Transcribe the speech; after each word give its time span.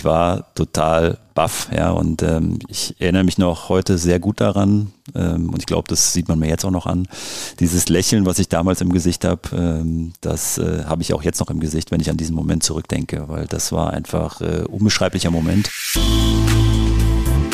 ich 0.00 0.04
war 0.06 0.54
total 0.54 1.18
baff, 1.34 1.68
ja, 1.76 1.90
und 1.90 2.22
ähm, 2.22 2.58
ich 2.68 2.94
erinnere 2.98 3.22
mich 3.22 3.36
noch 3.36 3.68
heute 3.68 3.98
sehr 3.98 4.18
gut 4.18 4.40
daran, 4.40 4.92
ähm, 5.14 5.50
und 5.50 5.58
ich 5.58 5.66
glaube, 5.66 5.88
das 5.88 6.14
sieht 6.14 6.26
man 6.26 6.38
mir 6.38 6.48
jetzt 6.48 6.64
auch 6.64 6.70
noch 6.70 6.86
an. 6.86 7.06
Dieses 7.58 7.90
Lächeln, 7.90 8.24
was 8.24 8.38
ich 8.38 8.48
damals 8.48 8.80
im 8.80 8.94
Gesicht 8.94 9.26
habe, 9.26 9.42
ähm, 9.52 10.14
das 10.22 10.56
äh, 10.56 10.84
habe 10.86 11.02
ich 11.02 11.12
auch 11.12 11.22
jetzt 11.22 11.38
noch 11.38 11.50
im 11.50 11.60
Gesicht, 11.60 11.90
wenn 11.90 12.00
ich 12.00 12.08
an 12.08 12.16
diesen 12.16 12.34
Moment 12.34 12.62
zurückdenke, 12.62 13.24
weil 13.28 13.44
das 13.44 13.72
war 13.72 13.92
einfach 13.92 14.40
äh, 14.40 14.64
unbeschreiblicher 14.66 15.30
Moment. 15.30 15.70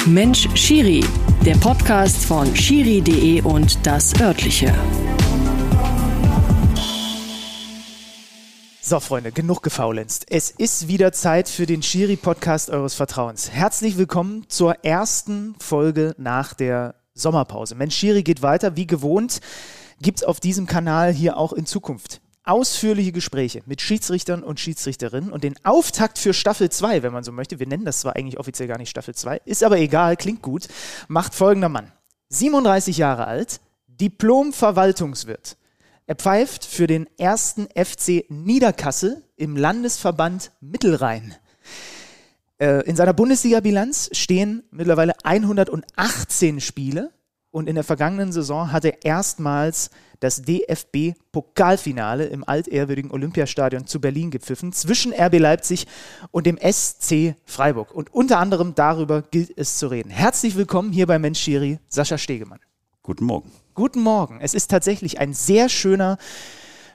Mensch 0.07 0.49
Schiri, 0.55 1.05
der 1.45 1.57
Podcast 1.57 2.25
von 2.25 2.55
Schiri.de 2.55 3.43
und 3.43 3.85
das 3.85 4.15
örtliche. 4.21 4.73
So, 8.89 9.01
Freunde, 9.01 9.33
genug 9.33 9.65
gefaulenzt. 9.65 10.27
Es 10.31 10.49
ist 10.49 10.87
wieder 10.87 11.11
Zeit 11.11 11.49
für 11.49 11.67
den 11.67 11.83
Schiri-Podcast 11.83 12.71
eures 12.71 12.95
Vertrauens. 12.95 13.51
Herzlich 13.51 13.99
willkommen 13.99 14.45
zur 14.47 14.85
ersten 14.85 15.57
Folge 15.59 16.15
nach 16.19 16.55
der 16.55 16.95
Sommerpause. 17.13 17.75
Mensch, 17.75 17.97
Schiri 17.97 18.23
geht 18.23 18.43
weiter. 18.43 18.77
Wie 18.77 18.87
gewohnt 18.87 19.41
gibt 20.01 20.21
es 20.21 20.25
auf 20.25 20.39
diesem 20.39 20.67
Kanal 20.67 21.13
hier 21.13 21.37
auch 21.37 21.53
in 21.53 21.67
Zukunft 21.67 22.21
ausführliche 22.45 23.11
Gespräche 23.11 23.65
mit 23.67 23.81
Schiedsrichtern 23.81 24.45
und 24.45 24.61
Schiedsrichterinnen 24.61 25.33
und 25.33 25.43
den 25.43 25.57
Auftakt 25.65 26.17
für 26.17 26.33
Staffel 26.33 26.71
2, 26.71 27.03
wenn 27.03 27.13
man 27.13 27.25
so 27.25 27.33
möchte. 27.33 27.59
Wir 27.59 27.67
nennen 27.67 27.85
das 27.85 27.99
zwar 27.99 28.15
eigentlich 28.15 28.39
offiziell 28.39 28.69
gar 28.69 28.79
nicht 28.79 28.91
Staffel 28.91 29.17
2, 29.17 29.41
ist 29.47 29.65
aber 29.65 29.79
egal, 29.79 30.17
klingt 30.17 30.43
gut, 30.43 30.69
macht 31.09 31.35
folgender 31.35 31.69
Mann. 31.69 31.91
37 32.29 32.99
Jahre 32.99 33.27
alt, 33.27 33.59
Diplom-Verwaltungswirt 33.89 35.57
er 36.07 36.15
pfeift 36.15 36.65
für 36.65 36.87
den 36.87 37.09
ersten 37.19 37.67
FC 37.75 38.25
Niederkassel 38.29 39.23
im 39.37 39.57
Landesverband 39.57 40.53
Mittelrhein. 40.61 41.35
Äh, 42.59 42.87
in 42.87 42.97
seiner 42.97 43.13
Bundesliga-Bilanz 43.13 44.11
stehen 44.13 44.63
mittlerweile 44.71 45.15
118 45.25 46.61
Spiele 46.61 47.11
und 47.51 47.69
in 47.69 47.75
der 47.75 47.85
vergangenen 47.85 48.33
Saison 48.33 48.73
hat 48.73 48.85
er 48.85 49.05
erstmals 49.05 49.91
das 50.21 50.43
DFB-Pokalfinale 50.43 52.25
im 52.27 52.45
altehrwürdigen 52.45 53.11
Olympiastadion 53.11 53.87
zu 53.87 54.01
Berlin 54.01 54.31
gepfiffen, 54.31 54.73
zwischen 54.73 55.13
RB 55.13 55.39
Leipzig 55.39 55.87
und 56.31 56.47
dem 56.47 56.59
SC 56.59 57.35
Freiburg. 57.45 57.93
Und 57.93 58.15
unter 58.15 58.39
anderem 58.39 58.75
darüber 58.75 59.23
gilt 59.23 59.53
es 59.57 59.79
zu 59.79 59.89
reden. 59.89 60.11
Herzlich 60.11 60.57
willkommen 60.57 60.93
hier 60.93 61.07
bei 61.07 61.19
Mensch 61.19 61.41
Schiri, 61.41 61.79
Sascha 61.89 62.17
Stegemann. 62.17 62.61
Guten 63.03 63.25
Morgen. 63.25 63.51
Guten 63.77 64.01
Morgen. 64.01 64.39
Es 64.41 64.55
ist 64.55 64.71
tatsächlich 64.71 65.21
ein 65.21 65.35
sehr 65.35 65.69
schöner, 65.69 66.17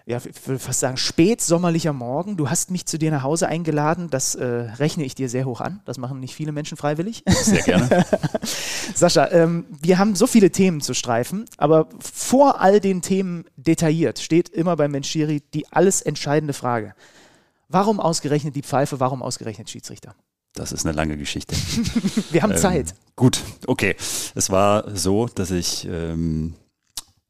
ja, 0.08 0.18
ich 0.18 0.48
würde 0.48 0.58
fast 0.58 0.80
sagen, 0.80 0.98
spätsommerlicher 0.98 1.94
Morgen. 1.94 2.38
Du 2.38 2.50
hast 2.50 2.72
mich 2.72 2.88
zu 2.88 2.98
dir 2.98 3.12
nach 3.12 3.22
Hause 3.22 3.48
eingeladen. 3.48 4.10
Das 4.10 4.34
äh, 4.34 4.46
rechne 4.46 5.04
ich 5.04 5.14
dir 5.14 5.30
sehr 5.30 5.46
hoch 5.46 5.62
an. 5.62 5.82
Das 5.86 6.00
machen 6.00 6.20
nicht 6.20 6.34
viele 6.34 6.52
Menschen 6.52 6.78
freiwillig. 6.78 7.24
Sehr 7.28 7.62
gerne. 7.62 8.04
Sascha, 8.96 9.30
ähm, 9.30 9.66
wir 9.80 10.00
haben 10.00 10.16
so 10.16 10.26
viele 10.26 10.50
Themen 10.50 10.82
zu 10.82 10.96
streifen, 10.96 11.46
aber 11.58 11.88
vor 12.00 12.62
all 12.62 12.80
den 12.80 13.04
Themen 13.04 13.46
detailliert 13.58 14.18
steht 14.18 14.50
immer 14.50 14.76
bei 14.76 14.88
Menschiri 14.88 15.44
die 15.54 15.72
alles 15.72 16.02
entscheidende 16.02 16.54
Frage. 16.54 16.96
Warum 17.70 18.00
ausgerechnet 18.00 18.56
die 18.56 18.64
Pfeife? 18.64 19.00
Warum 19.00 19.22
ausgerechnet 19.22 19.70
Schiedsrichter? 19.70 20.16
Das 20.56 20.72
ist 20.72 20.84
eine 20.84 20.96
lange 20.96 21.16
Geschichte. 21.16 21.56
wir 22.32 22.42
haben 22.42 22.54
ähm, 22.54 22.58
Zeit. 22.58 22.96
Gut, 23.16 23.40
okay. 23.68 23.96
Es 24.34 24.50
war 24.50 24.96
so, 24.96 25.28
dass 25.28 25.52
ich 25.52 25.88
ähm, 25.88 26.56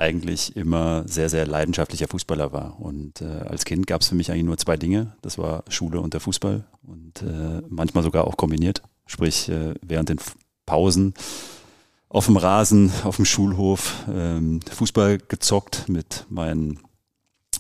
eigentlich 0.02 0.56
immer 0.56 1.08
sehr, 1.08 1.30
sehr 1.30 1.46
leidenschaftlicher 1.46 2.08
Fußballer 2.08 2.52
war. 2.52 2.80
Und 2.80 3.22
äh, 3.22 3.26
als 3.26 3.66
Kind 3.66 3.88
gab 3.88 4.02
es 4.02 4.10
für 4.10 4.16
mich 4.16 4.32
eigentlich 4.32 4.44
nur 4.44 4.58
zwei 4.58 4.76
Dinge. 4.76 5.16
Das 5.22 5.38
war 5.38 5.64
Schule 5.70 6.02
und 6.02 6.14
der 6.14 6.22
Fußball. 6.22 6.66
Und 6.84 7.22
äh, 7.22 7.62
manchmal 7.70 8.04
sogar 8.04 8.26
auch 8.26 8.36
kombiniert. 8.36 8.82
Sprich, 9.06 9.50
äh, 9.50 9.76
während 9.82 10.10
den 10.10 10.20
Pausen 10.66 11.14
auf 12.10 12.26
dem 12.26 12.38
Rasen, 12.38 12.92
auf 13.04 13.16
dem 13.16 13.26
Schulhof 13.26 14.06
ähm, 14.12 14.60
Fußball 14.70 15.20
gezockt 15.20 15.88
mit 15.88 16.26
meinen 16.30 16.80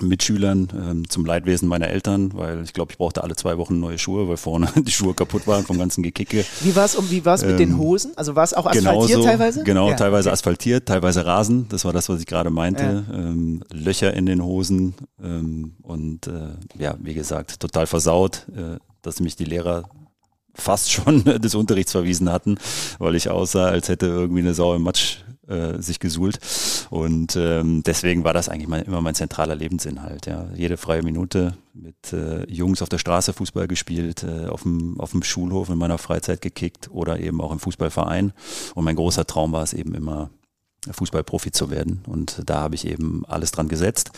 Mitschülern 0.07 0.67
ähm, 0.73 1.09
zum 1.09 1.25
Leidwesen 1.25 1.67
meiner 1.67 1.87
Eltern, 1.87 2.31
weil 2.33 2.63
ich 2.63 2.73
glaube, 2.73 2.91
ich 2.91 2.97
brauchte 2.97 3.23
alle 3.23 3.35
zwei 3.35 3.57
Wochen 3.57 3.79
neue 3.79 3.97
Schuhe, 3.97 4.27
weil 4.27 4.37
vorne 4.37 4.69
die 4.75 4.91
Schuhe 4.91 5.13
kaputt 5.13 5.47
waren 5.47 5.65
vom 5.65 5.77
ganzen 5.77 6.03
Gekicke. 6.03 6.45
Wie 6.61 6.75
war 6.75 6.85
es 6.85 6.95
um, 6.95 7.09
wie 7.09 7.25
war's 7.25 7.41
mit 7.41 7.51
ähm, 7.51 7.57
den 7.57 7.77
Hosen? 7.77 8.11
Also 8.15 8.35
war 8.35 8.43
es 8.43 8.53
auch 8.53 8.65
asphaltiert 8.65 9.07
genauso, 9.07 9.23
teilweise? 9.23 9.63
Genau, 9.63 9.89
ja, 9.89 9.95
teilweise 9.95 10.29
okay. 10.29 10.33
asphaltiert, 10.33 10.85
teilweise 10.87 11.25
Rasen. 11.25 11.67
Das 11.69 11.85
war 11.85 11.93
das, 11.93 12.09
was 12.09 12.19
ich 12.19 12.25
gerade 12.25 12.49
meinte. 12.49 13.05
Ja. 13.09 13.17
Ähm, 13.17 13.63
Löcher 13.71 14.13
in 14.13 14.25
den 14.25 14.43
Hosen 14.43 14.95
ähm, 15.23 15.75
und 15.81 16.27
äh, 16.27 16.53
ja, 16.77 16.95
wie 16.99 17.13
gesagt, 17.13 17.59
total 17.59 17.87
versaut, 17.87 18.45
äh, 18.55 18.77
dass 19.01 19.19
mich 19.19 19.35
die 19.35 19.45
Lehrer 19.45 19.83
fast 20.53 20.91
schon 20.91 21.23
des 21.41 21.55
Unterrichts 21.55 21.91
verwiesen 21.91 22.31
hatten, 22.31 22.57
weil 22.99 23.15
ich 23.15 23.29
aussah, 23.29 23.67
als 23.67 23.89
hätte 23.89 24.07
irgendwie 24.07 24.41
eine 24.41 24.53
Sau 24.53 24.75
im 24.75 24.83
Matsch 24.83 25.17
äh, 25.47 25.81
sich 25.81 25.99
gesuhlt. 25.99 26.39
Und 26.89 27.35
ähm, 27.35 27.83
deswegen 27.83 28.23
war 28.23 28.33
das 28.33 28.49
eigentlich 28.49 28.67
mein, 28.67 28.83
immer 28.83 29.01
mein 29.01 29.15
zentraler 29.15 29.55
Lebensinhalt. 29.55 30.25
Ja. 30.25 30.47
Jede 30.55 30.77
freie 30.77 31.03
Minute 31.03 31.57
mit 31.73 32.13
äh, 32.13 32.45
Jungs 32.51 32.81
auf 32.81 32.89
der 32.89 32.97
Straße 32.97 33.33
Fußball 33.33 33.67
gespielt, 33.67 34.23
äh, 34.23 34.47
auf, 34.47 34.63
dem, 34.63 34.99
auf 34.99 35.11
dem 35.11 35.23
Schulhof 35.23 35.69
in 35.69 35.77
meiner 35.77 35.97
Freizeit 35.97 36.41
gekickt 36.41 36.89
oder 36.91 37.19
eben 37.19 37.41
auch 37.41 37.51
im 37.51 37.59
Fußballverein. 37.59 38.33
Und 38.75 38.83
mein 38.83 38.95
großer 38.95 39.25
Traum 39.25 39.51
war 39.51 39.63
es 39.63 39.73
eben 39.73 39.95
immer, 39.95 40.29
Fußballprofi 40.89 41.51
zu 41.51 41.69
werden. 41.69 42.01
Und 42.07 42.41
da 42.45 42.59
habe 42.61 42.75
ich 42.75 42.87
eben 42.87 43.23
alles 43.27 43.51
dran 43.51 43.67
gesetzt. 43.67 44.11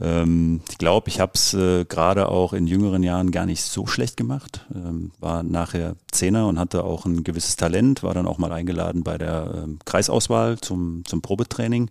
Ähm, 0.00 0.60
ich 0.70 0.78
glaube, 0.78 1.08
ich 1.08 1.20
habe 1.20 1.32
es 1.34 1.54
äh, 1.54 1.84
gerade 1.86 2.28
auch 2.28 2.52
in 2.52 2.66
jüngeren 2.66 3.02
Jahren 3.02 3.30
gar 3.30 3.46
nicht 3.46 3.62
so 3.62 3.86
schlecht 3.86 4.16
gemacht. 4.16 4.66
Ähm, 4.74 5.12
war 5.20 5.42
nachher 5.42 5.96
Zehner 6.10 6.46
und 6.48 6.58
hatte 6.58 6.84
auch 6.84 7.06
ein 7.06 7.24
gewisses 7.24 7.56
Talent, 7.56 8.02
war 8.02 8.12
dann 8.12 8.26
auch 8.26 8.38
mal 8.38 8.52
eingeladen 8.52 9.02
bei 9.04 9.16
der 9.16 9.62
ähm, 9.64 9.78
Kreisauswahl 9.84 10.58
zum, 10.58 11.02
zum 11.06 11.22
Probetraining. 11.22 11.90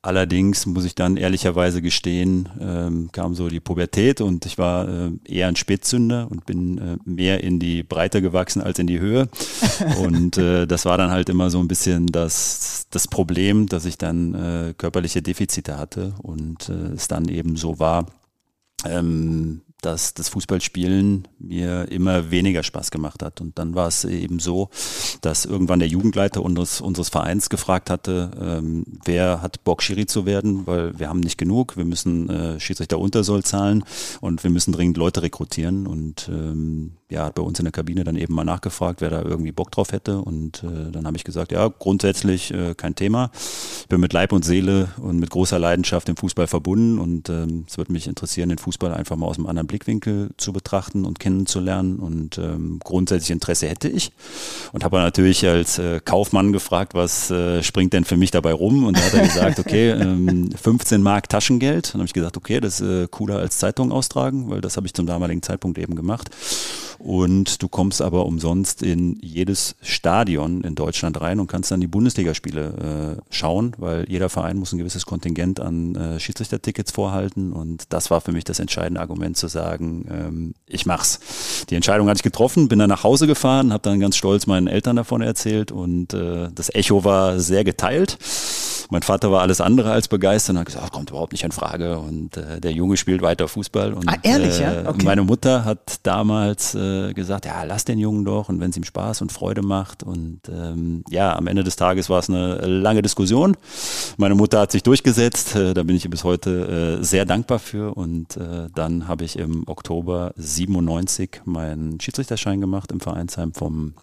Allerdings 0.00 0.64
muss 0.64 0.84
ich 0.84 0.94
dann 0.94 1.16
ehrlicherweise 1.16 1.82
gestehen, 1.82 2.48
ähm, 2.60 3.10
kam 3.10 3.34
so 3.34 3.48
die 3.48 3.58
Pubertät 3.58 4.20
und 4.20 4.46
ich 4.46 4.56
war 4.56 4.88
äh, 4.88 5.10
eher 5.24 5.48
ein 5.48 5.56
Spätzünder 5.56 6.28
und 6.30 6.46
bin 6.46 6.78
äh, 6.78 6.96
mehr 7.04 7.42
in 7.42 7.58
die 7.58 7.82
Breite 7.82 8.22
gewachsen 8.22 8.62
als 8.62 8.78
in 8.78 8.86
die 8.86 9.00
Höhe. 9.00 9.28
und 10.00 10.38
äh, 10.38 10.66
das 10.66 10.84
war 10.84 10.98
dann 10.98 11.10
halt 11.10 11.28
immer 11.28 11.50
so 11.50 11.58
ein 11.58 11.66
bisschen 11.66 12.06
das, 12.06 12.77
das 12.90 13.08
Problem, 13.08 13.66
dass 13.66 13.84
ich 13.84 13.98
dann 13.98 14.34
äh, 14.34 14.74
körperliche 14.76 15.22
Defizite 15.22 15.76
hatte 15.76 16.14
und 16.22 16.68
äh, 16.68 16.92
es 16.94 17.08
dann 17.08 17.28
eben 17.28 17.56
so 17.56 17.78
war, 17.78 18.06
ähm, 18.84 19.62
dass 19.80 20.12
das 20.14 20.28
Fußballspielen 20.30 21.28
mir 21.38 21.88
immer 21.90 22.30
weniger 22.30 22.62
Spaß 22.62 22.90
gemacht 22.90 23.22
hat. 23.22 23.40
Und 23.40 23.58
dann 23.58 23.74
war 23.74 23.86
es 23.86 24.04
eben 24.04 24.40
so, 24.40 24.70
dass 25.20 25.44
irgendwann 25.44 25.78
der 25.78 25.88
Jugendleiter 25.88 26.42
unseres, 26.42 26.80
unseres 26.80 27.10
Vereins 27.10 27.48
gefragt 27.48 27.88
hatte, 27.88 28.30
ähm, 28.40 28.84
wer 29.04 29.40
hat 29.40 29.62
Bock, 29.62 29.82
Schiri 29.82 30.06
zu 30.06 30.26
werden, 30.26 30.66
weil 30.66 30.98
wir 30.98 31.08
haben 31.08 31.20
nicht 31.20 31.38
genug, 31.38 31.76
wir 31.76 31.84
müssen 31.84 32.28
äh, 32.28 32.58
Schiedsrichter 32.58 32.98
Untersoll 32.98 33.44
zahlen 33.44 33.84
und 34.20 34.42
wir 34.42 34.50
müssen 34.50 34.72
dringend 34.72 34.96
Leute 34.96 35.22
rekrutieren. 35.22 35.86
Und 35.86 36.28
ähm, 36.28 36.97
ja, 37.10 37.24
hat 37.24 37.36
bei 37.36 37.42
uns 37.42 37.58
in 37.58 37.64
der 37.64 37.72
Kabine 37.72 38.04
dann 38.04 38.16
eben 38.16 38.34
mal 38.34 38.44
nachgefragt, 38.44 39.00
wer 39.00 39.08
da 39.08 39.22
irgendwie 39.22 39.52
Bock 39.52 39.70
drauf 39.70 39.92
hätte. 39.92 40.20
Und 40.20 40.62
äh, 40.62 40.90
dann 40.92 41.06
habe 41.06 41.16
ich 41.16 41.24
gesagt, 41.24 41.52
ja, 41.52 41.66
grundsätzlich 41.68 42.52
äh, 42.52 42.74
kein 42.74 42.94
Thema. 42.94 43.30
Ich 43.80 43.88
bin 43.88 43.98
mit 44.00 44.12
Leib 44.12 44.32
und 44.32 44.44
Seele 44.44 44.88
und 45.00 45.18
mit 45.18 45.30
großer 45.30 45.58
Leidenschaft 45.58 46.10
im 46.10 46.16
Fußball 46.16 46.46
verbunden 46.46 46.98
und 46.98 47.30
ähm, 47.30 47.64
es 47.66 47.78
würde 47.78 47.92
mich 47.92 48.06
interessieren, 48.06 48.50
den 48.50 48.58
Fußball 48.58 48.92
einfach 48.92 49.16
mal 49.16 49.26
aus 49.26 49.38
einem 49.38 49.46
anderen 49.46 49.66
Blickwinkel 49.66 50.30
zu 50.36 50.52
betrachten 50.52 51.06
und 51.06 51.18
kennenzulernen. 51.18 51.98
Und 51.98 52.36
ähm, 52.36 52.78
grundsätzlich 52.84 53.30
Interesse 53.30 53.68
hätte 53.68 53.88
ich. 53.88 54.12
Und 54.72 54.84
habe 54.84 54.98
natürlich 54.98 55.46
als 55.46 55.78
äh, 55.78 56.00
Kaufmann 56.04 56.52
gefragt, 56.52 56.92
was 56.92 57.30
äh, 57.30 57.62
springt 57.62 57.94
denn 57.94 58.04
für 58.04 58.18
mich 58.18 58.32
dabei 58.32 58.52
rum? 58.52 58.84
Und 58.84 58.98
da 58.98 59.02
hat 59.02 59.14
er 59.14 59.26
gesagt, 59.26 59.58
okay, 59.60 59.90
ähm, 59.92 60.50
15 60.52 61.00
Mark 61.00 61.30
Taschengeld. 61.30 61.94
Dann 61.94 62.00
habe 62.00 62.06
ich 62.06 62.12
gesagt, 62.12 62.36
okay, 62.36 62.60
das 62.60 62.80
ist 62.80 62.86
äh, 62.86 63.08
cooler 63.10 63.38
als 63.38 63.56
Zeitung 63.56 63.92
austragen, 63.92 64.50
weil 64.50 64.60
das 64.60 64.76
habe 64.76 64.86
ich 64.86 64.92
zum 64.92 65.06
damaligen 65.06 65.42
Zeitpunkt 65.42 65.78
eben 65.78 65.94
gemacht 65.94 66.28
und 66.98 67.62
du 67.62 67.68
kommst 67.68 68.02
aber 68.02 68.26
umsonst 68.26 68.82
in 68.82 69.18
jedes 69.22 69.76
Stadion 69.82 70.62
in 70.62 70.74
Deutschland 70.74 71.20
rein 71.20 71.40
und 71.40 71.46
kannst 71.46 71.70
dann 71.70 71.80
die 71.80 71.86
Bundesligaspiele 71.86 73.18
äh, 73.18 73.22
schauen, 73.34 73.72
weil 73.78 74.04
jeder 74.08 74.28
Verein 74.28 74.56
muss 74.56 74.72
ein 74.72 74.78
gewisses 74.78 75.06
Kontingent 75.06 75.60
an 75.60 75.94
äh, 75.94 76.20
Schiedsrichtertickets 76.20 76.92
vorhalten 76.92 77.52
und 77.52 77.84
das 77.92 78.10
war 78.10 78.20
für 78.20 78.32
mich 78.32 78.44
das 78.44 78.58
entscheidende 78.58 79.00
Argument 79.00 79.36
zu 79.36 79.48
sagen, 79.48 80.06
ähm, 80.10 80.54
ich 80.66 80.86
mach's. 80.86 81.20
Die 81.70 81.74
Entscheidung 81.74 82.08
hatte 82.08 82.18
ich 82.18 82.22
getroffen, 82.22 82.68
bin 82.68 82.78
dann 82.78 82.88
nach 82.88 83.04
Hause 83.04 83.26
gefahren, 83.26 83.72
habe 83.72 83.82
dann 83.82 84.00
ganz 84.00 84.16
stolz 84.16 84.46
meinen 84.46 84.66
Eltern 84.66 84.96
davon 84.96 85.22
erzählt 85.22 85.72
und 85.72 86.14
äh, 86.14 86.48
das 86.54 86.74
Echo 86.74 87.04
war 87.04 87.38
sehr 87.38 87.64
geteilt. 87.64 88.18
Mein 88.90 89.02
Vater 89.02 89.30
war 89.30 89.42
alles 89.42 89.60
andere 89.60 89.92
als 89.92 90.08
begeistert 90.08 90.54
und 90.54 90.60
hat 90.60 90.66
gesagt, 90.66 90.92
kommt 90.92 91.10
überhaupt 91.10 91.32
nicht 91.32 91.44
in 91.44 91.52
Frage. 91.52 91.98
Und 91.98 92.36
äh, 92.36 92.60
der 92.60 92.72
Junge 92.72 92.96
spielt 92.96 93.20
weiter 93.20 93.46
Fußball. 93.46 93.92
Und, 93.92 94.08
ah, 94.08 94.16
ehrlich, 94.22 94.58
äh, 94.60 94.62
ja? 94.62 94.88
Okay. 94.88 95.04
Meine 95.04 95.22
Mutter 95.22 95.64
hat 95.64 96.00
damals 96.04 96.74
äh, 96.74 97.12
gesagt, 97.12 97.44
ja, 97.44 97.64
lass 97.64 97.84
den 97.84 97.98
Jungen 97.98 98.24
doch 98.24 98.48
und 98.48 98.60
wenn 98.60 98.70
es 98.70 98.76
ihm 98.76 98.84
Spaß 98.84 99.20
und 99.20 99.30
Freude 99.30 99.62
macht. 99.62 100.02
Und 100.02 100.40
ähm, 100.48 101.04
ja, 101.10 101.36
am 101.36 101.46
Ende 101.46 101.64
des 101.64 101.76
Tages 101.76 102.08
war 102.08 102.20
es 102.20 102.30
eine 102.30 102.56
lange 102.66 103.02
Diskussion. 103.02 103.56
Meine 104.16 104.34
Mutter 104.34 104.60
hat 104.60 104.72
sich 104.72 104.82
durchgesetzt. 104.82 105.54
Äh, 105.54 105.74
da 105.74 105.82
bin 105.82 105.96
ich 105.96 106.08
bis 106.08 106.24
heute 106.24 106.98
äh, 107.00 107.04
sehr 107.04 107.26
dankbar 107.26 107.58
für. 107.58 107.94
Und 107.94 108.36
äh, 108.36 108.68
dann 108.74 109.06
habe 109.06 109.24
ich 109.24 109.38
im 109.38 109.64
Oktober 109.66 110.32
97 110.36 111.42
meinen 111.44 112.00
Schiedsrichterschein 112.00 112.60
gemacht 112.60 112.90
im 112.92 113.00
Vereinsheim 113.00 113.52
vom 113.52 113.94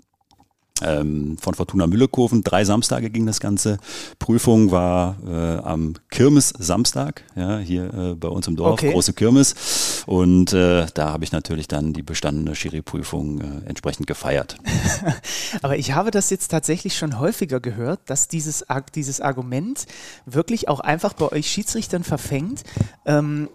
ähm, 0.81 1.37
von 1.39 1.53
Fortuna 1.53 1.87
Müllekofen. 1.87 2.43
Drei 2.43 2.65
Samstage 2.65 3.09
ging 3.09 3.25
das 3.25 3.39
Ganze. 3.39 3.77
Prüfung 4.19 4.71
war 4.71 5.17
äh, 5.25 5.57
am 5.65 5.93
Kirmes 6.09 6.53
Samstag, 6.57 7.23
ja, 7.35 7.59
hier 7.59 7.93
äh, 7.93 8.15
bei 8.15 8.27
uns 8.27 8.47
im 8.47 8.55
Dorf, 8.55 8.73
okay. 8.73 8.91
große 8.91 9.13
Kirmes. 9.13 10.03
Und 10.05 10.53
äh, 10.53 10.85
da 10.93 11.11
habe 11.11 11.23
ich 11.23 11.31
natürlich 11.31 11.67
dann 11.67 11.93
die 11.93 12.03
bestandene 12.03 12.55
Schiri-Prüfung 12.55 13.41
äh, 13.41 13.69
entsprechend 13.69 14.07
gefeiert. 14.07 14.57
Aber 15.61 15.77
ich 15.77 15.93
habe 15.93 16.11
das 16.11 16.29
jetzt 16.29 16.49
tatsächlich 16.49 16.97
schon 16.97 17.19
häufiger 17.19 17.59
gehört, 17.59 18.01
dass 18.07 18.27
dieses, 18.27 18.65
dieses 18.93 19.21
Argument 19.21 19.85
wirklich 20.25 20.67
auch 20.67 20.81
einfach 20.81 21.13
bei 21.13 21.31
euch 21.31 21.47
Schiedsrichtern 21.47 22.03
verfängt. 22.03 22.63
Ähm, 23.05 23.49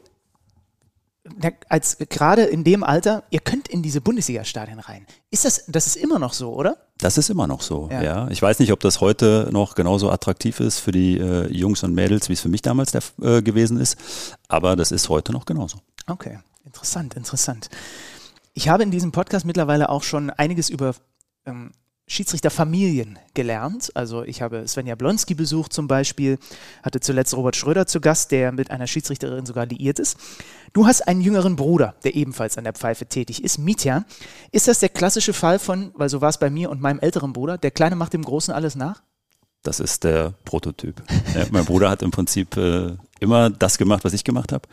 als 1.69 1.99
gerade 2.09 2.45
in 2.45 2.65
dem 2.65 2.83
Alter, 2.83 3.25
ihr 3.31 3.41
könnt 3.41 3.69
in 3.69 3.83
diese 3.83 4.01
Bundesliga-Stadien 4.01 4.79
rein. 4.79 5.07
Ist 5.31 5.45
das, 5.45 5.65
das 5.69 5.87
ist 5.87 5.97
immer 5.97 6.19
noch 6.19 6.33
so, 6.33 6.53
oder? 6.55 6.79
Das 7.00 7.17
ist 7.17 7.31
immer 7.31 7.47
noch 7.47 7.62
so, 7.62 7.88
ja. 7.91 8.02
ja. 8.02 8.29
Ich 8.29 8.43
weiß 8.43 8.58
nicht, 8.58 8.73
ob 8.73 8.81
das 8.81 9.00
heute 9.00 9.49
noch 9.52 9.75
genauso 9.75 10.11
attraktiv 10.11 10.61
ist 10.61 10.79
für 10.79 10.93
die 10.93 11.19
äh, 11.19 11.47
Jungs 11.50 11.82
und 11.82 11.94
Mädels, 11.94 12.29
wie 12.29 12.35
es 12.35 12.41
für 12.41 12.49
mich 12.49 12.62
damals 12.62 12.93
der, 12.93 13.02
äh, 13.23 13.43
gewesen 13.43 13.79
ist, 13.79 13.97
aber 14.49 14.76
das 14.76 14.93
ist 14.93 15.08
heute 15.08 15.32
noch 15.32 15.47
genauso. 15.47 15.79
Okay, 16.06 16.38
interessant, 16.64 17.14
interessant. 17.14 17.70
Ich 18.52 18.69
habe 18.69 18.82
in 18.82 18.91
diesem 18.91 19.12
Podcast 19.12 19.47
mittlerweile 19.47 19.88
auch 19.88 20.02
schon 20.02 20.31
einiges 20.31 20.69
über 20.69 20.94
ähm, 21.47 21.73
Schiedsrichterfamilien 22.11 23.21
gelernt. 23.35 23.93
Also 23.95 24.25
ich 24.25 24.43
habe 24.43 24.67
Svenja 24.67 24.97
Blonski 24.97 25.35
besucht 25.35 25.73
zum 25.73 25.87
Beispiel, 25.87 26.39
hatte 26.83 26.99
zuletzt 26.99 27.37
Robert 27.37 27.55
Schröder 27.55 27.87
zu 27.87 28.01
Gast, 28.01 28.33
der 28.33 28.51
mit 28.51 28.73
einer 28.73 28.89
Schiedsrichterin 28.89 29.47
sogar 29.47 29.67
liiert 29.67 30.01
ist. 30.01 30.19
Du 30.73 30.87
hast 30.87 31.07
einen 31.07 31.21
jüngeren 31.21 31.55
Bruder, 31.55 31.95
der 32.03 32.17
ebenfalls 32.17 32.59
an 32.59 32.65
der 32.65 32.73
Pfeife 32.73 33.07
tätig 33.07 33.45
ist, 33.45 33.59
Mitya. 33.59 34.05
Ist 34.51 34.67
das 34.67 34.81
der 34.81 34.89
klassische 34.89 35.33
Fall 35.33 35.61
von, 35.61 35.93
weil 35.95 36.09
so 36.09 36.21
war 36.21 36.31
es 36.31 36.39
bei 36.39 36.51
mir 36.51 36.71
und 36.71 36.81
meinem 36.81 36.99
älteren 36.99 37.33
Bruder, 37.33 37.59
der 37.59 37.71
Kleine 37.71 37.95
macht 37.95 38.12
dem 38.12 38.25
Großen 38.25 38.53
alles 38.53 38.75
nach? 38.75 39.03
Das 39.62 39.79
ist 39.79 40.03
der 40.03 40.35
Prototyp. 40.45 41.01
ja, 41.35 41.47
mein 41.53 41.65
Bruder 41.65 41.91
hat 41.91 42.03
im 42.03 42.11
Prinzip 42.11 42.57
äh, 42.57 42.97
immer 43.21 43.51
das 43.51 43.79
gemacht, 43.79 44.03
was 44.03 44.15
ich 44.15 44.25
gemacht 44.25 44.51
habe. 44.51 44.69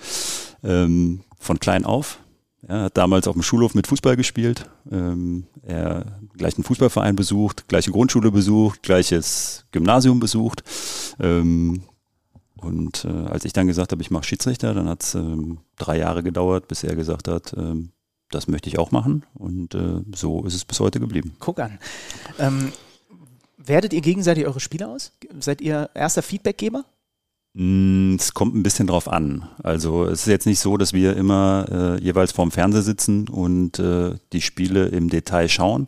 Ähm, 0.63 1.21
von 1.39 1.59
klein 1.59 1.85
auf 1.85 2.17
er 2.63 2.83
hat 2.83 2.97
damals 2.97 3.27
auf 3.27 3.33
dem 3.33 3.43
Schulhof 3.43 3.75
mit 3.75 3.87
Fußball 3.87 4.15
gespielt. 4.15 4.69
Ähm, 4.91 5.45
er 5.61 6.19
gleich 6.35 6.55
einen 6.55 6.63
Fußballverein 6.63 7.15
besucht, 7.15 7.67
gleiche 7.67 7.91
Grundschule 7.91 8.31
besucht, 8.31 8.83
gleiches 8.83 9.65
Gymnasium 9.71 10.19
besucht. 10.19 10.63
Ähm, 11.19 11.83
und 12.55 13.05
äh, 13.05 13.09
als 13.09 13.45
ich 13.45 13.53
dann 13.53 13.67
gesagt 13.67 13.91
habe, 13.91 14.01
ich 14.01 14.09
mache 14.09 14.23
Schiedsrichter, 14.23 14.73
dann 14.73 14.89
hat 14.89 15.03
es 15.03 15.15
ähm, 15.15 15.59
drei 15.77 15.99
Jahre 15.99 16.23
gedauert, 16.23 16.67
bis 16.67 16.83
er 16.83 16.95
gesagt 16.95 17.27
hat, 17.27 17.53
ähm, 17.55 17.91
das 18.31 18.47
möchte 18.47 18.67
ich 18.69 18.79
auch 18.79 18.91
machen. 18.91 19.23
Und 19.35 19.75
äh, 19.75 20.01
so 20.13 20.43
ist 20.45 20.55
es 20.55 20.65
bis 20.65 20.79
heute 20.79 20.99
geblieben. 20.99 21.35
Guck 21.39 21.59
an. 21.59 21.77
Ähm, 22.39 22.71
werdet 23.57 23.93
ihr 23.93 24.01
gegenseitig 24.01 24.45
eure 24.45 24.59
Spiele 24.59 24.87
aus? 24.87 25.13
Seid 25.39 25.61
ihr 25.61 25.89
erster 25.93 26.23
Feedbackgeber? 26.23 26.83
Mm, 27.59 28.17
es 28.19 28.35
kommt 28.35 28.55
ein 28.55 28.61
bisschen 28.61 28.85
drauf 28.85 29.07
an. 29.07 29.49
Also 29.63 30.05
es 30.05 30.21
ist 30.21 30.27
jetzt 30.27 30.45
nicht 30.45 30.59
so, 30.59 30.77
dass 30.77 30.93
wir 30.93 31.17
immer 31.17 31.65
äh, 31.71 32.03
jeweils 32.03 32.31
vorm 32.31 32.51
Fernseher 32.51 32.83
sitzen 32.83 33.27
und 33.29 33.79
äh, 33.79 34.13
die 34.31 34.41
Spiele 34.41 34.85
im 34.89 35.09
Detail 35.09 35.49
schauen. 35.49 35.87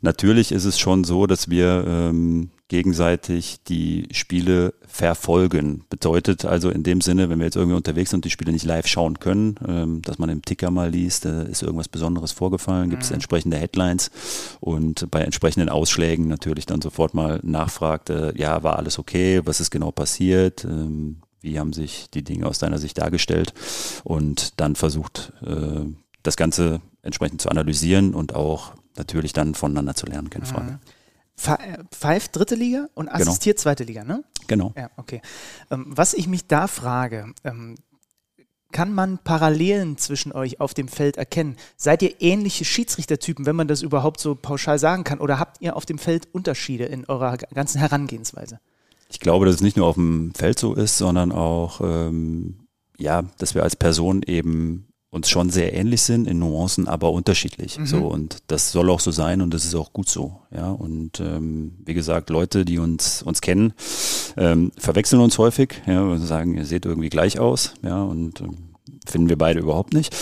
Natürlich 0.00 0.50
ist 0.50 0.64
es 0.64 0.78
schon 0.78 1.04
so, 1.04 1.26
dass 1.26 1.50
wir 1.50 1.84
ähm, 1.86 2.48
gegenseitig 2.74 3.58
die 3.68 4.08
Spiele 4.10 4.74
verfolgen. 4.84 5.84
Bedeutet 5.90 6.44
also 6.44 6.70
in 6.70 6.82
dem 6.82 7.00
Sinne, 7.02 7.30
wenn 7.30 7.38
wir 7.38 7.44
jetzt 7.44 7.54
irgendwie 7.54 7.76
unterwegs 7.76 8.10
sind 8.10 8.18
und 8.18 8.24
die 8.24 8.30
Spiele 8.30 8.50
nicht 8.50 8.64
live 8.64 8.88
schauen 8.88 9.20
können, 9.20 9.54
ähm, 9.64 10.02
dass 10.02 10.18
man 10.18 10.28
im 10.28 10.42
Ticker 10.42 10.72
mal 10.72 10.90
liest, 10.90 11.24
äh, 11.24 11.48
ist 11.48 11.62
irgendwas 11.62 11.86
Besonderes 11.86 12.32
vorgefallen, 12.32 12.90
gibt 12.90 13.04
es 13.04 13.10
mhm. 13.10 13.14
entsprechende 13.14 13.58
Headlines 13.58 14.10
und 14.58 15.08
bei 15.12 15.20
entsprechenden 15.20 15.68
Ausschlägen 15.68 16.26
natürlich 16.26 16.66
dann 16.66 16.82
sofort 16.82 17.14
mal 17.14 17.38
nachfragt, 17.44 18.10
äh, 18.10 18.36
ja, 18.36 18.64
war 18.64 18.76
alles 18.76 18.98
okay, 18.98 19.40
was 19.44 19.60
ist 19.60 19.70
genau 19.70 19.92
passiert, 19.92 20.64
ähm, 20.64 21.18
wie 21.42 21.60
haben 21.60 21.72
sich 21.72 22.10
die 22.12 22.24
Dinge 22.24 22.46
aus 22.46 22.58
deiner 22.58 22.78
Sicht 22.78 22.98
dargestellt 22.98 23.54
und 24.02 24.60
dann 24.60 24.74
versucht, 24.74 25.32
äh, 25.46 25.84
das 26.24 26.36
Ganze 26.36 26.80
entsprechend 27.02 27.40
zu 27.40 27.50
analysieren 27.50 28.14
und 28.14 28.34
auch 28.34 28.72
natürlich 28.96 29.32
dann 29.32 29.54
voneinander 29.54 29.94
zu 29.94 30.06
lernen, 30.06 30.28
keine 30.28 30.46
Frage. 30.46 30.80
Pfeift 31.36 32.36
dritte 32.36 32.54
Liga 32.54 32.86
und 32.94 33.06
genau. 33.06 33.18
assistiert 33.18 33.56
genau. 33.56 33.62
zweite 33.62 33.84
Liga, 33.84 34.04
ne? 34.04 34.24
Genau. 34.46 34.72
Ja, 34.76 34.90
okay. 34.96 35.20
Ähm, 35.70 35.86
was 35.88 36.14
ich 36.14 36.28
mich 36.28 36.46
da 36.46 36.66
frage, 36.66 37.32
ähm, 37.44 37.76
kann 38.74 38.92
man 38.92 39.18
Parallelen 39.18 39.98
zwischen 39.98 40.32
euch 40.32 40.60
auf 40.60 40.74
dem 40.74 40.88
Feld 40.88 41.16
erkennen? 41.16 41.56
Seid 41.76 42.02
ihr 42.02 42.20
ähnliche 42.20 42.64
Schiedsrichtertypen, 42.64 43.46
wenn 43.46 43.56
man 43.56 43.68
das 43.68 43.82
überhaupt 43.82 44.20
so 44.20 44.34
pauschal 44.34 44.78
sagen 44.78 45.04
kann? 45.04 45.20
Oder 45.20 45.38
habt 45.38 45.60
ihr 45.60 45.76
auf 45.76 45.86
dem 45.86 45.98
Feld 45.98 46.28
Unterschiede 46.32 46.84
in 46.84 47.04
eurer 47.06 47.36
ganzen 47.36 47.78
Herangehensweise? 47.78 48.58
Ich 49.08 49.20
glaube, 49.20 49.46
dass 49.46 49.56
es 49.56 49.60
nicht 49.60 49.76
nur 49.76 49.86
auf 49.86 49.94
dem 49.94 50.34
Feld 50.34 50.58
so 50.58 50.74
ist, 50.74 50.98
sondern 50.98 51.30
auch, 51.30 51.80
ähm, 51.82 52.66
ja, 52.98 53.22
dass 53.38 53.54
wir 53.54 53.62
als 53.62 53.76
Person 53.76 54.22
eben 54.26 54.88
uns 55.14 55.30
schon 55.30 55.48
sehr 55.48 55.72
ähnlich 55.74 56.02
sind, 56.02 56.26
in 56.26 56.40
Nuancen 56.40 56.88
aber 56.88 57.12
unterschiedlich. 57.12 57.78
Mhm. 57.78 57.86
So, 57.86 58.06
und 58.08 58.38
das 58.48 58.72
soll 58.72 58.90
auch 58.90 58.98
so 58.98 59.12
sein 59.12 59.42
und 59.42 59.54
das 59.54 59.64
ist 59.64 59.74
auch 59.76 59.92
gut 59.92 60.08
so. 60.08 60.40
Ja, 60.52 60.70
und 60.70 61.20
ähm, 61.20 61.74
wie 61.84 61.94
gesagt, 61.94 62.30
Leute, 62.30 62.64
die 62.64 62.78
uns, 62.78 63.22
uns 63.22 63.40
kennen, 63.40 63.74
ähm, 64.36 64.72
verwechseln 64.76 65.22
uns 65.22 65.38
häufig, 65.38 65.82
ja, 65.86 66.02
und 66.02 66.18
sagen, 66.18 66.56
ihr 66.56 66.64
seht 66.64 66.84
irgendwie 66.84 67.10
gleich 67.10 67.38
aus, 67.38 67.74
ja, 67.82 68.02
und 68.02 68.40
ähm, 68.40 68.56
finden 69.06 69.28
wir 69.28 69.38
beide 69.38 69.60
überhaupt 69.60 69.94
nicht. 69.94 70.14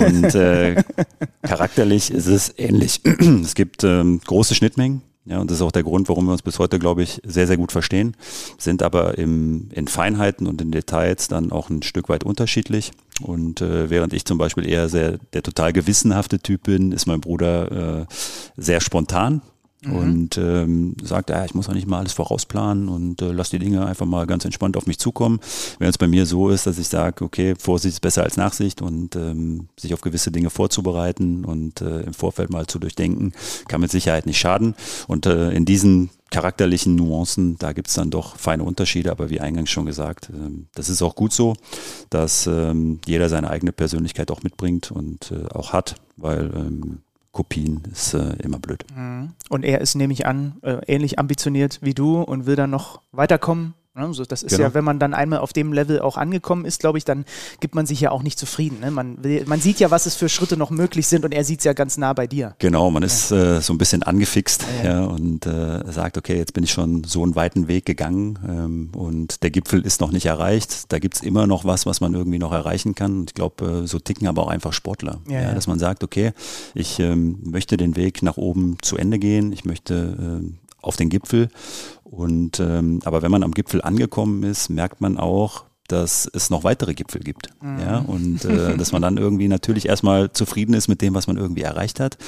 Und 0.00 0.34
äh, 0.34 0.82
charakterlich 1.42 2.10
ist 2.10 2.26
es 2.26 2.52
ähnlich. 2.58 3.00
es 3.04 3.54
gibt 3.54 3.84
ähm, 3.84 4.20
große 4.24 4.56
Schnittmengen. 4.56 5.02
Ja, 5.24 5.38
und 5.40 5.50
das 5.50 5.58
ist 5.58 5.62
auch 5.62 5.72
der 5.72 5.84
Grund, 5.84 6.08
warum 6.08 6.24
wir 6.26 6.32
uns 6.32 6.42
bis 6.42 6.58
heute, 6.58 6.80
glaube 6.80 7.04
ich, 7.04 7.20
sehr, 7.24 7.46
sehr 7.46 7.56
gut 7.56 7.70
verstehen, 7.70 8.16
sind 8.58 8.82
aber 8.82 9.18
im, 9.18 9.68
in 9.72 9.86
Feinheiten 9.86 10.48
und 10.48 10.60
in 10.60 10.72
Details 10.72 11.28
dann 11.28 11.52
auch 11.52 11.70
ein 11.70 11.82
Stück 11.82 12.08
weit 12.08 12.24
unterschiedlich. 12.24 12.90
Und 13.20 13.60
äh, 13.60 13.88
während 13.88 14.12
ich 14.14 14.24
zum 14.24 14.38
Beispiel 14.38 14.68
eher 14.68 14.88
sehr 14.88 15.18
der 15.32 15.44
total 15.44 15.72
gewissenhafte 15.72 16.40
Typ 16.40 16.64
bin, 16.64 16.90
ist 16.90 17.06
mein 17.06 17.20
Bruder 17.20 18.00
äh, 18.00 18.06
sehr 18.56 18.80
spontan 18.80 19.42
mhm. 19.82 19.96
und 19.96 20.38
ähm, 20.38 20.96
sagt, 21.02 21.30
ja, 21.30 21.44
ich 21.44 21.54
muss 21.54 21.68
auch 21.68 21.74
nicht 21.74 21.86
mal 21.86 21.98
alles 21.98 22.12
vorausplanen 22.12 22.88
und 22.88 23.22
äh, 23.22 23.32
lass 23.32 23.50
die 23.50 23.58
Dinge 23.58 23.86
einfach 23.86 24.06
mal 24.06 24.26
ganz 24.26 24.44
entspannt 24.44 24.76
auf 24.76 24.86
mich 24.86 24.98
zukommen. 24.98 25.40
Wenn 25.78 25.88
es 25.88 25.98
bei 25.98 26.08
mir 26.08 26.26
so 26.26 26.48
ist, 26.50 26.66
dass 26.66 26.78
ich 26.78 26.88
sage, 26.88 27.24
okay, 27.24 27.54
Vorsicht 27.58 27.94
ist 27.94 28.00
besser 28.00 28.22
als 28.22 28.36
Nachsicht 28.36 28.82
und 28.82 29.16
ähm, 29.16 29.68
sich 29.78 29.94
auf 29.94 30.00
gewisse 30.00 30.30
Dinge 30.30 30.50
vorzubereiten 30.50 31.44
und 31.44 31.80
äh, 31.80 32.02
im 32.02 32.14
Vorfeld 32.14 32.50
mal 32.50 32.66
zu 32.66 32.78
durchdenken, 32.78 33.32
kann 33.68 33.80
mit 33.80 33.90
Sicherheit 33.90 34.26
nicht 34.26 34.38
schaden. 34.38 34.74
Und 35.08 35.26
äh, 35.26 35.50
in 35.50 35.64
diesen 35.64 36.10
charakterlichen 36.32 36.96
Nuancen, 36.96 37.56
da 37.58 37.72
gibt 37.72 37.88
es 37.88 37.94
dann 37.94 38.10
doch 38.10 38.36
feine 38.36 38.64
Unterschiede, 38.64 39.10
aber 39.10 39.30
wie 39.30 39.40
eingangs 39.40 39.70
schon 39.70 39.86
gesagt, 39.86 40.30
ähm, 40.32 40.66
das 40.74 40.88
ist 40.88 41.02
auch 41.02 41.14
gut 41.14 41.32
so, 41.32 41.54
dass 42.10 42.46
ähm, 42.46 43.00
jeder 43.06 43.28
seine 43.28 43.50
eigene 43.50 43.72
Persönlichkeit 43.72 44.30
auch 44.30 44.42
mitbringt 44.42 44.90
und 44.90 45.30
äh, 45.30 45.46
auch 45.54 45.72
hat, 45.72 45.96
weil 46.16 46.50
ähm, 46.56 47.02
Kopien 47.32 47.82
ist 47.90 48.14
äh, 48.14 48.34
immer 48.42 48.58
blöd. 48.58 48.84
Mhm. 48.94 49.32
Und 49.48 49.64
er 49.64 49.80
ist, 49.80 49.94
nehme 49.94 50.12
ich 50.12 50.26
an, 50.26 50.56
äh, 50.62 50.78
ähnlich 50.86 51.18
ambitioniert 51.18 51.80
wie 51.82 51.94
du 51.94 52.20
und 52.20 52.46
will 52.46 52.56
dann 52.56 52.70
noch 52.70 53.00
weiterkommen 53.10 53.74
Ne? 53.94 54.14
So, 54.14 54.24
das 54.24 54.42
ist 54.42 54.52
genau. 54.52 54.68
ja, 54.68 54.74
wenn 54.74 54.84
man 54.84 54.98
dann 54.98 55.12
einmal 55.12 55.40
auf 55.40 55.52
dem 55.52 55.72
Level 55.72 56.00
auch 56.00 56.16
angekommen 56.16 56.64
ist, 56.64 56.80
glaube 56.80 56.96
ich, 56.96 57.04
dann 57.04 57.26
gibt 57.60 57.74
man 57.74 57.84
sich 57.84 58.00
ja 58.00 58.10
auch 58.10 58.22
nicht 58.22 58.38
zufrieden. 58.38 58.80
Ne? 58.80 58.90
Man, 58.90 59.22
will, 59.22 59.44
man 59.46 59.60
sieht 59.60 59.80
ja, 59.80 59.90
was 59.90 60.06
es 60.06 60.14
für 60.14 60.30
Schritte 60.30 60.56
noch 60.56 60.70
möglich 60.70 61.06
sind 61.06 61.26
und 61.26 61.32
er 61.32 61.44
sieht 61.44 61.58
es 61.58 61.64
ja 61.64 61.74
ganz 61.74 61.98
nah 61.98 62.14
bei 62.14 62.26
dir. 62.26 62.54
Genau, 62.58 62.90
man 62.90 63.02
ist 63.02 63.30
ja. 63.30 63.58
äh, 63.58 63.60
so 63.60 63.74
ein 63.74 63.78
bisschen 63.78 64.02
angefixt 64.02 64.64
ja, 64.82 65.00
ja. 65.00 65.04
und 65.04 65.44
äh, 65.44 65.92
sagt, 65.92 66.16
okay, 66.16 66.38
jetzt 66.38 66.54
bin 66.54 66.64
ich 66.64 66.72
schon 66.72 67.04
so 67.04 67.22
einen 67.22 67.34
weiten 67.34 67.68
Weg 67.68 67.84
gegangen 67.84 68.38
ähm, 68.48 68.90
und 68.96 69.42
der 69.42 69.50
Gipfel 69.50 69.84
ist 69.84 70.00
noch 70.00 70.10
nicht 70.10 70.24
erreicht. 70.24 70.90
Da 70.90 70.98
gibt 70.98 71.16
es 71.16 71.20
immer 71.22 71.46
noch 71.46 71.66
was, 71.66 71.84
was 71.84 72.00
man 72.00 72.14
irgendwie 72.14 72.38
noch 72.38 72.52
erreichen 72.52 72.94
kann. 72.94 73.20
Und 73.20 73.30
ich 73.30 73.34
glaube, 73.34 73.82
äh, 73.82 73.86
so 73.86 73.98
ticken 73.98 74.26
aber 74.26 74.42
auch 74.42 74.48
einfach 74.48 74.72
Sportler. 74.72 75.20
Dass 75.28 75.66
man 75.66 75.78
sagt, 75.78 76.02
okay, 76.02 76.32
ich 76.74 76.98
ähm, 76.98 77.38
möchte 77.44 77.76
den 77.76 77.96
Weg 77.96 78.22
nach 78.22 78.36
oben 78.36 78.78
zu 78.80 78.96
Ende 78.96 79.18
gehen, 79.18 79.52
ich 79.52 79.64
möchte 79.64 80.16
ähm, 80.18 80.58
auf 80.82 80.96
den 80.96 81.08
Gipfel. 81.08 81.48
Und 82.04 82.60
ähm, 82.60 83.00
aber 83.04 83.22
wenn 83.22 83.30
man 83.30 83.42
am 83.42 83.52
Gipfel 83.52 83.80
angekommen 83.82 84.42
ist, 84.42 84.68
merkt 84.68 85.00
man 85.00 85.16
auch, 85.16 85.64
dass 85.88 86.28
es 86.32 86.50
noch 86.50 86.64
weitere 86.64 86.94
Gipfel 86.94 87.20
gibt. 87.20 87.48
Mhm. 87.60 87.78
Ja, 87.78 87.98
und 87.98 88.44
äh, 88.44 88.76
dass 88.76 88.92
man 88.92 89.02
dann 89.02 89.18
irgendwie 89.18 89.48
natürlich 89.48 89.88
erstmal 89.88 90.32
zufrieden 90.32 90.74
ist 90.74 90.88
mit 90.88 91.02
dem, 91.02 91.14
was 91.14 91.26
man 91.26 91.36
irgendwie 91.36 91.62
erreicht 91.62 92.00
hat, 92.00 92.18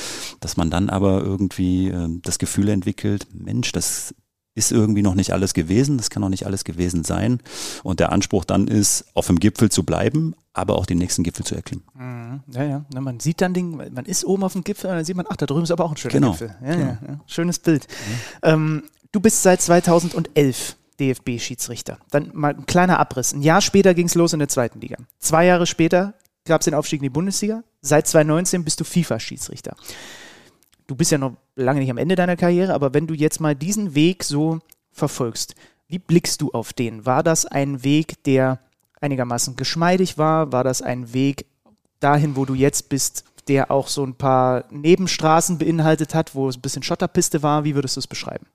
dass 0.41 0.57
man 0.57 0.71
dann 0.71 0.91
aber 0.91 1.23
irgendwie 1.23 1.89
äh, 1.89 2.09
das 2.23 2.39
Gefühl 2.39 2.69
entwickelt, 2.69 3.27
Mensch, 3.33 3.73
das 3.73 4.15
ist 4.55 4.71
irgendwie 4.73 5.03
noch 5.03 5.15
nicht 5.15 5.33
alles 5.33 5.53
gewesen, 5.55 5.97
das 5.99 6.11
kann 6.11 6.21
noch 6.21 6.29
nicht 6.29 6.47
alles 6.47 6.65
gewesen 6.65 7.03
sein. 7.05 7.41
Und 7.83 7.99
der 8.01 8.13
Anspruch 8.13 8.45
dann 8.45 8.69
ist, 8.69 9.05
auf 9.15 9.27
dem 9.27 9.41
Gipfel 9.41 9.71
zu 9.71 9.83
bleiben, 9.83 10.35
aber 10.53 10.77
auch 10.77 10.87
den 10.87 10.99
nächsten 10.99 11.25
Gipfel 11.25 11.45
zu 11.45 11.55
erklimmen. 11.57 11.85
Mhm. 11.95 12.41
Ja, 12.53 12.63
ja. 12.65 12.85
Na, 12.95 13.01
man 13.01 13.19
sieht 13.21 13.41
dann 13.41 13.53
Ding, 13.55 13.77
man 13.93 14.05
ist 14.05 14.25
oben 14.25 14.45
auf 14.45 14.53
dem 14.53 14.63
Gipfel 14.63 14.91
und 14.91 14.97
dann 14.97 15.05
sieht 15.05 15.17
man, 15.17 15.27
ach, 15.29 15.37
da 15.37 15.47
drüben 15.47 15.65
ist 15.65 15.73
aber 15.73 15.85
auch 15.85 15.91
ein 15.91 15.97
schöner 15.97 16.13
Genau. 16.13 16.31
Gipfel. 16.33 16.55
Ja, 16.63 16.71
Genau. 16.75 16.85
ja, 16.87 16.99
ja. 17.09 17.21
Schönes 17.27 17.59
Bild. 17.59 17.89
Ähm, 18.43 18.85
du 19.11 19.19
bist 19.21 19.43
seit 19.43 19.61
2011 19.61 20.77
DFB-Schiedsrichter. 21.01 21.99
Dann 22.11 22.31
mal 22.33 22.55
ein 22.55 22.67
kleiner 22.67 23.01
Abriss. 23.01 23.33
Ein 23.33 23.43
Jahr 23.43 23.61
später 23.61 23.95
ging 23.95 24.07
es 24.07 24.15
los 24.15 24.33
in 24.33 24.39
der 24.39 24.49
zweiten 24.49 24.81
Liga. 24.81 24.97
Zwei 25.19 25.47
Jahre 25.47 25.67
später 25.67 26.15
gab 26.45 26.61
es 26.61 26.67
den 26.67 26.75
Aufstieg 26.75 27.01
in 27.01 27.05
die 27.05 27.11
Bundesliga. 27.11 27.65
Seit 27.81 28.07
2019 28.07 28.63
bist 28.63 28.79
du 28.79 28.85
FIFA-Schiedsrichter. 28.85 29.75
Du 30.87 30.95
bist 30.95 31.11
ja 31.11 31.19
noch 31.19 31.37
lange 31.57 31.81
nicht 31.81 31.91
am 31.91 31.99
Ende 31.99 32.15
deiner 32.15 32.37
Karriere, 32.37 32.75
aber 32.75 32.93
wenn 32.95 33.07
du 33.07 33.15
jetzt 33.15 33.41
mal 33.41 33.55
diesen 33.55 33.95
Weg 33.95 34.25
so 34.25 34.61
verfolgst, 34.93 35.55
wie 35.89 35.99
blickst 35.99 36.41
du 36.41 36.51
auf 36.53 36.73
den? 36.73 37.07
War 37.07 37.23
das 37.23 37.47
ein 37.47 37.85
Weg, 37.85 38.23
der 38.25 38.61
einigermaßen 39.01 39.57
geschmeidig 39.57 40.19
war? 40.19 40.53
War 40.53 40.65
das 40.65 40.83
ein 40.83 41.13
Weg 41.13 41.47
dahin, 42.01 42.37
wo 42.37 42.45
du 42.45 42.55
jetzt 42.55 42.89
bist, 42.89 43.25
der 43.49 43.71
auch 43.71 43.89
so 43.89 44.05
ein 44.05 44.15
paar 44.15 44.65
Nebenstraßen 44.71 45.59
beinhaltet 45.59 46.15
hat, 46.15 46.35
wo 46.35 46.49
es 46.49 46.57
ein 46.57 46.63
bisschen 46.63 46.83
Schotterpiste 46.83 47.43
war? 47.43 47.65
Wie 47.65 47.75
würdest 47.75 47.97
du 47.97 48.01
es 48.01 48.07
beschreiben? 48.07 48.47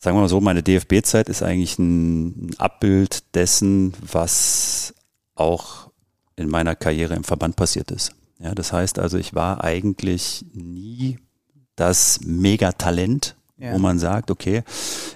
Sagen 0.00 0.16
wir 0.16 0.20
mal 0.20 0.28
so, 0.28 0.40
meine 0.40 0.62
DFB-Zeit 0.62 1.28
ist 1.28 1.42
eigentlich 1.42 1.78
ein 1.78 2.54
Abbild 2.58 3.34
dessen, 3.34 3.94
was 4.00 4.94
auch 5.34 5.90
in 6.36 6.48
meiner 6.48 6.76
Karriere 6.76 7.14
im 7.14 7.24
Verband 7.24 7.56
passiert 7.56 7.90
ist. 7.90 8.14
Ja, 8.40 8.54
das 8.54 8.72
heißt 8.72 8.98
also, 8.98 9.18
ich 9.18 9.34
war 9.34 9.64
eigentlich 9.64 10.44
nie 10.52 11.18
das 11.76 12.20
Megatalent, 12.24 13.36
Ja. 13.58 13.72
wo 13.72 13.78
man 13.78 13.98
sagt, 13.98 14.30
okay, 14.30 14.62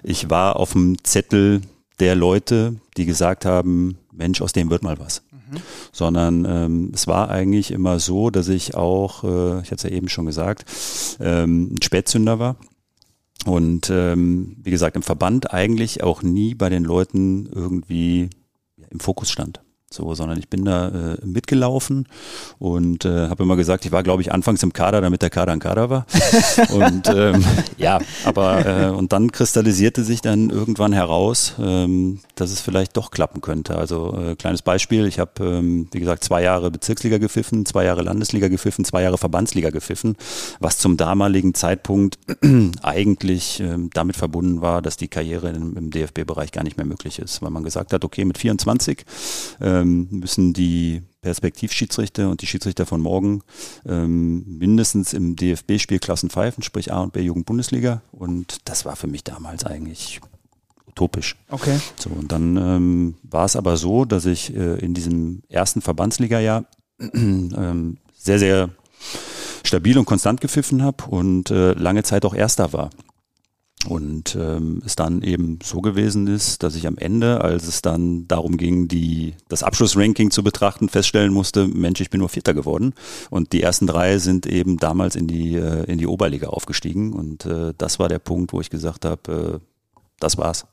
ich 0.03 0.31
war 0.31 0.57
auf 0.57 0.73
dem 0.73 0.97
Zettel 1.05 1.61
der 2.01 2.15
Leute, 2.17 2.77
die 2.97 3.05
gesagt 3.07 3.45
haben, 3.45 3.99
Mensch, 4.13 4.41
aus 4.41 4.53
dem 4.53 4.71
wird 4.71 4.83
mal 4.83 4.99
was. 4.99 5.23
Sondern 5.93 6.47
ähm, 6.49 6.93
es 6.95 7.07
war 7.07 7.29
eigentlich 7.31 7.71
immer 7.73 8.01
so, 8.01 8.31
dass 8.31 8.49
ich 8.49 8.75
auch, 8.75 9.23
äh, 9.23 9.61
ich 9.61 9.67
hatte 9.71 9.75
es 9.75 9.83
ja 9.83 9.91
eben 9.91 10.09
schon 10.09 10.25
gesagt, 10.25 10.65
ähm, 11.21 11.75
ein 11.75 11.83
Spätzünder 11.83 12.39
war. 12.39 12.57
Und 13.45 13.91
ähm, 13.91 14.57
wie 14.63 14.71
gesagt, 14.71 14.97
im 14.97 15.03
Verband 15.03 15.53
eigentlich 15.53 16.03
auch 16.03 16.23
nie 16.23 16.55
bei 16.55 16.71
den 16.71 16.85
Leuten 16.85 17.47
irgendwie 17.53 18.31
im 18.89 19.01
Fokus 19.01 19.31
stand. 19.31 19.61
So, 19.93 20.15
sondern 20.15 20.39
ich 20.39 20.49
bin 20.49 20.65
da 20.65 20.89
äh, 20.89 21.27
mitgelaufen 21.27 22.07
und 22.59 23.05
äh, 23.05 23.29
habe 23.29 23.43
immer 23.43 23.57
gesagt, 23.57 23.85
ich 23.85 23.93
war, 23.93 24.03
glaube 24.03 24.23
ich, 24.23 24.33
anfangs 24.33 24.63
im 24.63 24.73
Kader, 24.73 25.01
damit 25.01 25.23
der 25.23 25.31
Kader 25.31 25.53
ein 25.53 25.61
Kader 25.61 25.91
war. 25.91 26.07
und 26.71 27.09
ähm, 27.09 27.45
ja, 27.77 27.99
aber 28.25 28.67
äh, 28.67 28.89
und 28.89 29.13
dann 29.13 29.33
kristallisierte 29.33 30.03
sich 30.05 30.21
dann 30.23 30.51
irgendwann 30.51 30.93
heraus, 30.93 31.55
ähm, 31.59 32.21
dass 32.37 32.51
es 32.51 32.61
vielleicht 32.61 32.97
doch 32.97 33.11
klappen 33.11 33.41
könnte. 33.41 33.77
Also 33.77 34.17
äh, 34.19 34.35
kleines 34.37 34.63
Beispiel, 34.63 35.07
ich 35.07 35.19
habe, 35.19 35.33
ähm, 35.45 35.89
wie 35.93 36.01
gesagt, 36.01 36.25
zwei 36.25 36.43
Jahre 36.43 36.71
Bezirksliga 36.71 37.19
gepfiffen, 37.19 37.67
zwei 37.67 37.85
Jahre 37.85 38.03
Landesliga 38.03 38.49
gepfiffen, 38.49 38.85
zwei 38.85 39.03
Jahre 39.03 39.19
Verbandsliga 39.19 39.71
gepfiffen, 39.71 40.17
was 40.59 40.79
zum 40.79 40.97
damaligen 40.97 41.55
Zeitpunkt 41.55 42.19
eigentlich 42.83 43.61
ähm, 43.61 43.91
damit 43.93 44.17
verbunden 44.17 44.63
war, 44.63 44.81
dass 44.81 44.97
die 44.97 45.09
Karriere 45.09 45.51
im, 45.51 45.77
im 45.77 45.91
DFB-Bereich 45.91 46.53
gar 46.53 46.65
nicht 46.65 46.77
mehr 46.77 46.87
möglich 46.87 47.19
ist, 47.19 47.43
weil 47.43 47.51
man 47.51 47.63
gesagt 47.63 47.93
hat, 47.93 48.05
okay, 48.05 48.25
mit 48.25 48.39
24 48.39 49.05
ähm, 49.83 50.09
müssen 50.11 50.53
die 50.53 51.03
Perspektivschiedsrichter 51.21 52.31
und 52.31 52.43
die 52.43 52.47
Schiedsrichter 52.47 52.87
von 52.87 53.01
morgen 53.01 53.43
ähm, 53.87 54.59
mindestens 54.59 55.13
im 55.13 55.37
DFB-Spiel 55.37 55.99
Klassen 55.99 56.31
pfeifen, 56.31 56.63
sprich 56.63 56.93
A 56.93 57.01
und 57.01 57.13
B 57.13 57.21
Jugend-Bundesliga. 57.21 58.03
Und 58.11 58.59
das 58.65 58.85
war 58.85 58.97
für 58.97 59.07
mich 59.07 59.25
damals 59.25 59.65
eigentlich 59.65 60.21
utopisch. 60.87 61.37
Okay. 61.51 61.79
So, 61.97 62.11
und 62.11 62.33
dann 62.33 62.57
ähm, 62.57 63.15
war 63.23 63.45
es 63.45 63.57
aber 63.57 63.77
so, 63.77 64.05
dass 64.05 64.27
ich 64.27 64.55
äh, 64.55 64.79
in 64.79 64.95
diesem 64.95 65.43
ersten 65.49 65.81
Verbandsliga-Jahr 65.81 66.65
ähm, 66.99 67.99
sehr, 68.17 68.39
sehr 68.39 68.71
stabil 69.65 69.97
und 69.99 70.05
konstant 70.05 70.41
gepfiffen 70.41 70.83
habe 70.83 71.05
und 71.07 71.51
äh, 71.51 71.73
lange 71.73 72.03
Zeit 72.03 72.25
auch 72.25 72.35
Erster 72.35 72.73
war. 72.73 72.91
Und 73.89 74.37
ähm, 74.37 74.81
es 74.87 74.95
dann 74.95 75.23
eben 75.23 75.59
so 75.63 75.81
gewesen 75.81 76.29
ist, 76.29 76.63
dass 76.63 76.77
ich 76.77 76.87
am 76.87 76.99
Ende, 76.99 77.41
als 77.41 77.67
es 77.67 77.83
dann 77.83 78.29
darum 78.29 78.57
ging, 78.57 78.87
die, 78.87 79.35
das 79.49 79.63
Abschlussranking 79.63 80.31
zu 80.31 80.45
betrachten, 80.45 80.89
feststellen 80.89 81.33
musste, 81.33 81.67
Mensch, 81.67 82.01
ich 82.01 82.11
bin 82.11 82.21
nur 82.21 82.29
Vierter 82.29 82.55
geworden. 82.55 82.95
Und 83.31 83.53
die 83.53 83.63
ersten 83.63 83.87
drei 83.87 84.19
sind 84.19 84.47
eben 84.47 84.77
damals 84.77 85.17
in 85.17 85.27
die, 85.27 85.57
äh, 85.57 85.85
in 85.85 85.99
die 85.99 86.07
Oberliga 86.07 86.49
aufgestiegen. 86.49 87.13
Und 87.13 87.45
äh, 87.45 87.75
das 87.77 87.99
war 87.99 88.09
der 88.09 88.21
Punkt, 88.21 88.53
wo 88.53 88.61
ich 88.61 88.71
gesagt 88.71 89.05
habe, 89.05 89.61
äh, 89.61 89.67
das 90.21 90.39
war's. 90.39 90.67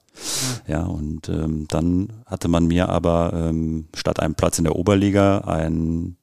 Ja, 0.68 0.84
und 0.84 1.30
ähm, 1.30 1.66
dann 1.70 2.10
hatte 2.26 2.48
man 2.48 2.68
mir 2.68 2.90
aber 2.90 3.32
ähm, 3.34 3.88
statt 3.96 4.20
einem 4.20 4.36
Platz 4.36 4.58
in 4.58 4.66
der 4.66 4.76
Oberliga 4.76 5.40
einen 5.40 6.18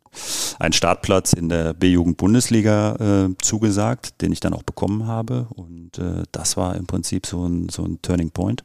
einen 0.59 0.73
Startplatz 0.73 1.33
in 1.33 1.49
der 1.49 1.75
B-Jugend-Bundesliga 1.75 3.27
äh, 3.27 3.35
zugesagt, 3.43 4.21
den 4.23 4.33
ich 4.33 4.41
dann 4.41 4.55
auch 4.55 4.63
bekommen 4.63 5.07
habe. 5.07 5.49
Und 5.55 5.99
äh, 5.99 6.25
das 6.33 6.57
war 6.57 6.77
im 6.77 6.87
Prinzip 6.87 7.27
so 7.27 7.47
ein, 7.47 7.69
so 7.69 7.85
ein 7.85 8.01
Turning 8.03 8.31
Point, 8.31 8.65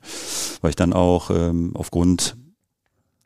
weil 0.62 0.70
ich 0.70 0.76
dann 0.76 0.94
auch 0.94 1.30
ähm, 1.30 1.72
aufgrund 1.76 2.36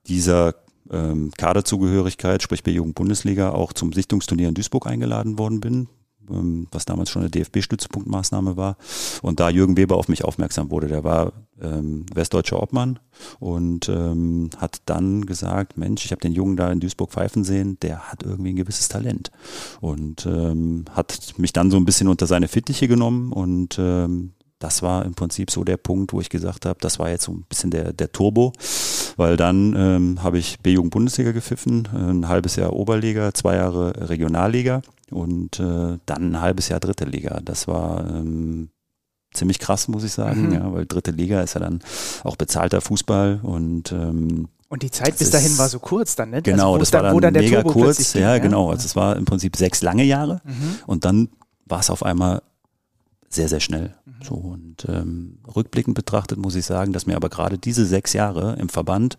dieser 0.08 0.56
ähm, 0.92 1.32
Kaderzugehörigkeit, 1.38 2.42
sprich 2.44 2.64
B-Jugend-Bundesliga, 2.64 3.52
auch 3.52 3.74
zum 3.74 3.94
Sichtungsturnier 3.94 4.50
in 4.50 4.54
Duisburg 4.54 4.88
eingeladen 4.88 5.40
worden 5.40 5.60
bin, 5.60 5.88
was 6.28 6.86
damals 6.86 7.10
schon 7.10 7.22
eine 7.22 7.32
DFB-Stützpunktmaßnahme 7.32 8.58
war. 8.58 8.78
Und 9.22 9.40
da 9.40 9.50
Jürgen 9.50 9.78
Weber 9.78 9.96
auf 9.96 10.08
mich 10.08 10.24
aufmerksam 10.24 10.72
wurde, 10.72 10.88
der 10.88 11.04
war 11.04 11.34
ähm, 11.62 12.06
westdeutscher 12.14 12.62
Obmann 12.62 13.00
und 13.40 13.88
ähm, 13.90 14.50
hat 14.58 14.82
dann 14.86 15.26
gesagt, 15.26 15.78
Mensch, 15.78 16.06
ich 16.06 16.12
habe 16.12 16.22
den 16.22 16.34
Jungen 16.34 16.58
da 16.58 16.72
in 16.72 16.80
Duisburg 16.80 17.12
pfeifen 17.12 17.44
sehen, 17.44 17.78
der 17.82 18.12
hat 18.12 18.24
irgendwie 18.24 18.52
ein 18.52 18.58
gewisses 18.58 18.88
Talent. 18.88 19.32
Und 19.80 20.26
ähm, 20.26 20.86
hat 20.92 21.34
mich 21.38 21.54
dann 21.54 21.72
so 21.72 21.78
ein 21.78 21.86
bisschen 21.86 22.08
unter 22.08 22.28
seine 22.28 22.48
Fittiche 22.48 22.88
genommen 22.88 23.32
und 23.32 23.78
ähm, 23.80 24.34
das 24.60 24.82
war 24.82 25.06
im 25.06 25.14
Prinzip 25.14 25.52
so 25.52 25.64
der 25.64 25.78
Punkt, 25.78 26.14
wo 26.14 26.22
ich 26.22 26.30
gesagt 26.30 26.66
habe, 26.66 26.80
das 26.82 26.98
war 26.98 27.10
jetzt 27.10 27.26
so 27.26 27.34
ein 27.34 27.44
bisschen 27.48 27.72
der, 27.72 27.92
der 27.94 28.12
Turbo, 28.12 28.54
weil 29.18 29.38
dann 29.38 29.76
ähm, 29.78 30.24
habe 30.24 30.38
ich 30.38 30.60
B-Jugend-Bundesliga 30.60 31.34
gepfiffen, 31.34 31.88
ein 31.94 32.28
halbes 32.28 32.56
Jahr 32.56 32.74
Oberliga, 32.74 33.34
zwei 33.34 33.56
Jahre 33.56 34.10
Regionalliga 34.10 34.82
und 35.12 35.60
äh, 35.60 35.98
dann 36.06 36.32
ein 36.32 36.42
halbes 36.42 36.70
Jahr 36.70 36.80
dritte 36.80 37.06
Liga. 37.06 37.40
Das 37.44 37.68
war 37.68 38.06
ähm, 38.10 38.70
ziemlich 39.34 39.60
krass, 39.60 39.88
muss 39.88 40.04
ich 40.04 40.14
sagen, 40.14 40.48
Mhm. 40.48 40.54
ja, 40.54 40.74
weil 40.74 40.86
dritte 40.86 41.12
Liga 41.12 41.42
ist 41.42 41.54
ja 41.56 41.60
dann 41.62 41.80
auch 42.24 42.36
bezahlter 42.36 42.82
Fußball 42.82 43.40
und 43.44 43.92
ähm, 43.92 44.48
Und 44.70 44.82
die 44.84 44.92
Zeit 44.92 45.18
bis 45.18 45.30
dahin 45.30 45.58
war 45.58 45.70
so 45.70 45.80
kurz 45.80 46.16
dann, 46.16 46.30
ne? 46.32 46.42
genau, 46.42 46.74
wo 46.74 46.78
das 46.78 46.92
war 46.94 47.04
dann 47.04 47.20
dann 47.22 47.34
mega 47.34 47.62
Turbo 47.62 47.80
kurz, 47.82 48.14
ging, 48.14 48.22
ja, 48.22 48.38
genau, 48.40 48.72
also 48.72 48.86
es 48.86 48.96
war 48.96 49.16
im 49.16 49.26
Prinzip 49.26 49.56
sechs 49.58 49.82
lange 49.82 50.04
Jahre 50.04 50.42
Mhm. 50.46 50.76
und 50.88 51.06
dann 51.06 51.30
war 51.66 51.80
es 51.82 51.90
auf 51.90 52.04
einmal 52.04 52.42
sehr, 53.30 53.50
sehr 53.50 53.60
schnell. 53.60 53.94
Mhm. 54.06 54.14
So 54.24 54.36
und 54.36 54.86
ähm, 54.88 55.40
rückblickend 55.56 55.96
betrachtet 55.96 56.38
muss 56.40 56.56
ich 56.56 56.66
sagen, 56.66 56.94
dass 56.94 57.06
mir 57.06 57.16
aber 57.18 57.30
gerade 57.30 57.58
diese 57.58 57.86
sechs 57.86 58.14
Jahre 58.14 58.56
im 58.60 58.70
Verband 58.70 59.18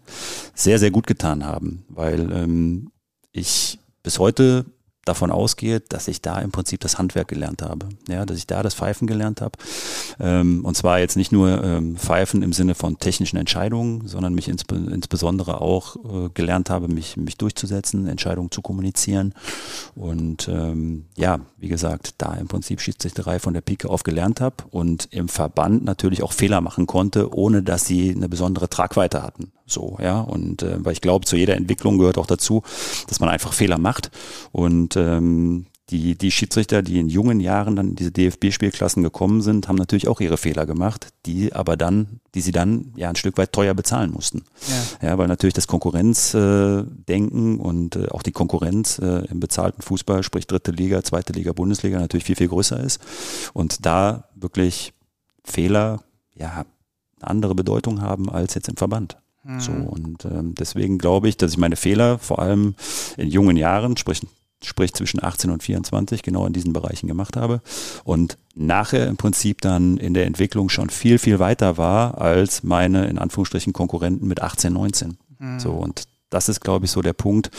sehr, 0.54 0.78
sehr 0.78 0.90
gut 0.90 1.06
getan 1.06 1.44
haben, 1.44 1.84
weil 1.90 2.32
ähm, 2.32 2.90
ich 3.32 3.78
bis 4.02 4.18
heute 4.18 4.64
davon 5.06 5.30
ausgehe, 5.30 5.80
dass 5.80 6.08
ich 6.08 6.20
da 6.20 6.38
im 6.40 6.50
Prinzip 6.50 6.80
das 6.80 6.98
Handwerk 6.98 7.28
gelernt 7.28 7.62
habe. 7.62 7.88
Ja, 8.08 8.26
dass 8.26 8.36
ich 8.36 8.46
da 8.46 8.62
das 8.62 8.74
Pfeifen 8.74 9.06
gelernt 9.06 9.40
habe. 9.40 9.58
Ähm, 10.20 10.64
und 10.64 10.76
zwar 10.76 10.98
jetzt 10.98 11.16
nicht 11.16 11.32
nur 11.32 11.62
ähm, 11.62 11.96
Pfeifen 11.96 12.42
im 12.42 12.52
Sinne 12.52 12.74
von 12.74 12.98
technischen 12.98 13.36
Entscheidungen, 13.36 14.06
sondern 14.06 14.34
mich 14.34 14.48
insbe 14.48 14.76
insbesondere 14.76 15.60
auch 15.60 15.96
äh, 15.96 16.28
gelernt 16.34 16.70
habe, 16.70 16.88
mich, 16.88 17.16
mich 17.16 17.36
durchzusetzen, 17.36 18.06
Entscheidungen 18.06 18.50
zu 18.50 18.62
kommunizieren. 18.62 19.34
Und 19.94 20.48
ähm, 20.48 21.06
ja, 21.16 21.40
wie 21.56 21.68
gesagt, 21.68 22.14
da 22.18 22.34
im 22.34 22.48
Prinzip 22.48 22.80
Schiedsrichterei 22.80 23.38
von 23.38 23.54
der 23.54 23.60
Pike 23.60 23.88
auf 23.88 24.02
gelernt 24.02 24.40
habe 24.40 24.56
und 24.70 25.08
im 25.12 25.28
Verband 25.28 25.84
natürlich 25.84 26.22
auch 26.22 26.32
Fehler 26.32 26.60
machen 26.60 26.86
konnte, 26.86 27.34
ohne 27.34 27.62
dass 27.62 27.86
sie 27.86 28.10
eine 28.14 28.28
besondere 28.28 28.68
Tragweite 28.68 29.22
hatten. 29.22 29.52
So, 29.66 29.98
ja. 30.00 30.20
Und 30.20 30.62
äh, 30.62 30.84
weil 30.84 30.92
ich 30.92 31.00
glaube, 31.00 31.26
zu 31.26 31.36
jeder 31.36 31.56
Entwicklung 31.56 31.98
gehört 31.98 32.18
auch 32.18 32.26
dazu, 32.26 32.62
dass 33.08 33.20
man 33.20 33.28
einfach 33.28 33.52
Fehler 33.52 33.78
macht. 33.78 34.10
Und 34.52 34.96
ähm, 34.96 35.66
die, 35.90 36.16
die 36.16 36.32
Schiedsrichter, 36.32 36.82
die 36.82 36.98
in 36.98 37.08
jungen 37.08 37.38
Jahren 37.38 37.76
dann 37.76 37.90
in 37.90 37.94
diese 37.94 38.10
DFB-Spielklassen 38.10 39.04
gekommen 39.04 39.40
sind, 39.40 39.68
haben 39.68 39.76
natürlich 39.76 40.08
auch 40.08 40.20
ihre 40.20 40.36
Fehler 40.36 40.66
gemacht, 40.66 41.08
die 41.26 41.52
aber 41.52 41.76
dann, 41.76 42.20
die 42.34 42.40
sie 42.40 42.50
dann 42.50 42.92
ja 42.96 43.08
ein 43.08 43.14
Stück 43.14 43.38
weit 43.38 43.52
teuer 43.52 43.72
bezahlen 43.72 44.10
mussten. 44.10 44.44
Ja. 45.00 45.08
Ja, 45.08 45.18
weil 45.18 45.28
natürlich 45.28 45.54
das 45.54 45.68
Konkurrenzdenken 45.68 47.58
äh, 47.58 47.62
und 47.62 47.96
äh, 47.96 48.08
auch 48.08 48.22
die 48.22 48.32
Konkurrenz 48.32 48.98
äh, 48.98 49.26
im 49.26 49.38
bezahlten 49.38 49.82
Fußball, 49.82 50.24
sprich 50.24 50.48
dritte 50.48 50.72
Liga, 50.72 51.04
zweite 51.04 51.32
Liga, 51.32 51.52
Bundesliga, 51.52 52.00
natürlich 52.00 52.24
viel, 52.24 52.36
viel 52.36 52.48
größer 52.48 52.80
ist. 52.80 53.00
Und 53.52 53.86
da 53.86 54.28
wirklich 54.34 54.92
Fehler, 55.44 56.02
ja, 56.34 56.64
eine 57.20 57.30
andere 57.30 57.54
Bedeutung 57.54 58.02
haben 58.02 58.28
als 58.28 58.54
jetzt 58.54 58.68
im 58.68 58.76
Verband. 58.76 59.18
Mhm. 59.46 59.60
So, 59.60 59.72
und 59.72 60.24
ähm, 60.24 60.54
deswegen 60.54 60.98
glaube 60.98 61.28
ich, 61.28 61.36
dass 61.36 61.52
ich 61.52 61.58
meine 61.58 61.76
Fehler 61.76 62.18
vor 62.18 62.40
allem 62.40 62.74
in 63.16 63.28
jungen 63.28 63.56
Jahren, 63.56 63.96
sprich 63.96 64.20
sprich 64.64 64.94
zwischen 64.94 65.22
18 65.22 65.50
und 65.50 65.62
24, 65.62 66.22
genau 66.22 66.46
in 66.46 66.52
diesen 66.52 66.72
Bereichen 66.72 67.06
gemacht 67.06 67.36
habe 67.36 67.60
und 68.04 68.38
nachher 68.54 69.06
im 69.06 69.18
Prinzip 69.18 69.60
dann 69.60 69.98
in 69.98 70.14
der 70.14 70.26
Entwicklung 70.26 70.70
schon 70.70 70.88
viel, 70.88 71.18
viel 71.18 71.38
weiter 71.38 71.76
war 71.76 72.18
als 72.18 72.62
meine 72.62 73.06
in 73.06 73.18
Anführungsstrichen 73.18 73.74
Konkurrenten 73.74 74.26
mit 74.26 74.42
18, 74.42 74.72
19. 74.72 75.18
Mhm. 75.38 75.60
So 75.60 75.72
und 75.72 76.04
das 76.30 76.48
ist, 76.48 76.60
glaube 76.60 76.86
ich, 76.86 76.90
so 76.90 77.02
der 77.02 77.12
Punkt. 77.12 77.50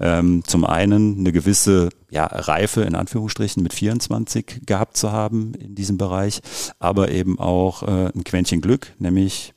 Ähm, 0.00 0.42
zum 0.46 0.64
einen 0.64 1.18
eine 1.18 1.30
gewisse 1.30 1.90
ja, 2.10 2.26
Reife 2.26 2.82
in 2.82 2.96
Anführungsstrichen 2.96 3.62
mit 3.62 3.72
24 3.72 4.62
gehabt 4.66 4.96
zu 4.96 5.12
haben 5.12 5.54
in 5.54 5.74
diesem 5.76 5.96
Bereich, 5.96 6.40
aber 6.80 7.10
eben 7.10 7.38
auch 7.38 7.82
äh, 7.84 8.10
ein 8.14 8.24
Quäntchen 8.24 8.60
Glück, 8.60 8.92
nämlich 8.98 9.54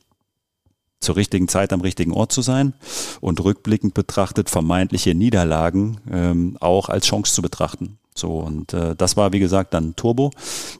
zur 1.00 1.16
richtigen 1.16 1.48
Zeit 1.48 1.72
am 1.72 1.80
richtigen 1.80 2.12
Ort 2.12 2.30
zu 2.32 2.42
sein 2.42 2.74
und 3.20 3.42
rückblickend 3.42 3.94
betrachtet 3.94 4.50
vermeintliche 4.50 5.14
Niederlagen 5.14 5.98
ähm, 6.10 6.56
auch 6.60 6.88
als 6.88 7.06
Chance 7.06 7.34
zu 7.34 7.42
betrachten. 7.42 7.98
So, 8.14 8.38
und 8.38 8.74
äh, 8.74 8.94
das 8.96 9.16
war, 9.16 9.32
wie 9.32 9.38
gesagt, 9.38 9.72
dann 9.72 9.96
Turbo, 9.96 10.30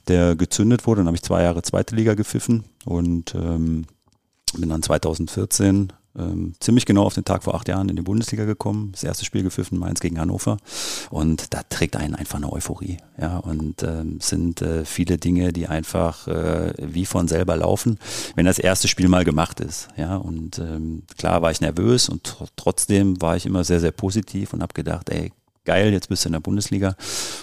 der 0.09 0.37
gezündet 0.37 0.87
wurde. 0.87 1.01
Dann 1.01 1.07
habe 1.07 1.17
ich 1.17 1.23
zwei 1.23 1.43
Jahre 1.43 1.63
zweite 1.63 1.97
Liga 1.97 2.15
gepfiffen 2.15 2.65
und 2.85 3.35
ähm, 3.35 3.87
bin 4.59 4.69
dann 4.69 4.83
2014 4.83 5.93
ähm, 6.19 6.55
ziemlich 6.61 6.87
genau 6.87 7.05
auf 7.05 7.15
den 7.15 7.25
Tag 7.25 7.45
vor 7.45 7.55
acht 7.55 7.69
Jahren 7.69 7.89
in 7.89 7.97
die 7.97 8.03
Bundesliga 8.03 8.45
gekommen. 8.45 8.91
Das 8.93 9.05
erste 9.05 9.25
Spiel 9.25 9.43
gepfiffen, 9.43 9.79
Mainz 9.79 10.01
gegen 10.01 10.19
Hannover. 10.19 10.57
Und 11.11 11.55
da 11.55 11.63
trägt 11.69 11.97
einen 11.97 12.15
einfach 12.15 12.39
eine 12.39 12.53
Euphorie. 12.53 12.99
Ja, 13.21 13.39
und 13.39 13.83
ähm, 13.83 14.19
sind 14.21 14.63
äh, 14.63 14.85
viele 14.85 15.19
Dinge, 15.19 15.53
die 15.53 15.67
einfach 15.67 16.27
äh, 16.27 16.73
wie 16.79 17.07
von 17.07 17.29
selber 17.29 17.57
laufen, 17.57 17.99
wenn 18.35 18.47
das 18.47 18.59
erste 18.59 18.89
Spiel 18.89 19.09
mal 19.09 19.25
gemacht 19.25 19.61
ist. 19.61 19.89
Ja, 19.97 20.17
und 20.17 20.59
ähm, 20.59 21.03
klar 21.17 21.43
war 21.43 21.51
ich 21.51 21.61
nervös 21.61 22.09
und 22.09 22.25
tr 22.25 22.47
trotzdem 22.57 23.21
war 23.23 23.37
ich 23.37 23.47
immer 23.47 23.65
sehr, 23.65 23.81
sehr 23.81 23.93
positiv 23.93 24.53
und 24.53 24.63
habe 24.63 24.75
gedacht, 24.75 25.11
ey, 25.11 25.33
geil, 25.65 25.93
jetzt 25.93 26.09
bist 26.09 26.25
du 26.25 26.29
in 26.29 26.33
der 26.33 26.41
Bundesliga 26.41 26.97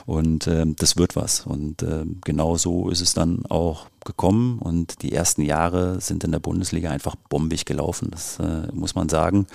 und 0.05 0.47
ähm, 0.47 0.75
das 0.77 0.97
wird 0.97 1.15
was. 1.15 1.45
Und 1.45 1.83
ähm, 1.83 2.19
genau 2.23 2.57
so 2.57 2.89
ist 2.89 3.01
es 3.01 3.13
dann 3.13 3.45
auch 3.45 3.87
gekommen 4.07 4.57
und 4.57 5.03
die 5.03 5.13
ersten 5.13 5.43
Jahre 5.43 6.01
sind 6.01 6.23
in 6.23 6.31
der 6.31 6.39
Bundesliga 6.39 6.89
einfach 6.89 7.15
bombig 7.29 7.65
gelaufen. 7.65 8.09
Das 8.09 8.39
äh, 8.39 8.71
muss 8.73 8.95
man 8.95 9.09
sagen. 9.09 9.45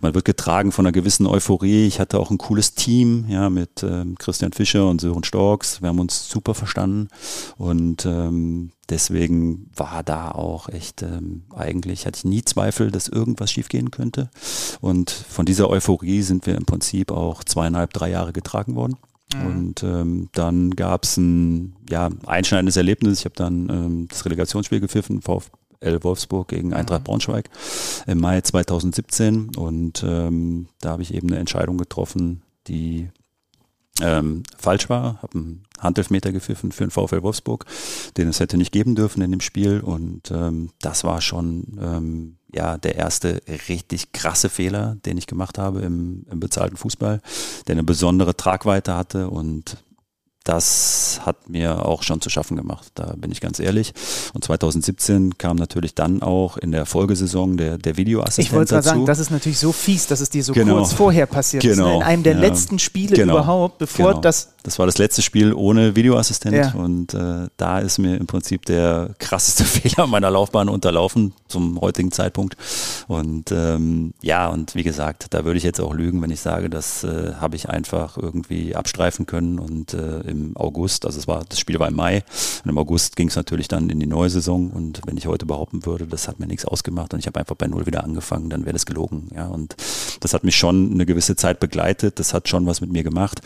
Man 0.00 0.14
wird 0.14 0.24
getragen 0.24 0.72
von 0.72 0.86
einer 0.86 0.92
gewissen 0.92 1.26
Euphorie. 1.26 1.86
Ich 1.86 2.00
hatte 2.00 2.18
auch 2.18 2.30
ein 2.30 2.38
cooles 2.38 2.74
Team, 2.74 3.26
ja, 3.28 3.50
mit 3.50 3.82
ähm, 3.82 4.16
Christian 4.18 4.52
Fischer 4.52 4.88
und 4.88 5.02
Sören 5.02 5.24
Storks. 5.24 5.82
Wir 5.82 5.90
haben 5.90 6.00
uns 6.00 6.30
super 6.30 6.54
verstanden 6.54 7.08
und 7.58 8.06
ähm, 8.06 8.70
deswegen 8.88 9.70
war 9.76 10.02
da 10.02 10.30
auch 10.30 10.68
echt 10.70 11.02
ähm, 11.02 11.42
eigentlich 11.54 12.06
hatte 12.06 12.18
ich 12.18 12.24
nie 12.24 12.42
Zweifel, 12.42 12.90
dass 12.90 13.08
irgendwas 13.08 13.50
schiefgehen 13.50 13.90
könnte. 13.90 14.30
Und 14.80 15.10
von 15.10 15.44
dieser 15.44 15.68
Euphorie 15.68 16.22
sind 16.22 16.46
wir 16.46 16.54
im 16.54 16.64
Prinzip 16.64 17.10
auch 17.10 17.44
zweieinhalb, 17.44 17.92
drei 17.92 18.10
Jahre 18.10 18.32
getragen 18.32 18.76
worden. 18.76 18.96
Mhm. 19.40 19.46
Und 19.46 19.82
ähm, 19.82 20.28
dann 20.32 20.70
gab 20.70 21.04
es 21.04 21.16
ein 21.16 21.76
ja, 21.90 22.10
einschneidendes 22.26 22.76
Erlebnis. 22.76 23.20
Ich 23.20 23.24
habe 23.24 23.34
dann 23.36 23.68
ähm, 23.70 24.08
das 24.08 24.24
Relegationsspiel 24.24 24.80
gepfiffen, 24.80 25.22
VfL 25.22 26.02
Wolfsburg 26.02 26.48
gegen 26.48 26.72
Eintracht 26.72 27.02
mhm. 27.02 27.04
Braunschweig 27.04 27.50
im 28.06 28.20
Mai 28.20 28.40
2017. 28.40 29.56
Und 29.56 30.04
ähm, 30.06 30.68
da 30.80 30.90
habe 30.90 31.02
ich 31.02 31.14
eben 31.14 31.28
eine 31.28 31.38
Entscheidung 31.38 31.78
getroffen, 31.78 32.42
die 32.66 33.08
ähm, 34.00 34.42
falsch 34.58 34.88
war, 34.88 35.22
habe 35.22 35.38
einen 35.38 35.62
Handelfmeter 35.78 36.32
gepfiffen 36.32 36.72
für 36.72 36.84
den 36.84 36.90
VfL 36.90 37.22
Wolfsburg, 37.22 37.64
den 38.16 38.28
es 38.28 38.40
hätte 38.40 38.56
nicht 38.56 38.72
geben 38.72 38.94
dürfen 38.94 39.22
in 39.22 39.30
dem 39.30 39.40
Spiel 39.40 39.80
und 39.80 40.30
ähm, 40.30 40.70
das 40.80 41.04
war 41.04 41.20
schon 41.20 41.78
ähm, 41.80 42.36
ja 42.56 42.78
der 42.78 42.96
erste 42.96 43.42
richtig 43.68 44.12
krasse 44.12 44.48
Fehler, 44.48 44.96
den 45.06 45.16
ich 45.18 45.26
gemacht 45.26 45.58
habe 45.58 45.82
im, 45.82 46.26
im 46.30 46.40
bezahlten 46.40 46.76
Fußball, 46.76 47.20
der 47.66 47.72
eine 47.72 47.84
besondere 47.84 48.36
Tragweite 48.36 48.96
hatte 48.96 49.30
und 49.30 49.76
das 50.46 51.20
hat 51.26 51.48
mir 51.48 51.84
auch 51.84 52.04
schon 52.04 52.20
zu 52.20 52.30
schaffen 52.30 52.56
gemacht, 52.56 52.92
da 52.94 53.14
bin 53.16 53.32
ich 53.32 53.40
ganz 53.40 53.58
ehrlich. 53.58 53.92
Und 54.32 54.44
2017 54.44 55.38
kam 55.38 55.56
natürlich 55.56 55.94
dann 55.94 56.22
auch 56.22 56.56
in 56.56 56.70
der 56.70 56.86
Folgesaison 56.86 57.56
der, 57.56 57.78
der 57.78 57.96
Videoassistent 57.96 58.46
Ich 58.46 58.52
wollte 58.52 58.74
gerade 58.74 58.86
sagen, 58.86 59.06
das 59.06 59.18
ist 59.18 59.30
natürlich 59.30 59.58
so 59.58 59.72
fies, 59.72 60.06
dass 60.06 60.20
es 60.20 60.30
dir 60.30 60.44
so 60.44 60.52
genau. 60.52 60.76
kurz 60.76 60.92
vorher 60.92 61.26
passiert 61.26 61.64
genau. 61.64 61.88
ist. 61.88 61.96
In 61.96 62.02
einem 62.02 62.22
der 62.22 62.34
ja. 62.34 62.40
letzten 62.40 62.78
Spiele 62.78 63.16
genau. 63.16 63.34
überhaupt, 63.34 63.78
bevor 63.78 64.10
genau. 64.10 64.20
das 64.20 64.54
das 64.66 64.80
war 64.80 64.86
das 64.86 64.98
letzte 64.98 65.22
Spiel 65.22 65.54
ohne 65.54 65.94
Videoassistent 65.94 66.56
ja. 66.56 66.72
und 66.72 67.14
äh, 67.14 67.46
da 67.56 67.78
ist 67.78 67.98
mir 67.98 68.16
im 68.16 68.26
Prinzip 68.26 68.64
der 68.64 69.14
krasseste 69.20 69.64
Fehler 69.64 70.08
meiner 70.08 70.28
Laufbahn 70.28 70.68
unterlaufen 70.68 71.34
zum 71.46 71.80
heutigen 71.80 72.10
Zeitpunkt. 72.10 72.56
Und 73.06 73.52
ähm, 73.52 74.12
ja, 74.22 74.48
und 74.48 74.74
wie 74.74 74.82
gesagt, 74.82 75.28
da 75.30 75.44
würde 75.44 75.58
ich 75.58 75.62
jetzt 75.62 75.80
auch 75.80 75.94
lügen, 75.94 76.20
wenn 76.20 76.32
ich 76.32 76.40
sage, 76.40 76.68
das 76.68 77.04
äh, 77.04 77.34
habe 77.40 77.54
ich 77.54 77.68
einfach 77.68 78.18
irgendwie 78.18 78.74
abstreifen 78.74 79.26
können. 79.26 79.60
Und 79.60 79.94
äh, 79.94 80.22
im 80.22 80.56
August, 80.56 81.06
also 81.06 81.16
es 81.16 81.28
war, 81.28 81.44
das 81.48 81.60
Spiel 81.60 81.78
war 81.78 81.86
im 81.86 81.94
Mai, 81.94 82.24
und 82.64 82.70
im 82.70 82.78
August 82.78 83.14
ging 83.14 83.28
es 83.28 83.36
natürlich 83.36 83.68
dann 83.68 83.88
in 83.88 84.00
die 84.00 84.06
neue 84.06 84.30
Saison. 84.30 84.70
Und 84.70 85.00
wenn 85.06 85.16
ich 85.16 85.28
heute 85.28 85.46
behaupten 85.46 85.86
würde, 85.86 86.08
das 86.08 86.26
hat 86.26 86.40
mir 86.40 86.48
nichts 86.48 86.64
ausgemacht 86.64 87.14
und 87.14 87.20
ich 87.20 87.28
habe 87.28 87.38
einfach 87.38 87.54
bei 87.54 87.68
Null 87.68 87.86
wieder 87.86 88.02
angefangen, 88.02 88.50
dann 88.50 88.64
wäre 88.64 88.72
das 88.72 88.84
gelogen. 88.84 89.28
Ja, 89.32 89.46
und 89.46 89.76
das 90.18 90.34
hat 90.34 90.42
mich 90.42 90.56
schon 90.56 90.90
eine 90.92 91.06
gewisse 91.06 91.36
Zeit 91.36 91.60
begleitet, 91.60 92.18
das 92.18 92.34
hat 92.34 92.48
schon 92.48 92.66
was 92.66 92.80
mit 92.80 92.90
mir 92.90 93.04
gemacht. 93.04 93.40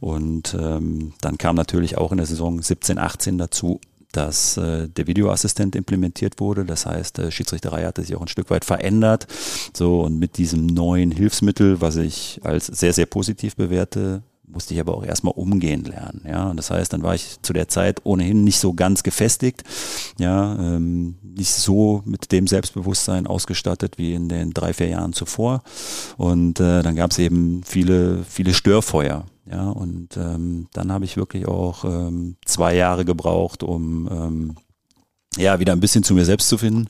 Und 0.00 0.54
ähm, 0.62 1.12
dann 1.20 1.38
kam 1.38 1.56
natürlich 1.56 1.98
auch 1.98 2.12
in 2.12 2.18
der 2.18 2.26
Saison 2.26 2.62
17, 2.62 2.98
18 2.98 3.38
dazu, 3.38 3.80
dass 4.12 4.56
äh, 4.58 4.88
der 4.88 5.06
Videoassistent 5.06 5.74
implementiert 5.74 6.38
wurde. 6.38 6.64
Das 6.64 6.86
heißt, 6.86 7.18
äh, 7.18 7.30
Schiedsrichterei 7.30 7.84
hatte 7.84 8.02
sich 8.02 8.14
auch 8.14 8.20
ein 8.20 8.28
Stück 8.28 8.50
weit 8.50 8.64
verändert. 8.64 9.26
So, 9.74 10.02
und 10.02 10.18
mit 10.18 10.38
diesem 10.38 10.66
neuen 10.66 11.10
Hilfsmittel, 11.10 11.80
was 11.80 11.96
ich 11.96 12.40
als 12.44 12.66
sehr, 12.66 12.92
sehr 12.92 13.06
positiv 13.06 13.56
bewerte, 13.56 14.22
musste 14.52 14.74
ich 14.74 14.80
aber 14.80 14.96
auch 14.96 15.04
erstmal 15.04 15.34
umgehen 15.34 15.84
lernen. 15.84 16.22
Ja, 16.26 16.50
und 16.50 16.56
das 16.56 16.70
heißt, 16.70 16.92
dann 16.92 17.02
war 17.02 17.14
ich 17.14 17.40
zu 17.42 17.52
der 17.52 17.68
Zeit 17.68 18.00
ohnehin 18.04 18.44
nicht 18.44 18.58
so 18.58 18.74
ganz 18.74 19.02
gefestigt, 19.02 19.64
ja, 20.18 20.54
ähm, 20.54 21.16
nicht 21.22 21.52
so 21.52 22.02
mit 22.04 22.32
dem 22.32 22.46
Selbstbewusstsein 22.46 23.26
ausgestattet 23.26 23.98
wie 23.98 24.14
in 24.14 24.28
den 24.28 24.52
drei, 24.52 24.72
vier 24.72 24.88
Jahren 24.88 25.12
zuvor. 25.12 25.62
Und 26.16 26.60
äh, 26.60 26.82
dann 26.82 26.96
gab 26.96 27.10
es 27.10 27.18
eben 27.18 27.62
viele, 27.64 28.24
viele 28.24 28.54
Störfeuer. 28.54 29.24
Ja, 29.50 29.70
und 29.70 30.16
ähm, 30.16 30.68
dann 30.72 30.92
habe 30.92 31.04
ich 31.04 31.16
wirklich 31.16 31.46
auch 31.48 31.84
ähm, 31.84 32.36
zwei 32.44 32.76
Jahre 32.76 33.04
gebraucht, 33.04 33.64
um 33.64 34.08
ähm, 34.08 34.56
ja, 35.36 35.58
wieder 35.58 35.72
ein 35.72 35.80
bisschen 35.80 36.04
zu 36.04 36.14
mir 36.14 36.24
selbst 36.24 36.48
zu 36.48 36.58
finden. 36.58 36.88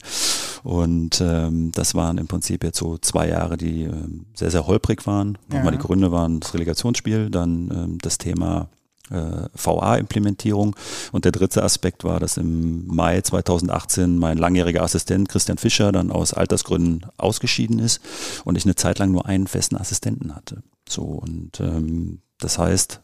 Und 0.63 1.21
ähm, 1.21 1.73
das 1.73 1.95
waren 1.95 2.19
im 2.19 2.29
Prinzip 2.29 2.63
jetzt 2.63 2.79
so 2.79 2.97
zwei 2.99 3.29
Jahre, 3.29 3.57
die 3.57 3.83
ähm, 3.83 4.27
sehr, 4.35 4.51
sehr 4.51 4.67
holprig 4.67 5.07
waren. 5.07 5.39
Ja. 5.51 5.57
Nochmal 5.57 5.73
die 5.73 5.79
Gründe 5.79 6.13
waren 6.13 6.41
das 6.41 6.55
Relegationsspiel, 6.55 7.31
dann 7.31 7.71
ähm, 7.71 7.99
das 8.01 8.19
Thema 8.19 8.69
äh, 9.11 9.49
VA-Implementierung. 9.55 10.77
Und 11.11 11.25
der 11.25 11.33
dritte 11.33 11.63
Aspekt 11.63 12.05
war, 12.05 12.21
dass 12.21 12.37
im 12.37 12.87
Mai 12.87 13.21
2018 13.21 14.19
mein 14.19 14.39
langjähriger 14.39 14.83
Assistent 14.83 15.29
Christian 15.29 15.59
Fischer 15.59 15.93
dann 15.93 16.11
aus 16.11 16.33
Altersgründen 16.33 17.07
ausgeschieden 17.19 17.79
ist 17.79 18.01
und 18.45 18.57
ich 18.57 18.65
eine 18.65 18.77
Zeit 18.77 18.99
lang 18.99 19.11
nur 19.11 19.27
einen 19.27 19.47
festen 19.49 19.77
Assistenten 19.77 20.35
hatte. 20.35 20.63
So 20.89 21.03
und 21.03 21.61
ähm, 21.61 22.21
das 22.39 22.59
heißt, 22.59 23.02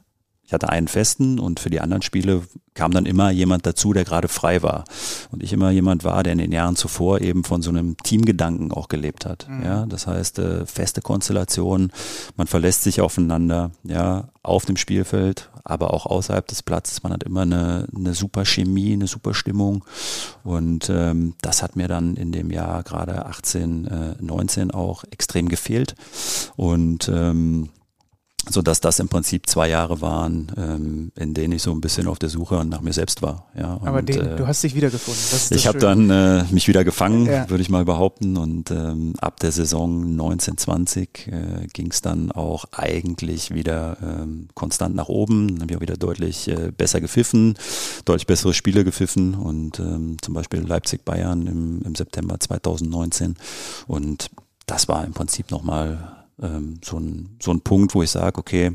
ich 0.48 0.54
hatte 0.54 0.70
einen 0.70 0.88
festen 0.88 1.38
und 1.38 1.61
für 1.61 1.68
die 1.68 1.82
anderen 1.82 2.00
Spiele 2.00 2.42
kam 2.72 2.90
dann 2.92 3.04
immer 3.04 3.30
jemand 3.30 3.66
dazu, 3.66 3.92
der 3.92 4.04
gerade 4.04 4.28
frei 4.28 4.62
war. 4.62 4.84
Und 5.30 5.42
ich 5.42 5.52
immer 5.52 5.68
jemand 5.70 6.04
war, 6.04 6.22
der 6.22 6.32
in 6.32 6.38
den 6.38 6.52
Jahren 6.52 6.74
zuvor 6.74 7.20
eben 7.20 7.44
von 7.44 7.61
so 7.61 7.68
einem 7.68 7.98
Teamgedanken 7.98 8.72
auch 8.72 8.88
gelebt 8.88 9.26
hat. 9.26 9.46
Mhm. 9.46 9.62
Ja, 9.62 9.84
das 9.84 10.06
heißt, 10.06 10.38
äh, 10.38 10.64
feste 10.64 11.02
Konstellationen, 11.02 11.92
man 12.38 12.46
verlässt 12.46 12.82
sich 12.82 13.02
aufeinander, 13.02 13.72
ja, 13.84 14.28
auf 14.42 14.64
dem 14.64 14.78
Spielfeld, 14.78 15.50
aber 15.64 15.92
auch 15.92 16.06
außerhalb 16.06 16.46
des 16.46 16.62
Platzes. 16.62 17.02
Man 17.02 17.12
hat 17.12 17.24
immer 17.24 17.42
eine, 17.42 17.87
eine 17.94 18.14
super 18.14 18.46
Chemie, 18.46 18.94
eine 18.94 19.06
super 19.06 19.34
Stimmung. 19.34 19.84
Und 20.44 20.88
ähm, 20.88 21.34
das 21.42 21.62
hat 21.62 21.76
mir 21.76 21.88
dann 21.88 22.16
in 22.16 22.32
dem 22.32 22.50
Jahr 22.50 22.84
gerade 22.84 23.26
18, 23.26 23.87
äh, 23.87 24.14
19 24.22 24.70
auch 24.70 25.04
extrem 25.11 25.50
gefehlt. 25.50 25.94
Und 26.56 27.11
ähm, 27.12 27.68
so 28.50 28.62
dass 28.62 28.80
das 28.80 28.98
im 28.98 29.08
Prinzip 29.08 29.48
zwei 29.48 29.68
Jahre 29.68 30.00
waren, 30.00 30.52
ähm, 30.56 31.12
in 31.16 31.34
denen 31.34 31.52
ich 31.52 31.62
so 31.62 31.72
ein 31.72 31.80
bisschen 31.80 32.06
auf 32.06 32.18
der 32.18 32.28
Suche 32.28 32.64
nach 32.64 32.80
mir 32.80 32.92
selbst 32.92 33.22
war. 33.22 33.46
Ja, 33.58 33.74
und, 33.74 33.88
Aber 33.88 34.02
den, 34.02 34.20
äh, 34.20 34.37
du 34.37 34.46
hast 34.46 34.62
dich 34.62 34.74
wiedergefunden. 34.74 35.22
ich 35.50 35.66
habe 35.66 35.78
dann 35.78 36.11
äh, 36.11 36.44
mich 36.50 36.68
wieder 36.68 36.84
gefangen, 36.84 37.26
ja. 37.26 37.48
würde 37.48 37.62
ich 37.62 37.70
mal 37.70 37.84
behaupten. 37.84 38.37
Und 38.37 38.70
ähm, 38.70 39.14
ab 39.20 39.40
der 39.40 39.52
Saison 39.52 40.02
1920 40.02 41.28
äh, 41.28 41.66
ging 41.72 41.90
es 41.90 42.00
dann 42.00 42.32
auch 42.32 42.66
eigentlich 42.72 43.52
wieder 43.52 43.96
ähm, 44.02 44.48
konstant 44.54 44.94
nach 44.94 45.08
oben. 45.08 45.48
Dann 45.48 45.62
habe 45.62 45.72
ich 45.72 45.76
auch 45.76 45.82
wieder 45.82 45.96
deutlich 45.96 46.48
äh, 46.48 46.72
besser 46.76 47.00
gepfiffen, 47.00 47.54
deutlich 48.04 48.26
bessere 48.26 48.54
Spiele 48.54 48.84
gepfiffen 48.84 49.34
und 49.34 49.78
ähm, 49.78 50.16
zum 50.22 50.34
Beispiel 50.34 50.61
Leipzig-Bayern 50.61 51.46
im, 51.46 51.82
im 51.82 51.94
September 51.94 52.38
2019. 52.38 53.37
Und 53.87 54.30
das 54.66 54.88
war 54.88 55.04
im 55.04 55.12
Prinzip 55.12 55.50
nochmal 55.50 56.17
ähm, 56.42 56.81
so, 56.85 56.98
ein, 56.98 57.37
so 57.42 57.51
ein 57.51 57.61
Punkt, 57.61 57.94
wo 57.94 58.03
ich 58.03 58.11
sage, 58.11 58.38
okay, 58.38 58.72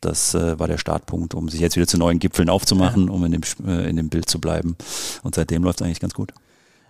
das 0.00 0.34
äh, 0.34 0.58
war 0.58 0.68
der 0.68 0.78
Startpunkt, 0.78 1.34
um 1.34 1.48
sich 1.48 1.60
jetzt 1.60 1.76
wieder 1.76 1.86
zu 1.86 1.98
neuen 1.98 2.18
Gipfeln 2.18 2.48
aufzumachen, 2.48 3.06
ja. 3.06 3.12
um 3.12 3.24
in 3.24 3.32
dem, 3.32 3.42
äh, 3.66 3.88
in 3.88 3.96
dem 3.96 4.08
Bild 4.08 4.28
zu 4.28 4.40
bleiben. 4.40 4.76
Und 5.22 5.34
seitdem 5.34 5.62
läuft 5.62 5.80
es 5.80 5.86
eigentlich 5.86 6.00
ganz 6.00 6.14
gut. 6.14 6.32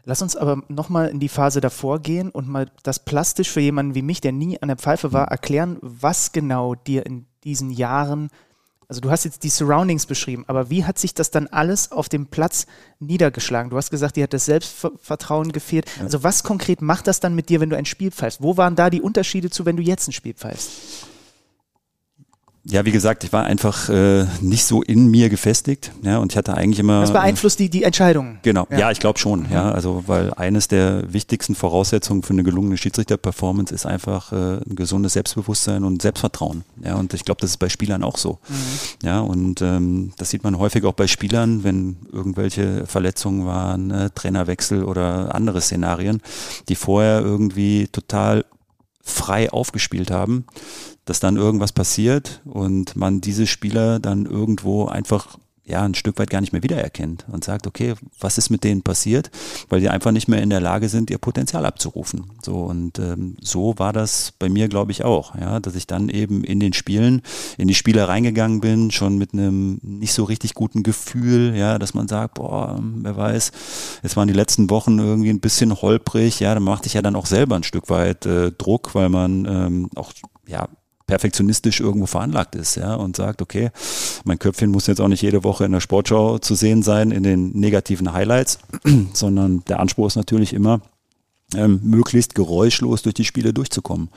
Lass 0.04 0.22
uns 0.22 0.37
aber 0.37 0.62
nochmal 0.68 1.09
in 1.09 1.20
die 1.20 1.28
Phase 1.28 1.61
davor 1.61 1.98
gehen 1.98 2.30
und 2.30 2.48
mal 2.48 2.70
das 2.83 3.04
plastisch 3.04 3.50
für 3.50 3.61
jemanden 3.61 3.94
wie 3.94 4.02
mich, 4.02 4.20
der 4.20 4.33
nie 4.33 4.61
an 4.61 4.68
der 4.68 4.78
Pfeife 4.78 5.12
war, 5.12 5.28
erklären, 5.28 5.78
was 5.83 6.33
genau 6.33 6.74
dir 6.74 7.04
in 7.04 7.26
diesen 7.44 7.70
Jahren 7.70 8.30
Also 8.90 9.00
du 9.00 9.12
hast 9.12 9.24
jetzt 9.24 9.44
die 9.44 9.50
Surroundings 9.50 10.05
beschrieben, 10.05 10.42
aber 10.48 10.68
wie 10.68 10.85
hat 10.85 10.98
sich 10.98 11.14
das 11.14 11.31
dann 11.31 11.46
alles 11.46 11.92
auf 11.92 12.09
dem 12.09 12.26
Platz 12.26 12.66
niedergeschlagen? 12.98 13.70
Du 13.70 13.76
hast 13.76 13.88
gesagt, 13.88 14.16
dir 14.16 14.24
hat 14.24 14.33
das 14.33 14.46
Selbstvertrauen 14.46 15.53
gefehlt. 15.53 15.88
Also 16.00 16.24
was 16.24 16.42
konkret 16.42 16.83
macht 16.83 17.07
das 17.07 17.20
dann 17.20 17.37
mit 17.37 17.50
dir, 17.50 17.61
wenn 17.61 17.70
du 17.70 17.76
ein 17.76 17.85
Spiel 17.85 18.11
pfeifst? 18.11 18.42
Wo 18.42 18.57
waren 18.57 18.74
da 18.74 18.90
die 18.90 19.00
Unterschiede 19.00 19.48
zu, 19.48 19.64
wenn 19.64 19.76
du 19.76 19.83
jetzt 19.85 20.09
ein 20.09 20.12
Spiel 20.12 20.35
pfeifst? 20.35 21.07
Ja, 22.70 22.85
wie 22.85 22.92
gesagt, 22.92 23.24
ich 23.24 23.33
war 23.33 23.44
einfach 23.44 23.88
äh, 23.88 24.26
nicht 24.40 24.64
so 24.64 24.83
in 24.83 25.09
mir 25.09 25.28
gefestigt, 25.28 25.92
ja, 26.02 26.18
und 26.18 26.33
ich 26.33 26.38
hatte 26.38 26.54
eigentlich 26.54 26.78
immer. 26.78 27.00
Das 27.00 27.12
beeinflusst 27.12 27.59
die, 27.59 27.68
die 27.68 27.83
Entscheidung. 27.83 28.38
Genau, 28.42 28.66
ja, 28.70 28.78
ja 28.78 28.90
ich 28.90 29.00
glaube 29.00 29.18
schon, 29.18 29.40
mhm. 29.40 29.52
ja, 29.52 29.70
also 29.70 30.04
weil 30.06 30.33
eines 30.35 30.68
der 30.68 31.12
wichtigsten 31.12 31.54
Voraussetzungen 31.54 32.22
für 32.22 32.33
eine 32.33 32.44
gelungene 32.44 32.76
Schiedsrichter-Performance 32.76 33.74
ist 33.74 33.87
einfach 33.87 34.33
äh, 34.33 34.37
ein 34.37 34.76
gesundes 34.76 35.14
Selbstbewusstsein 35.14 35.85
und 35.85 36.02
Selbstvertrauen, 36.02 36.64
ja, 36.85 36.94
und 36.94 37.12
ich 37.14 37.24
glaube, 37.24 37.40
das 37.40 37.50
ist 37.50 37.56
bei 37.56 37.68
Spielern 37.68 38.04
auch 38.04 38.16
so, 38.16 38.38
mhm. 38.48 39.06
ja, 39.06 39.20
und 39.20 39.62
ähm, 39.62 40.12
das 40.18 40.30
sieht 40.30 40.44
man 40.44 40.59
häufig 40.59 40.85
auch 40.85 40.94
bei 40.94 41.06
Spielern, 41.06 41.64
wenn 41.64 41.96
irgendwelche 42.12 42.87
Verletzungen 42.87 43.46
waren, 43.46 43.90
äh, 43.90 44.11
Trainerwechsel 44.14 44.85
oder 44.85 45.35
andere 45.35 45.61
Szenarien, 45.61 46.20
die 46.68 46.76
vorher 46.76 47.20
irgendwie 47.20 47.88
total 47.88 48.44
frei 49.02 49.50
aufgespielt 49.50 50.11
haben, 50.11 50.44
dass 51.11 51.18
dann 51.18 51.37
irgendwas 51.37 51.73
passiert 51.73 52.40
und 52.44 52.94
man 52.94 53.20
diese 53.20 53.49
Spieler 53.49 53.99
dann 53.99 54.27
irgendwo 54.27 54.87
einfach 54.87 55.38
ja, 55.64 55.83
ein 55.83 55.94
Stück 55.94 56.20
weit 56.20 56.31
gar 56.31 56.40
nicht 56.40 56.53
mehr 56.53 56.62
wiedererkennt 56.62 57.27
und 57.33 57.42
sagt, 57.42 57.66
okay, 57.66 57.94
was 58.20 58.38
ist 58.38 58.49
mit 58.49 58.62
denen 58.62 58.83
passiert, 58.83 59.33
weil 59.68 59.81
die 59.81 59.88
einfach 59.88 60.12
nicht 60.12 60.29
mehr 60.29 60.40
in 60.40 60.51
der 60.51 60.61
Lage 60.61 60.88
sind, 60.88 61.11
ihr 61.11 61.18
Potenzial 61.18 61.66
abzurufen. 61.66 62.31
So 62.42 62.59
und 62.62 63.01
ähm, 63.01 63.37
so 63.40 63.75
war 63.77 63.92
das 63.92 64.35
bei 64.38 64.49
mir, 64.49 64.68
glaube 64.68 64.92
ich, 64.92 65.03
auch, 65.03 65.35
ja, 65.35 65.59
dass 65.59 65.75
ich 65.75 65.88
dann 65.88 66.11
eben 66.11 66.44
in 66.44 66.61
den 66.61 66.75
Spielen, 66.75 67.23
in 67.59 67.66
die 67.66 67.75
Spiele 67.75 68.07
reingegangen 68.07 68.61
bin, 68.61 68.92
schon 68.92 69.18
mit 69.18 69.33
einem 69.33 69.81
nicht 69.83 70.12
so 70.12 70.23
richtig 70.23 70.55
guten 70.55 70.85
Gefühl, 70.85 71.57
ja, 71.57 71.81
dass 71.81 71.92
man 71.92 72.07
sagt, 72.07 72.35
boah, 72.35 72.81
wer 72.81 73.16
weiß, 73.16 73.51
jetzt 74.05 74.16
waren 74.16 74.29
die 74.29 74.35
letzten 74.35 74.70
Wochen 74.70 74.96
irgendwie 75.01 75.31
ein 75.31 75.40
bisschen 75.40 75.75
holprig, 75.75 76.38
ja, 76.38 76.55
dann 76.55 76.62
machte 76.62 76.87
ich 76.87 76.94
ja 76.94 77.03
dann 77.03 77.16
auch 77.16 77.27
selber 77.27 77.57
ein 77.57 77.64
Stück 77.64 77.90
weit 77.90 78.27
äh, 78.27 78.53
Druck, 78.53 78.94
weil 78.94 79.09
man 79.09 79.44
ähm, 79.44 79.90
auch 79.96 80.12
ja, 80.46 80.68
perfektionistisch 81.11 81.81
irgendwo 81.81 82.07
veranlagt 82.07 82.55
ist, 82.55 82.77
ja, 82.77 82.94
und 82.94 83.16
sagt, 83.16 83.42
okay, 83.42 83.70
mein 84.23 84.38
Köpfchen 84.38 84.70
muss 84.70 84.87
jetzt 84.87 85.01
auch 85.01 85.09
nicht 85.09 85.23
jede 85.23 85.42
Woche 85.42 85.64
in 85.64 85.73
der 85.73 85.81
Sportschau 85.81 86.38
zu 86.38 86.55
sehen 86.55 86.85
sein 86.85 87.11
in 87.11 87.25
den 87.25 87.51
negativen 87.51 88.12
Highlights, 88.12 88.61
sondern 89.12 89.64
der 89.64 89.81
Anspruch 89.81 90.07
ist 90.07 90.14
natürlich 90.14 90.53
immer, 90.53 90.81
ähm, 91.57 91.81
möglichst 91.83 92.37
geräuschlos 92.37 93.03
durch 93.03 93.14
die 93.14 93.25
Spiele 93.25 93.53
durchzukommen. 93.53 94.09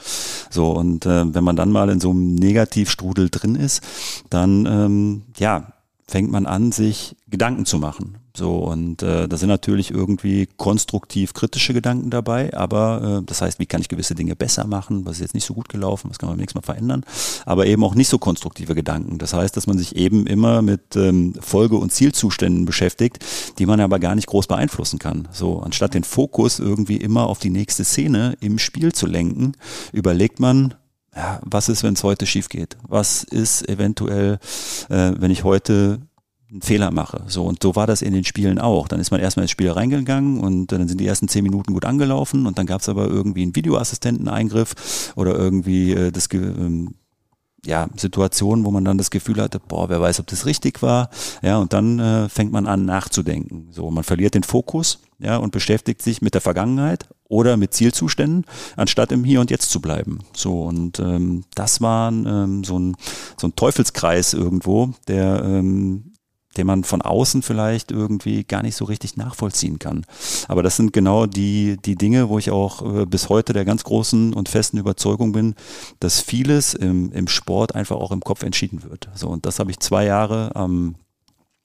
So, 0.51 0.69
und 0.69 1.07
äh, 1.07 1.33
wenn 1.33 1.43
man 1.43 1.55
dann 1.55 1.71
mal 1.71 1.89
in 1.89 1.99
so 1.99 2.11
einem 2.11 2.35
Negativstrudel 2.35 3.31
drin 3.31 3.55
ist, 3.55 3.81
dann 4.29 4.67
ähm, 4.67 5.23
ja, 5.37 5.73
fängt 6.07 6.31
man 6.31 6.45
an, 6.45 6.71
sich 6.71 7.15
Gedanken 7.27 7.65
zu 7.65 7.79
machen. 7.79 8.19
So, 8.35 8.57
und 8.57 9.03
äh, 9.03 9.27
da 9.27 9.37
sind 9.37 9.49
natürlich 9.49 9.91
irgendwie 9.91 10.47
konstruktiv 10.57 11.33
kritische 11.33 11.71
Gedanken 11.71 12.09
dabei, 12.09 12.51
aber 12.57 13.19
äh, 13.21 13.25
das 13.27 13.43
heißt, 13.43 13.59
wie 13.59 13.67
kann 13.67 13.81
ich 13.81 13.89
gewisse 13.89 14.15
Dinge 14.15 14.35
besser 14.35 14.65
machen, 14.65 15.05
was 15.05 15.17
ist 15.17 15.21
jetzt 15.21 15.33
nicht 15.35 15.45
so 15.45 15.53
gut 15.53 15.69
gelaufen, 15.69 16.09
was 16.09 16.17
kann 16.17 16.29
man 16.29 16.37
beim 16.37 16.41
nächsten 16.41 16.57
Mal 16.57 16.65
verändern, 16.65 17.05
aber 17.45 17.67
eben 17.67 17.83
auch 17.83 17.93
nicht 17.93 18.07
so 18.07 18.17
konstruktive 18.17 18.73
Gedanken. 18.73 19.19
Das 19.19 19.35
heißt, 19.35 19.55
dass 19.55 19.67
man 19.67 19.77
sich 19.77 19.95
eben 19.95 20.25
immer 20.25 20.63
mit 20.63 20.95
ähm, 20.95 21.35
Folge- 21.41 21.77
und 21.77 21.93
Zielzuständen 21.93 22.65
beschäftigt, 22.65 23.23
die 23.59 23.67
man 23.67 23.79
aber 23.79 23.99
gar 23.99 24.15
nicht 24.15 24.25
groß 24.25 24.47
beeinflussen 24.47 24.97
kann. 24.97 25.27
So, 25.31 25.59
anstatt 25.59 25.93
den 25.93 26.03
Fokus 26.03 26.57
irgendwie 26.57 26.97
immer 26.97 27.27
auf 27.27 27.37
die 27.37 27.51
nächste 27.51 27.83
Szene 27.83 28.35
im 28.39 28.57
Spiel 28.57 28.93
zu 28.93 29.05
lenken, 29.05 29.51
überlegt 29.91 30.39
man, 30.39 30.73
ja, 31.15 31.39
was 31.43 31.69
ist, 31.69 31.83
wenn 31.83 31.93
es 31.93 32.03
heute 32.03 32.25
schief 32.25 32.49
geht? 32.49 32.77
Was 32.87 33.23
ist 33.23 33.69
eventuell, 33.69 34.39
äh, 34.89 35.11
wenn 35.19 35.29
ich 35.29 35.43
heute 35.43 35.99
einen 36.53 36.61
Fehler 36.61 36.91
mache. 36.91 37.23
So, 37.27 37.43
und 37.43 37.61
so 37.61 37.75
war 37.75 37.87
das 37.87 38.01
in 38.01 38.13
den 38.13 38.23
Spielen 38.23 38.59
auch. 38.59 38.87
Dann 38.87 38.99
ist 38.99 39.11
man 39.11 39.19
erstmal 39.19 39.43
ins 39.43 39.51
Spiel 39.51 39.71
reingegangen 39.71 40.39
und 40.39 40.71
dann 40.71 40.87
sind 40.87 40.99
die 40.99 41.07
ersten 41.07 41.27
zehn 41.27 41.43
Minuten 41.43 41.73
gut 41.73 41.83
angelaufen 41.83 42.45
und 42.45 42.57
dann 42.57 42.67
gab 42.67 42.81
es 42.81 42.89
aber 42.89 43.07
irgendwie 43.07 43.41
einen 43.41 43.55
Videoassistenteneingriff 43.55 45.13
oder 45.15 45.35
irgendwie 45.35 45.93
äh, 45.93 46.11
das 46.11 46.29
ähm, 46.31 46.93
ja, 47.65 47.87
Situationen, 47.95 48.65
wo 48.65 48.71
man 48.71 48.85
dann 48.85 48.97
das 48.97 49.09
Gefühl 49.09 49.41
hatte, 49.41 49.59
boah, 49.59 49.89
wer 49.89 50.01
weiß, 50.01 50.19
ob 50.19 50.27
das 50.27 50.45
richtig 50.45 50.81
war. 50.81 51.09
Ja, 51.41 51.57
und 51.57 51.73
dann 51.73 51.97
äh, 51.97 52.29
fängt 52.29 52.51
man 52.51 52.67
an 52.67 52.85
nachzudenken. 52.85 53.69
So, 53.71 53.89
man 53.89 54.03
verliert 54.03 54.35
den 54.35 54.43
Fokus, 54.43 54.99
ja, 55.19 55.37
und 55.37 55.51
beschäftigt 55.51 56.01
sich 56.01 56.21
mit 56.21 56.33
der 56.33 56.41
Vergangenheit 56.41 57.07
oder 57.29 57.55
mit 57.55 57.73
Zielzuständen, 57.73 58.45
anstatt 58.75 59.11
im 59.11 59.23
Hier 59.23 59.39
und 59.39 59.49
Jetzt 59.49 59.71
zu 59.71 59.79
bleiben. 59.79 60.19
So, 60.35 60.63
und 60.63 60.99
ähm, 60.99 61.45
das 61.55 61.79
war 61.79 62.11
ähm, 62.11 62.63
so, 62.63 62.77
ein, 62.77 62.97
so 63.37 63.47
ein 63.47 63.55
Teufelskreis 63.55 64.33
irgendwo, 64.33 64.93
der 65.07 65.41
ähm, 65.45 66.12
den 66.57 66.67
man 66.67 66.83
von 66.83 67.01
außen 67.01 67.41
vielleicht 67.41 67.91
irgendwie 67.91 68.43
gar 68.43 68.61
nicht 68.61 68.75
so 68.75 68.85
richtig 68.85 69.17
nachvollziehen 69.17 69.79
kann. 69.79 70.05
Aber 70.47 70.63
das 70.63 70.77
sind 70.77 70.93
genau 70.93 71.25
die, 71.25 71.77
die 71.83 71.95
Dinge, 71.95 72.29
wo 72.29 72.37
ich 72.37 72.51
auch 72.51 73.01
äh, 73.01 73.05
bis 73.05 73.29
heute 73.29 73.53
der 73.53 73.65
ganz 73.65 73.83
großen 73.83 74.33
und 74.33 74.49
festen 74.49 74.77
Überzeugung 74.77 75.31
bin, 75.31 75.55
dass 75.99 76.21
vieles 76.21 76.73
im, 76.73 77.11
im 77.11 77.27
Sport 77.27 77.75
einfach 77.75 77.95
auch 77.95 78.11
im 78.11 78.21
Kopf 78.21 78.43
entschieden 78.43 78.83
wird. 78.83 79.09
So, 79.15 79.29
und 79.29 79.45
das 79.45 79.59
habe 79.59 79.71
ich 79.71 79.79
zwei 79.79 80.05
Jahre 80.05 80.55
am 80.55 80.95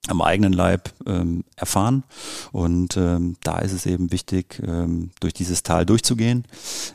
am 0.06 0.22
eigenen 0.22 0.52
Leib 0.52 0.90
ähm, 1.06 1.44
erfahren. 1.56 2.04
Und 2.52 2.96
ähm, 2.96 3.36
da 3.42 3.58
ist 3.58 3.72
es 3.72 3.84
eben 3.84 4.10
wichtig, 4.10 4.62
ähm, 4.66 5.10
durch 5.20 5.34
dieses 5.34 5.62
Tal 5.62 5.84
durchzugehen. 5.84 6.44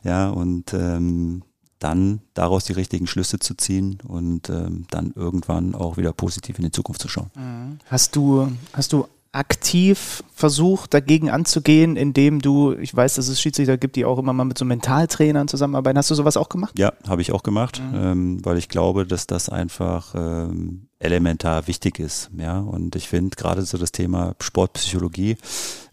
Ja, 0.03 0.29
und 0.29 0.73
ähm, 0.73 1.43
dann 1.83 2.21
daraus 2.33 2.63
die 2.63 2.73
richtigen 2.73 3.07
Schlüsse 3.07 3.39
zu 3.39 3.55
ziehen 3.55 3.97
und 4.07 4.49
ähm, 4.49 4.85
dann 4.89 5.11
irgendwann 5.15 5.75
auch 5.75 5.97
wieder 5.97 6.13
positiv 6.13 6.57
in 6.57 6.65
die 6.65 6.71
Zukunft 6.71 7.01
zu 7.01 7.09
schauen. 7.09 7.29
Mhm. 7.35 7.79
Hast 7.89 8.15
du, 8.15 8.47
hast 8.71 8.93
du 8.93 9.05
aktiv 9.33 10.23
versucht, 10.33 10.93
dagegen 10.93 11.29
anzugehen, 11.29 11.97
indem 11.97 12.39
du, 12.39 12.73
ich 12.73 12.95
weiß, 12.95 13.15
dass 13.15 13.27
es 13.27 13.41
Schiedsrichter 13.41 13.77
gibt, 13.77 13.95
die 13.95 14.05
auch 14.05 14.19
immer 14.19 14.31
mal 14.31 14.45
mit 14.45 14.59
so 14.59 14.63
Mentaltrainern 14.63 15.47
zusammenarbeiten. 15.47 15.97
Hast 15.97 16.11
du 16.11 16.15
sowas 16.15 16.37
auch 16.37 16.49
gemacht? 16.49 16.77
Ja, 16.77 16.93
habe 17.07 17.21
ich 17.21 17.31
auch 17.31 17.43
gemacht, 17.43 17.81
mhm. 17.81 17.97
ähm, 17.97 18.45
weil 18.45 18.57
ich 18.57 18.69
glaube, 18.69 19.05
dass 19.07 19.25
das 19.25 19.49
einfach 19.49 20.13
ähm, 20.15 20.87
elementar 20.99 21.67
wichtig 21.67 21.99
ist. 21.99 22.29
Ja, 22.37 22.59
und 22.59 22.95
ich 22.95 23.09
finde 23.09 23.35
gerade 23.35 23.63
so 23.63 23.77
das 23.77 23.91
Thema 23.91 24.35
Sportpsychologie 24.39 25.37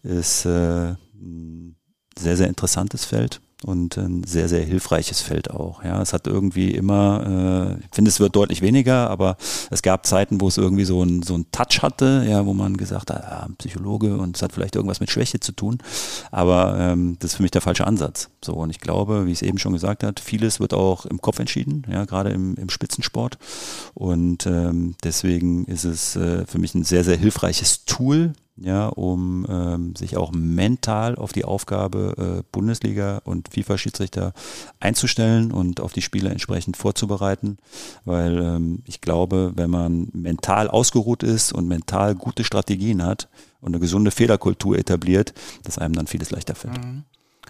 ist 0.02 0.44
äh, 0.44 0.94
ein 1.14 1.76
sehr, 2.18 2.36
sehr 2.36 2.48
interessantes 2.48 3.06
Feld 3.06 3.40
und 3.64 3.98
ein 3.98 4.24
sehr, 4.24 4.48
sehr 4.48 4.64
hilfreiches 4.64 5.20
Feld 5.20 5.50
auch. 5.50 5.84
Ja, 5.84 6.00
es 6.00 6.12
hat 6.12 6.26
irgendwie 6.26 6.70
immer, 6.74 7.76
äh, 7.78 7.84
ich 7.84 7.94
finde, 7.94 8.08
es 8.08 8.18
wird 8.18 8.34
deutlich 8.34 8.62
weniger, 8.62 9.10
aber 9.10 9.36
es 9.70 9.82
gab 9.82 10.06
Zeiten, 10.06 10.40
wo 10.40 10.48
es 10.48 10.56
irgendwie 10.56 10.84
so 10.84 11.02
ein 11.02 11.22
so 11.22 11.34
ein 11.34 11.46
Touch 11.52 11.82
hatte, 11.82 12.24
ja, 12.26 12.46
wo 12.46 12.54
man 12.54 12.76
gesagt 12.76 13.10
hat, 13.10 13.22
ja, 13.22 13.46
Psychologe 13.58 14.16
und 14.16 14.36
es 14.36 14.42
hat 14.42 14.52
vielleicht 14.52 14.76
irgendwas 14.76 15.00
mit 15.00 15.10
Schwäche 15.10 15.40
zu 15.40 15.52
tun. 15.52 15.78
Aber 16.30 16.76
ähm, 16.78 17.16
das 17.20 17.32
ist 17.32 17.36
für 17.36 17.42
mich 17.42 17.50
der 17.50 17.60
falsche 17.60 17.86
Ansatz. 17.86 18.30
So, 18.42 18.54
und 18.54 18.70
ich 18.70 18.80
glaube, 18.80 19.26
wie 19.26 19.32
es 19.32 19.42
eben 19.42 19.58
schon 19.58 19.74
gesagt 19.74 20.04
hat, 20.04 20.20
vieles 20.20 20.60
wird 20.60 20.72
auch 20.72 21.04
im 21.04 21.20
Kopf 21.20 21.38
entschieden, 21.38 21.86
ja, 21.90 22.04
gerade 22.06 22.30
im, 22.30 22.54
im 22.54 22.70
Spitzensport. 22.70 23.38
Und 23.94 24.46
ähm, 24.46 24.94
deswegen 25.04 25.66
ist 25.66 25.84
es 25.84 26.16
äh, 26.16 26.46
für 26.46 26.58
mich 26.58 26.74
ein 26.74 26.84
sehr, 26.84 27.04
sehr 27.04 27.16
hilfreiches 27.16 27.84
Tool, 27.84 28.32
ja, 28.60 28.88
um 28.88 29.46
ähm, 29.48 29.96
sich 29.96 30.16
auch 30.16 30.32
mental 30.32 31.16
auf 31.16 31.32
die 31.32 31.44
Aufgabe 31.44 32.40
äh, 32.40 32.42
Bundesliga 32.52 33.22
und 33.24 33.48
FIFA-Schiedsrichter 33.52 34.34
einzustellen 34.78 35.50
und 35.50 35.80
auf 35.80 35.94
die 35.94 36.02
Spiele 36.02 36.28
entsprechend 36.28 36.76
vorzubereiten, 36.76 37.56
weil 38.04 38.38
ähm, 38.38 38.82
ich 38.84 39.00
glaube, 39.00 39.52
wenn 39.56 39.70
man 39.70 40.08
mental 40.12 40.68
ausgeruht 40.68 41.22
ist 41.22 41.52
und 41.52 41.68
mental 41.68 42.14
gute 42.14 42.44
Strategien 42.44 43.02
hat 43.02 43.28
und 43.62 43.68
eine 43.68 43.80
gesunde 43.80 44.10
Fehlerkultur 44.10 44.78
etabliert, 44.78 45.32
dass 45.64 45.78
einem 45.78 45.94
dann 45.94 46.06
vieles 46.06 46.30
leichter 46.30 46.54
fällt. 46.54 46.84
Mhm. 46.84 47.04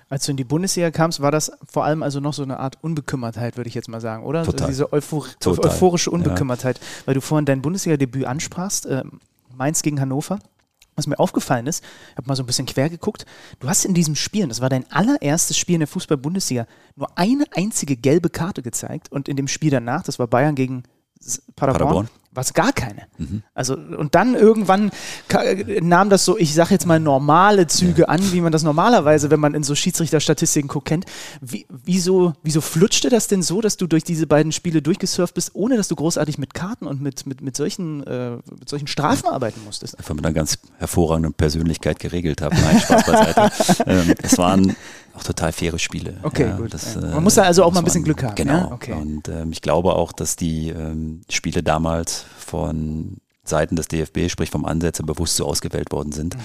Als 0.08 0.26
du 0.26 0.32
in 0.32 0.36
die 0.36 0.44
Bundesliga 0.44 0.90
kamst, 0.90 1.20
war 1.20 1.30
das 1.30 1.52
vor 1.68 1.84
allem 1.84 2.02
also 2.02 2.20
noch 2.20 2.34
so 2.34 2.42
eine 2.42 2.58
Art 2.58 2.78
Unbekümmertheit, 2.82 3.56
würde 3.56 3.68
ich 3.68 3.74
jetzt 3.74 3.88
mal 3.88 4.00
sagen, 4.00 4.24
oder? 4.24 4.44
Total. 4.44 4.68
Diese 4.68 4.92
Euphor 4.92 5.26
Total. 5.38 5.70
euphorische 5.70 6.10
Unbekümmertheit, 6.10 6.78
ja. 6.78 6.84
weil 7.06 7.14
du 7.14 7.20
vorhin 7.20 7.44
dein 7.44 7.62
Bundesliga-Debüt 7.62 8.24
ansprachst, 8.24 8.86
äh, 8.86 9.02
Mainz 9.56 9.82
gegen 9.82 10.00
Hannover 10.00 10.38
was 11.00 11.06
mir 11.06 11.18
aufgefallen 11.18 11.66
ist, 11.66 11.82
ich 12.10 12.16
habe 12.16 12.28
mal 12.28 12.36
so 12.36 12.42
ein 12.42 12.46
bisschen 12.46 12.66
quer 12.66 12.88
geguckt, 12.88 13.26
du 13.58 13.68
hast 13.68 13.84
in 13.84 13.94
diesem 13.94 14.14
Spiel, 14.14 14.46
das 14.46 14.60
war 14.60 14.68
dein 14.68 14.90
allererstes 14.92 15.56
Spiel 15.56 15.74
in 15.74 15.80
der 15.80 15.88
Fußball-Bundesliga, 15.88 16.66
nur 16.96 17.18
eine 17.18 17.44
einzige 17.54 17.96
gelbe 17.96 18.30
Karte 18.30 18.62
gezeigt 18.62 19.10
und 19.10 19.28
in 19.28 19.36
dem 19.36 19.48
Spiel 19.48 19.70
danach, 19.70 20.02
das 20.02 20.18
war 20.18 20.26
Bayern 20.26 20.54
gegen 20.54 20.84
Paderborn, 21.56 21.78
Paderborn 21.78 22.08
es 22.40 22.55
gar 22.55 22.72
keine. 22.72 23.03
Mhm. 23.18 23.42
Also 23.55 23.74
und 23.74 24.14
dann 24.14 24.35
irgendwann 24.35 24.90
nahm 25.81 26.11
das 26.11 26.24
so, 26.24 26.38
ich 26.38 26.55
sage 26.55 26.70
jetzt 26.70 26.87
mal 26.87 27.00
normale 27.00 27.66
Züge 27.66 28.03
ja. 28.03 28.09
an, 28.09 28.33
wie 28.33 28.40
man 28.40 28.53
das 28.53 28.62
normalerweise, 28.62 29.31
wenn 29.31 29.40
man 29.40 29.55
in 29.55 29.62
so 29.62 29.74
Schiedsrichterstatistiken 29.74 30.68
guckt, 30.68 30.88
kennt. 30.88 31.05
Wie, 31.40 31.66
wieso, 31.68 32.35
wieso 32.42 32.61
flutschte 32.61 33.09
das 33.09 33.29
denn 33.29 33.42
so, 33.42 33.61
dass 33.61 33.76
du 33.76 33.87
durch 33.87 34.05
diese 34.05 34.26
beiden 34.26 34.53
Spiele 34.53 34.83
durchgesurft 34.83 35.35
bist, 35.35 35.50
ohne 35.55 35.76
dass 35.76 35.88
du 35.88 35.96
großartig 35.96 36.38
mit 36.38 36.55
Karten 36.55 36.87
und 36.87 37.00
mit, 37.00 37.26
mit, 37.26 37.40
mit, 37.40 37.57
solchen, 37.57 38.03
äh, 38.05 38.37
mit 38.59 38.68
solchen 38.68 38.87
Strafen 38.87 39.29
arbeiten 39.29 39.61
musstest? 39.64 39.98
Einfach 39.98 40.14
mit 40.14 40.24
einer 40.24 40.35
ganz 40.35 40.59
hervorragenden 40.79 41.35
Persönlichkeit 41.35 41.98
geregelt 42.00 42.42
habe. 42.42 42.57
Nein, 42.57 42.81
Spaß 42.81 43.05
beiseite. 43.05 43.85
ähm, 43.87 44.14
es 44.22 44.38
waren 44.38 44.76
auch 45.14 45.22
total 45.22 45.52
faire 45.52 45.78
Spiele. 45.78 46.18
Okay, 46.22 46.48
ja, 46.48 46.56
gut. 46.56 46.72
Das, 46.72 46.96
Man 46.96 47.12
äh, 47.12 47.20
muss 47.20 47.34
da 47.34 47.42
also 47.42 47.64
auch 47.64 47.72
mal 47.72 47.80
ein 47.80 47.84
bisschen 47.84 48.04
Glück 48.04 48.22
haben. 48.22 48.34
Genau. 48.34 48.52
Ja? 48.52 48.72
Okay. 48.72 48.92
Und 48.92 49.28
ähm, 49.28 49.52
ich 49.52 49.62
glaube 49.62 49.94
auch, 49.94 50.12
dass 50.12 50.36
die 50.36 50.68
ähm, 50.70 51.22
Spiele 51.28 51.62
damals 51.62 52.24
von 52.38 53.18
Seiten 53.44 53.76
des 53.76 53.88
DFB, 53.88 54.28
sprich 54.28 54.50
vom 54.50 54.64
Ansätze, 54.64 55.02
bewusst 55.02 55.36
so 55.36 55.46
ausgewählt 55.46 55.92
worden 55.92 56.12
sind, 56.12 56.36
mhm. 56.36 56.40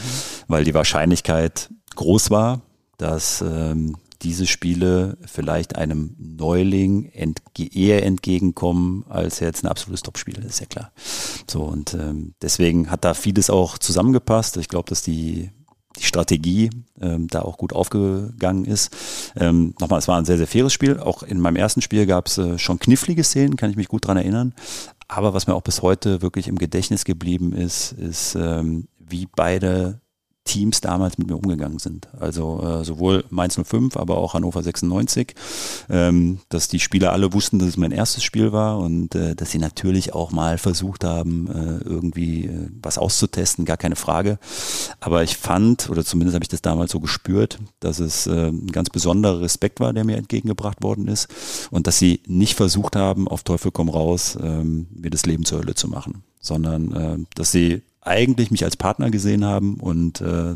weil 0.47 0.63
die 0.63 0.73
Wahrscheinlichkeit 0.73 1.69
groß 1.95 2.31
war, 2.31 2.61
dass 2.97 3.41
ähm, 3.41 3.97
diese 4.21 4.47
Spiele 4.47 5.17
vielleicht 5.25 5.75
einem 5.75 6.15
Neuling 6.17 7.05
entge 7.11 7.69
eher 7.73 8.03
entgegenkommen 8.03 9.05
als 9.09 9.39
jetzt 9.39 9.63
ein 9.63 9.67
absolutes 9.67 10.01
Topspiel, 10.01 10.43
ist 10.43 10.59
ja 10.59 10.65
klar. 10.65 10.91
So 11.49 11.63
und 11.63 11.93
ähm, 11.93 12.33
deswegen 12.41 12.89
hat 12.89 13.05
da 13.05 13.13
vieles 13.13 13.49
auch 13.49 13.77
zusammengepasst. 13.77 14.57
Ich 14.57 14.67
glaube, 14.67 14.89
dass 14.89 15.01
die 15.01 15.51
die 15.97 16.03
Strategie 16.03 16.69
ähm, 17.01 17.27
da 17.27 17.41
auch 17.41 17.57
gut 17.57 17.73
aufgegangen 17.73 18.65
ist. 18.65 18.95
Ähm, 19.35 19.73
nochmal, 19.79 19.99
es 19.99 20.07
war 20.07 20.17
ein 20.17 20.25
sehr, 20.25 20.37
sehr 20.37 20.47
faires 20.47 20.73
Spiel. 20.73 20.99
Auch 20.99 21.23
in 21.23 21.39
meinem 21.39 21.55
ersten 21.55 21.81
Spiel 21.81 22.05
gab 22.05 22.27
es 22.27 22.37
äh, 22.37 22.57
schon 22.57 22.79
knifflige 22.79 23.23
Szenen, 23.23 23.55
kann 23.55 23.69
ich 23.69 23.77
mich 23.77 23.87
gut 23.87 24.07
dran 24.07 24.17
erinnern. 24.17 24.53
Aber 25.07 25.33
was 25.33 25.47
mir 25.47 25.53
auch 25.53 25.61
bis 25.61 25.81
heute 25.81 26.21
wirklich 26.21 26.47
im 26.47 26.57
Gedächtnis 26.57 27.05
geblieben 27.05 27.53
ist, 27.53 27.91
ist, 27.93 28.35
ähm, 28.35 28.87
wie 28.97 29.27
beide 29.35 30.01
Teams 30.45 30.79
damals 30.79 31.17
mit 31.17 31.27
mir 31.27 31.35
umgegangen 31.35 31.79
sind. 31.79 32.07
Also 32.19 32.61
äh, 32.63 32.85
sowohl 32.85 33.25
Mainz 33.31 33.59
05, 33.61 33.97
aber 33.97 34.17
auch 34.17 34.35
Hannover 34.35 34.61
96, 34.61 35.33
ähm, 35.89 36.39
dass 36.49 36.67
die 36.67 36.79
Spieler 36.79 37.11
alle 37.11 37.33
wussten, 37.33 37.57
dass 37.57 37.67
es 37.67 37.77
mein 37.77 37.91
erstes 37.91 38.23
Spiel 38.23 38.51
war 38.51 38.77
und 38.77 39.15
äh, 39.15 39.35
dass 39.35 39.51
sie 39.51 39.57
natürlich 39.57 40.13
auch 40.13 40.31
mal 40.31 40.59
versucht 40.59 41.03
haben, 41.03 41.47
äh, 41.47 41.83
irgendwie 41.83 42.45
äh, 42.45 42.69
was 42.81 42.99
auszutesten, 42.99 43.65
gar 43.65 43.77
keine 43.77 43.95
Frage. 43.95 44.37
Aber 44.99 45.23
ich 45.23 45.35
fand, 45.35 45.89
oder 45.89 46.05
zumindest 46.05 46.35
habe 46.35 46.43
ich 46.43 46.49
das 46.49 46.61
damals 46.61 46.91
so 46.91 46.99
gespürt, 46.99 47.57
dass 47.79 47.99
es 47.99 48.27
äh, 48.27 48.49
ein 48.49 48.71
ganz 48.71 48.91
besonderer 48.91 49.41
Respekt 49.41 49.79
war, 49.79 49.93
der 49.93 50.05
mir 50.05 50.17
entgegengebracht 50.17 50.83
worden 50.83 51.07
ist 51.07 51.27
und 51.71 51.87
dass 51.87 51.97
sie 51.97 52.21
nicht 52.27 52.55
versucht 52.55 52.95
haben, 52.95 53.27
auf 53.27 53.41
Teufel 53.41 53.71
komm 53.71 53.89
raus, 53.89 54.37
ähm, 54.41 54.87
mir 54.93 55.09
das 55.09 55.25
Leben 55.25 55.43
zur 55.43 55.59
Hölle 55.59 55.73
zu 55.73 55.87
machen, 55.87 56.23
sondern 56.39 56.93
äh, 56.93 57.17
dass 57.33 57.51
sie 57.51 57.81
eigentlich 58.05 58.51
mich 58.51 58.63
als 58.63 58.77
Partner 58.77 59.09
gesehen 59.09 59.43
haben 59.43 59.75
und 59.75 60.21
äh, 60.21 60.55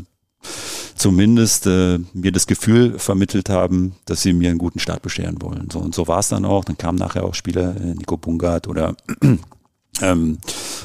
zumindest 0.94 1.66
äh, 1.66 1.98
mir 2.12 2.32
das 2.32 2.46
Gefühl 2.46 2.98
vermittelt 2.98 3.48
haben, 3.48 3.96
dass 4.04 4.22
sie 4.22 4.32
mir 4.32 4.50
einen 4.50 4.58
guten 4.58 4.78
Start 4.78 5.02
bescheren 5.02 5.40
wollen. 5.42 5.68
So, 5.70 5.80
und 5.80 5.94
so 5.94 6.08
war 6.08 6.20
es 6.20 6.28
dann 6.28 6.44
auch. 6.44 6.64
Dann 6.64 6.78
kamen 6.78 6.98
nachher 6.98 7.24
auch 7.24 7.34
Spieler, 7.34 7.76
äh, 7.76 7.94
Nico 7.94 8.16
Bungard 8.16 8.68
oder 8.68 8.94
ähm, 10.02 10.38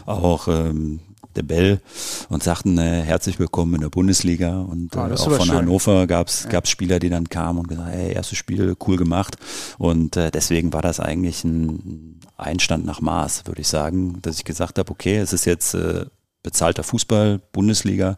auch 0.06 0.48
ähm, 0.48 1.02
der 1.36 1.44
Bell 1.44 1.82
und 2.30 2.44
sagten 2.44 2.78
äh, 2.78 3.02
herzlich 3.02 3.40
willkommen 3.40 3.76
in 3.76 3.82
der 3.82 3.90
Bundesliga 3.90 4.62
und 4.62 4.96
ah, 4.96 5.10
äh, 5.10 5.14
auch 5.14 5.32
von 5.32 5.48
schön. 5.48 5.56
Hannover 5.56 6.08
gab 6.08 6.28
es 6.28 6.48
ja. 6.52 6.66
Spieler, 6.66 7.00
die 7.00 7.10
dann 7.10 7.30
kamen 7.30 7.60
und 7.60 7.68
gesagt, 7.68 7.90
hey, 7.92 8.14
erstes 8.14 8.38
Spiel, 8.38 8.76
cool 8.88 8.98
gemacht 8.98 9.36
und 9.78 10.16
äh, 10.16 10.32
deswegen 10.32 10.74
war 10.74 10.82
das 10.82 11.00
eigentlich 11.00 11.44
ein 11.44 12.20
Einstand 12.38 12.86
nach 12.86 13.02
Maß, 13.02 13.48
würde 13.48 13.62
ich 13.62 13.68
sagen, 13.68 14.20
dass 14.22 14.38
ich 14.38 14.46
gesagt 14.46 14.80
habe, 14.80 14.92
okay, 14.92 15.18
es 15.18 15.34
ist 15.34 15.46
jetzt 15.46 15.74
äh, 15.74 16.06
bezahlter 16.46 16.84
Fußball, 16.84 17.40
Bundesliga 17.52 18.18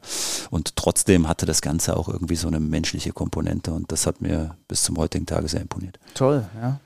und 0.51 0.75
trotzdem 0.75 1.29
hatte 1.29 1.45
das 1.45 1.61
Ganze 1.61 1.95
auch 1.95 2.09
irgendwie 2.09 2.35
so 2.35 2.49
eine 2.49 2.59
menschliche 2.59 3.13
Komponente 3.13 3.71
und 3.71 3.91
das 3.91 4.05
hat 4.05 4.21
mir 4.21 4.57
bis 4.67 4.83
zum 4.83 4.97
heutigen 4.97 5.25
Tage 5.25 5.47
sehr 5.47 5.61
imponiert. 5.61 5.97
Toll, 6.13 6.45
ja. 6.61 6.79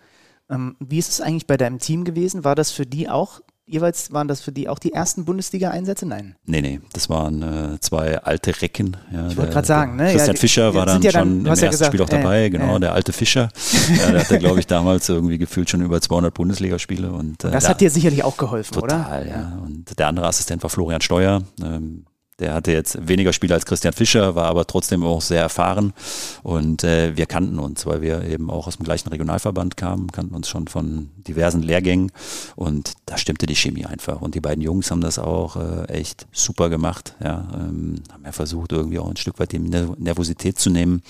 Ähm, 0.51 0.75
wie 0.79 0.99
ist 0.99 1.09
es 1.09 1.19
eigentlich 1.19 1.47
bei 1.47 1.57
deinem 1.57 1.79
Team 1.79 2.03
gewesen? 2.03 2.43
War 2.43 2.55
das 2.55 2.71
für 2.71 2.85
die 2.85 3.09
auch 3.09 3.41
jeweils 3.71 4.11
waren 4.11 4.27
das 4.27 4.41
für 4.41 4.51
die 4.51 4.67
auch 4.69 4.79
die 4.79 4.93
ersten 4.93 5.25
Bundesliga-Einsätze? 5.25 6.05
Nein. 6.05 6.35
Nee, 6.45 6.61
nee, 6.61 6.81
das 6.93 7.09
waren 7.09 7.41
äh, 7.41 7.79
zwei 7.79 8.19
alte 8.19 8.61
Recken. 8.61 8.97
Ja, 9.11 9.27
ich 9.27 9.37
wollte 9.37 9.53
gerade 9.53 9.67
sagen, 9.67 9.95
ne? 9.95 10.11
Christian 10.11 10.35
ja, 10.35 10.39
Fischer 10.39 10.73
war 10.73 10.85
dann 10.85 11.01
ja 11.01 11.11
dann, 11.11 11.21
schon 11.21 11.39
im 11.39 11.45
ersten 11.45 11.69
gesagt, 11.69 11.91
Spiel 11.91 12.01
auch 12.01 12.09
dabei, 12.09 12.45
äh, 12.45 12.49
genau, 12.49 12.77
äh. 12.77 12.79
der 12.81 12.93
alte 12.93 13.13
Fischer. 13.13 13.49
ja, 13.97 14.11
der 14.11 14.21
hatte, 14.21 14.39
glaube 14.39 14.59
ich, 14.59 14.67
damals 14.67 15.07
irgendwie 15.09 15.37
gefühlt 15.37 15.69
schon 15.69 15.81
über 15.81 16.01
200 16.01 16.33
Bundesligaspiele. 16.33 17.11
Und, 17.11 17.43
und 17.43 17.53
das 17.53 17.69
hat 17.69 17.81
dir 17.81 17.89
sicherlich 17.89 18.23
auch 18.23 18.37
geholfen, 18.37 18.73
total, 18.73 18.99
oder? 18.99 19.03
Total, 19.03 19.27
ja. 19.27 19.59
Und 19.63 19.97
der 19.97 20.07
andere 20.07 20.27
Assistent 20.27 20.61
war 20.63 20.69
Florian 20.69 21.01
Steuer. 21.01 21.41
Ähm, 21.63 22.05
der 22.39 22.53
hatte 22.53 22.71
jetzt 22.71 23.07
weniger 23.07 23.33
Spiele 23.33 23.53
als 23.53 23.65
Christian 23.65 23.93
Fischer, 23.93 24.35
war 24.35 24.45
aber 24.45 24.65
trotzdem 24.65 25.03
auch 25.03 25.21
sehr 25.21 25.41
erfahren. 25.41 25.93
Und 26.41 26.83
äh, 26.83 27.15
wir 27.15 27.27
kannten 27.27 27.59
uns, 27.59 27.85
weil 27.85 28.01
wir 28.01 28.23
eben 28.23 28.49
auch 28.49 28.67
aus 28.67 28.77
dem 28.77 28.83
gleichen 28.83 29.09
Regionalverband 29.09 29.77
kamen, 29.77 30.11
kannten 30.11 30.33
uns 30.33 30.49
schon 30.49 30.67
von 30.67 31.11
diversen 31.17 31.61
Lehrgängen. 31.61 32.11
Und 32.55 32.93
da 33.05 33.17
stimmte 33.17 33.45
die 33.45 33.55
Chemie 33.55 33.85
einfach. 33.85 34.21
Und 34.21 34.33
die 34.35 34.41
beiden 34.41 34.63
Jungs 34.63 34.89
haben 34.89 35.01
das 35.01 35.19
auch 35.19 35.55
äh, 35.55 35.85
echt 35.85 36.27
super 36.31 36.69
gemacht. 36.69 37.15
Ja, 37.23 37.47
ähm, 37.53 38.01
haben 38.11 38.25
ja 38.25 38.31
versucht, 38.31 38.71
irgendwie 38.71 38.99
auch 38.99 39.09
ein 39.09 39.17
Stück 39.17 39.39
weit 39.39 39.51
die 39.51 39.59
Nervosität 39.59 40.57
zu 40.57 40.71
nehmen. 40.71 41.03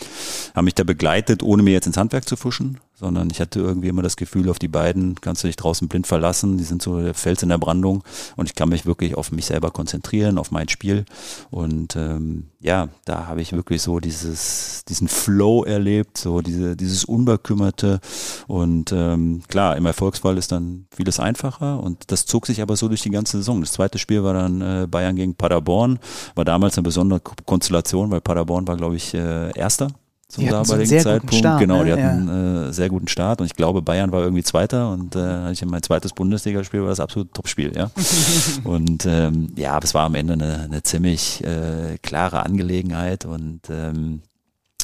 Haben 0.54 0.66
mich 0.66 0.76
da 0.76 0.84
begleitet, 0.84 1.44
ohne 1.44 1.64
mir 1.64 1.72
jetzt 1.72 1.88
ins 1.88 1.98
Handwerk 1.98 2.28
zu 2.28 2.36
fuschen 2.36 2.80
sondern 3.02 3.30
ich 3.32 3.42
hatte 3.42 3.60
irgendwie 3.60 3.88
immer 3.88 4.04
das 4.04 4.16
Gefühl, 4.16 4.48
auf 4.50 4.60
die 4.60 4.68
beiden 4.68 5.16
kannst 5.20 5.44
du 5.44 5.48
dich 5.48 5.56
draußen 5.56 5.88
blind 5.88 6.06
verlassen. 6.06 6.60
Die 6.60 6.64
sind 6.64 6.84
so 6.84 7.02
der 7.02 7.16
Fels 7.16 7.42
in 7.42 7.50
der 7.50 7.58
Brandung 7.58 8.04
und 8.38 8.46
ich 8.46 8.54
kann 8.54 8.70
mich 8.70 8.86
wirklich 8.86 9.16
auf 9.16 9.32
mich 9.32 9.48
selber 9.48 9.72
konzentrieren, 9.72 10.38
auf 10.38 10.52
mein 10.52 10.70
Spiel. 10.70 11.06
Und 11.50 11.96
ähm, 11.96 12.52
ja, 12.60 12.90
da 13.06 13.26
habe 13.26 13.42
ich 13.42 13.54
wirklich 13.54 13.82
so 13.82 14.00
dieses, 14.00 14.86
diesen 14.88 15.08
Flow 15.08 15.64
erlebt, 15.64 16.20
so 16.20 16.42
diese, 16.42 16.78
dieses 16.78 17.04
Unbekümmerte. 17.04 18.00
Und 18.48 18.92
ähm, 18.92 19.42
klar, 19.48 19.78
im 19.78 19.88
Erfolgsfall 19.88 20.38
ist 20.38 20.52
dann 20.52 20.86
vieles 20.96 21.20
einfacher 21.20 21.82
und 21.82 22.12
das 22.12 22.28
zog 22.28 22.46
sich 22.46 22.62
aber 22.62 22.76
so 22.76 22.88
durch 22.88 23.02
die 23.02 23.10
ganze 23.10 23.38
Saison. 23.38 23.62
Das 23.62 23.72
zweite 23.72 23.98
Spiel 23.98 24.24
war 24.24 24.36
dann 24.36 24.62
äh, 24.62 24.88
Bayern 24.88 25.16
gegen 25.16 25.34
Paderborn, 25.34 25.98
war 26.36 26.46
damals 26.46 26.78
eine 26.78 26.84
besondere 26.84 27.20
Konstellation, 27.20 28.12
weil 28.12 28.22
Paderborn 28.22 28.68
war, 28.68 28.78
glaube 28.78 28.96
ich, 28.96 29.16
äh, 29.16 29.52
Erster 29.58 29.88
zum 30.32 30.48
damaligen 30.48 31.00
Zeitpunkt. 31.00 31.36
Start, 31.36 31.60
genau, 31.60 31.80
ne? 31.80 31.86
die 31.86 31.91
hatten 31.91 32.30
einen 32.30 32.70
äh, 32.70 32.74
sehr 32.74 32.89
guten 32.89 33.08
Start 33.08 33.41
und 33.41 33.48
ich 33.48 33.56
glaube, 33.56 33.82
Bayern 33.82 34.12
war 34.12 34.22
irgendwie 34.22 34.44
Zweiter 34.44 34.91
und 34.91 35.15
äh, 35.15 35.20
hatte 35.20 35.52
ich 35.54 35.65
mein 35.65 35.84
zweites 35.84 36.13
Bundesligaspiel 36.13 36.82
war 36.82 36.89
das 36.89 37.00
absolut 37.00 37.34
Topspiel, 37.34 37.76
ja. 37.76 37.91
und 38.63 39.06
ähm, 39.06 39.50
ja, 39.56 39.74
aber 39.74 39.86
es 39.86 39.94
war 39.94 40.06
am 40.06 40.15
Ende 40.15 40.34
eine, 40.34 40.60
eine 40.63 40.84
ziemlich 40.84 41.44
äh, 41.44 41.98
klare 42.02 42.46
Angelegenheit 42.46 43.26
und 43.26 43.62
ähm, 43.70 44.22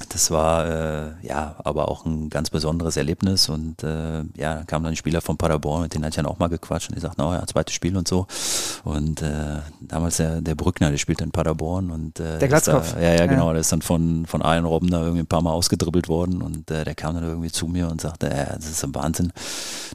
das 0.09 0.31
war 0.31 0.65
äh, 0.67 1.11
ja 1.21 1.55
aber 1.63 1.89
auch 1.89 2.05
ein 2.05 2.29
ganz 2.29 2.49
besonderes 2.49 2.97
Erlebnis 2.97 3.49
und 3.49 3.83
äh, 3.83 4.23
ja, 4.35 4.63
kam 4.65 4.83
dann 4.83 4.93
ein 4.93 4.95
Spieler 4.95 5.21
von 5.21 5.37
Paderborn, 5.37 5.83
mit 5.83 5.93
denen 5.93 6.03
hatte 6.03 6.11
ich 6.11 6.15
dann 6.15 6.25
auch 6.25 6.39
mal 6.39 6.47
gequatscht 6.47 6.89
und 6.89 6.95
die 6.95 7.01
sagten, 7.01 7.21
oh 7.21 7.33
ja, 7.33 7.45
zweites 7.45 7.73
Spiel 7.75 7.97
und 7.97 8.07
so. 8.07 8.27
Und 8.83 9.21
äh, 9.21 9.59
damals 9.81 10.17
der, 10.17 10.41
der 10.41 10.55
Brückner, 10.55 10.89
der 10.89 10.97
spielte 10.97 11.23
in 11.23 11.31
Paderborn 11.31 11.91
und 11.91 12.19
äh, 12.19 12.39
der 12.39 12.47
Glatzkopf. 12.47 12.93
Da, 12.93 13.01
ja, 13.01 13.15
ja, 13.15 13.25
genau, 13.25 13.47
ja. 13.47 13.53
der 13.53 13.61
ist 13.61 13.71
dann 13.71 13.81
von, 13.81 14.25
von 14.25 14.41
Arjen 14.41 14.65
Robben 14.65 14.89
da 14.89 15.01
irgendwie 15.01 15.21
ein 15.21 15.27
paar 15.27 15.41
Mal 15.41 15.51
ausgedribbelt 15.51 16.07
worden 16.07 16.41
und 16.41 16.71
äh, 16.71 16.83
der 16.83 16.95
kam 16.95 17.15
dann 17.15 17.23
irgendwie 17.23 17.51
zu 17.51 17.67
mir 17.67 17.89
und 17.89 18.01
sagte, 18.01 18.29
äh, 18.29 18.55
das 18.55 18.69
ist 18.69 18.83
ein 18.83 18.95
Wahnsinn. 18.95 19.33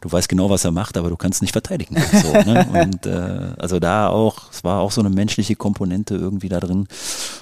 Du 0.01 0.11
weißt 0.11 0.29
genau, 0.29 0.51
was 0.51 0.65
er 0.65 0.73
macht, 0.73 0.97
aber 0.97 1.09
du 1.09 1.17
kannst 1.17 1.43
nicht 1.43 1.53
verteidigen. 1.53 1.97
So, 2.23 2.33
ne? 2.33 2.67
Und 2.73 3.07
äh, 3.07 3.55
also 3.59 3.81
da 3.81 4.09
auch, 4.09 4.51
es 4.53 4.63
war 4.65 4.81
auch 4.81 4.93
so 4.93 5.01
eine 5.01 5.11
menschliche 5.11 5.57
Komponente 5.57 6.15
irgendwie 6.15 6.49
da 6.49 6.61
drin. 6.61 6.87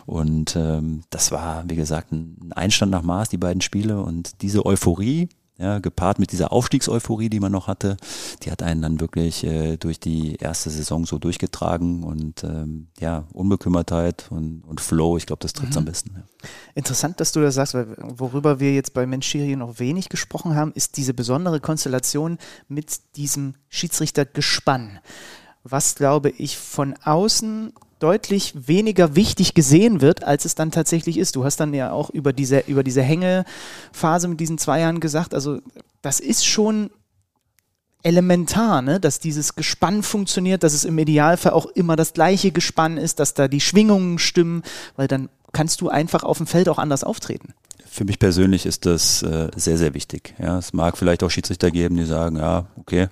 Und 0.07 0.57
ähm, 0.57 1.03
das 1.11 1.33
war, 1.33 1.65
wie 1.67 1.77
gesagt, 1.77 2.13
ein 2.13 2.53
Einstand 2.61 2.93
nach 2.93 3.03
Maß, 3.03 3.29
die 3.29 3.39
beiden 3.39 3.61
Spiele 3.61 4.01
und 4.03 4.43
diese 4.43 4.65
Euphorie, 4.65 5.29
ja, 5.61 5.79
gepaart 5.79 6.19
mit 6.19 6.33
dieser 6.33 6.53
Aufstiegseuphorie, 6.53 7.29
die 7.29 7.39
man 7.39 7.53
noch 7.53 7.67
hatte, 7.67 7.99
die 8.43 8.51
hat 8.51 8.63
einen 8.63 8.81
dann 8.81 9.01
wirklich 9.01 9.45
äh, 9.45 9.77
durch 9.77 10.01
die 10.01 10.37
erste 10.37 10.71
Saison 10.71 11.05
so 11.05 11.19
durchgetragen 11.19 12.03
und 12.03 12.43
ähm, 12.45 12.89
ja, 12.99 13.25
Unbekümmertheit 13.35 14.29
und, 14.31 14.63
und 14.65 14.81
Flow, 14.81 15.19
ich 15.19 15.27
glaube, 15.27 15.41
das 15.41 15.53
trifft 15.53 15.73
es 15.73 15.77
mhm. 15.77 15.81
am 15.81 15.85
besten. 15.85 16.11
Ja. 16.17 16.23
Interessant, 16.75 17.21
dass 17.21 17.33
du 17.33 17.43
das 17.43 17.57
sagst, 17.57 17.75
weil 17.75 17.95
worüber 17.99 18.59
wir 18.59 18.73
jetzt 18.73 18.95
bei 18.95 19.07
Menschiri 19.07 19.55
noch 19.55 19.79
wenig 19.79 20.09
gesprochen 20.09 20.55
haben, 20.55 20.73
ist 20.73 20.97
diese 20.97 21.13
besondere 21.13 21.61
Konstellation 21.61 22.39
mit 22.69 23.17
diesem 23.17 23.55
Schiedsrichtergespann. 23.69 25.01
Was, 25.63 25.95
glaube 25.95 26.31
ich, 26.31 26.57
von 26.57 26.95
außen 27.05 27.75
deutlich 28.01 28.55
weniger 28.67 29.15
wichtig 29.15 29.55
gesehen 29.55 30.01
wird, 30.01 30.25
als 30.25 30.45
es 30.45 30.55
dann 30.55 30.73
tatsächlich 30.73 31.19
ist. 31.19 31.37
Du 31.37 31.45
hast 31.45 31.59
dann 31.59 31.73
ja 31.75 31.93
auch 31.93 32.11
über 32.11 32.33
diese, 32.33 32.61
über 32.67 32.83
diese 32.83 33.03
Hängephase 33.03 34.27
mit 34.27 34.41
diesen 34.41 34.59
zwei 34.59 34.81
Jahren 34.81 35.01
gesagt, 35.01 35.35
also 35.35 35.61
das 36.03 36.19
ist 36.19 36.45
schon 36.45 36.91
elementar, 38.03 38.83
ne? 38.83 38.99
dass 38.99 39.21
dieses 39.21 39.55
Gespann 39.55 40.03
funktioniert, 40.03 40.63
dass 40.63 40.73
es 40.73 40.85
im 40.85 40.99
Idealfall 40.99 41.53
auch 41.53 41.67
immer 41.67 41.97
das 41.97 42.15
gleiche 42.15 42.51
Gespann 42.51 42.97
ist, 42.97 43.21
dass 43.21 43.35
da 43.35 43.47
die 43.49 43.61
Schwingungen 43.61 44.19
stimmen, 44.19 44.63
weil 44.97 45.07
dann 45.07 45.29
kannst 45.53 45.81
du 45.81 45.89
einfach 45.89 46.23
auf 46.23 46.39
dem 46.39 46.47
Feld 46.47 46.69
auch 46.69 46.79
anders 46.79 47.05
auftreten. 47.05 47.53
Für 47.87 48.05
mich 48.05 48.19
persönlich 48.19 48.67
ist 48.67 48.87
das 48.87 49.23
äh, 49.23 49.51
sehr, 49.57 49.77
sehr 49.77 49.95
wichtig. 49.95 50.35
Ja, 50.39 50.59
es 50.59 50.73
mag 50.73 50.97
vielleicht 50.97 51.25
auch 51.25 51.31
Schiedsrichter 51.31 51.71
geben, 51.71 51.97
die 51.97 52.05
sagen, 52.05 52.37
ja, 52.37 52.67
okay, 52.77 53.09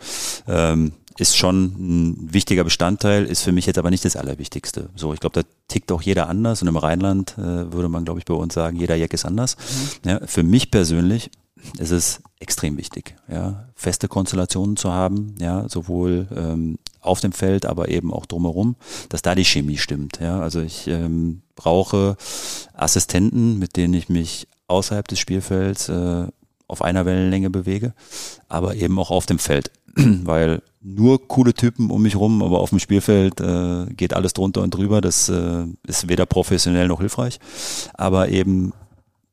ähm, 0.47 0.93
ist 1.19 1.37
schon 1.37 1.65
ein 1.65 2.33
wichtiger 2.33 2.65
Bestandteil, 2.65 3.25
ist 3.25 3.43
für 3.43 3.53
mich 3.53 3.67
jetzt 3.67 3.79
aber 3.79 3.91
nicht 3.91 4.05
das 4.05 4.17
Allerwichtigste. 4.17 4.89
So, 4.95 5.13
ich 5.13 5.21
glaube, 5.21 5.43
da 5.43 5.49
tickt 5.67 5.91
auch 5.91 6.03
jeder 6.03 6.29
anders 6.29 6.63
und 6.63 6.69
im 6.69 6.77
Rheinland 6.77 7.37
äh, 7.39 7.73
würde 7.73 7.89
man, 7.89 8.05
glaube 8.05 8.21
ich, 8.21 8.25
bei 8.25 8.35
uns 8.35 8.55
sagen, 8.55 8.77
jeder 8.77 8.97
Jack 8.97 9.13
ist 9.13 9.25
anders. 9.25 9.57
Mhm. 10.05 10.11
Ja, 10.11 10.21
für 10.27 10.43
mich 10.43 10.71
persönlich 10.71 11.31
ist 11.79 11.91
es 11.91 12.23
extrem 12.41 12.77
wichtig, 12.77 13.17
ja, 13.29 13.65
feste 13.75 14.07
Konstellationen 14.07 14.77
zu 14.77 14.93
haben, 14.93 15.35
ja, 15.41 15.69
sowohl 15.69 16.29
ähm, 16.37 16.79
auf 17.01 17.21
dem 17.21 17.33
Feld, 17.33 17.67
aber 17.67 17.89
eben 17.89 18.13
auch 18.13 18.27
drumherum, 18.27 18.77
dass 19.09 19.23
da 19.23 19.35
die 19.35 19.45
Chemie 19.45 19.79
stimmt. 19.79 20.21
Ja, 20.21 20.41
also 20.41 20.61
ich 20.61 20.87
ähm, 20.87 21.43
brauche 21.57 22.17
Assistenten, 22.75 23.59
mit 23.59 23.77
denen 23.77 23.95
ich 23.95 24.09
mich 24.09 24.47
außerhalb 24.69 25.09
des 25.09 25.19
Spielfelds 25.19 25.89
äh, 25.89 26.27
auf 26.69 26.83
einer 26.83 27.07
Wellenlänge 27.07 27.51
bewege, 27.51 27.95
aber 28.49 28.77
eben 28.77 28.99
auch 28.99 29.11
auf 29.11 29.27
dem 29.27 29.39
Feld, 29.39 29.73
weil 29.97 30.63
nur 30.81 31.27
coole 31.27 31.55
Typen 31.55 31.91
um 31.91 32.03
mich 32.03 32.17
rum, 32.17 32.43
aber 32.43 32.61
auf 32.61 32.71
dem 32.71 32.79
Spielfeld 32.79 33.41
äh, 33.41 33.87
geht 33.95 34.15
alles 34.15 34.33
drunter 34.33 34.63
und 34.63 34.73
drüber. 34.73 35.01
Das 35.01 35.29
äh, 35.29 35.65
ist 35.87 36.09
weder 36.09 36.27
professionell 36.27 36.87
noch 36.87 37.01
hilfreich, 37.01 37.41
aber 37.95 38.29
eben 38.29 38.73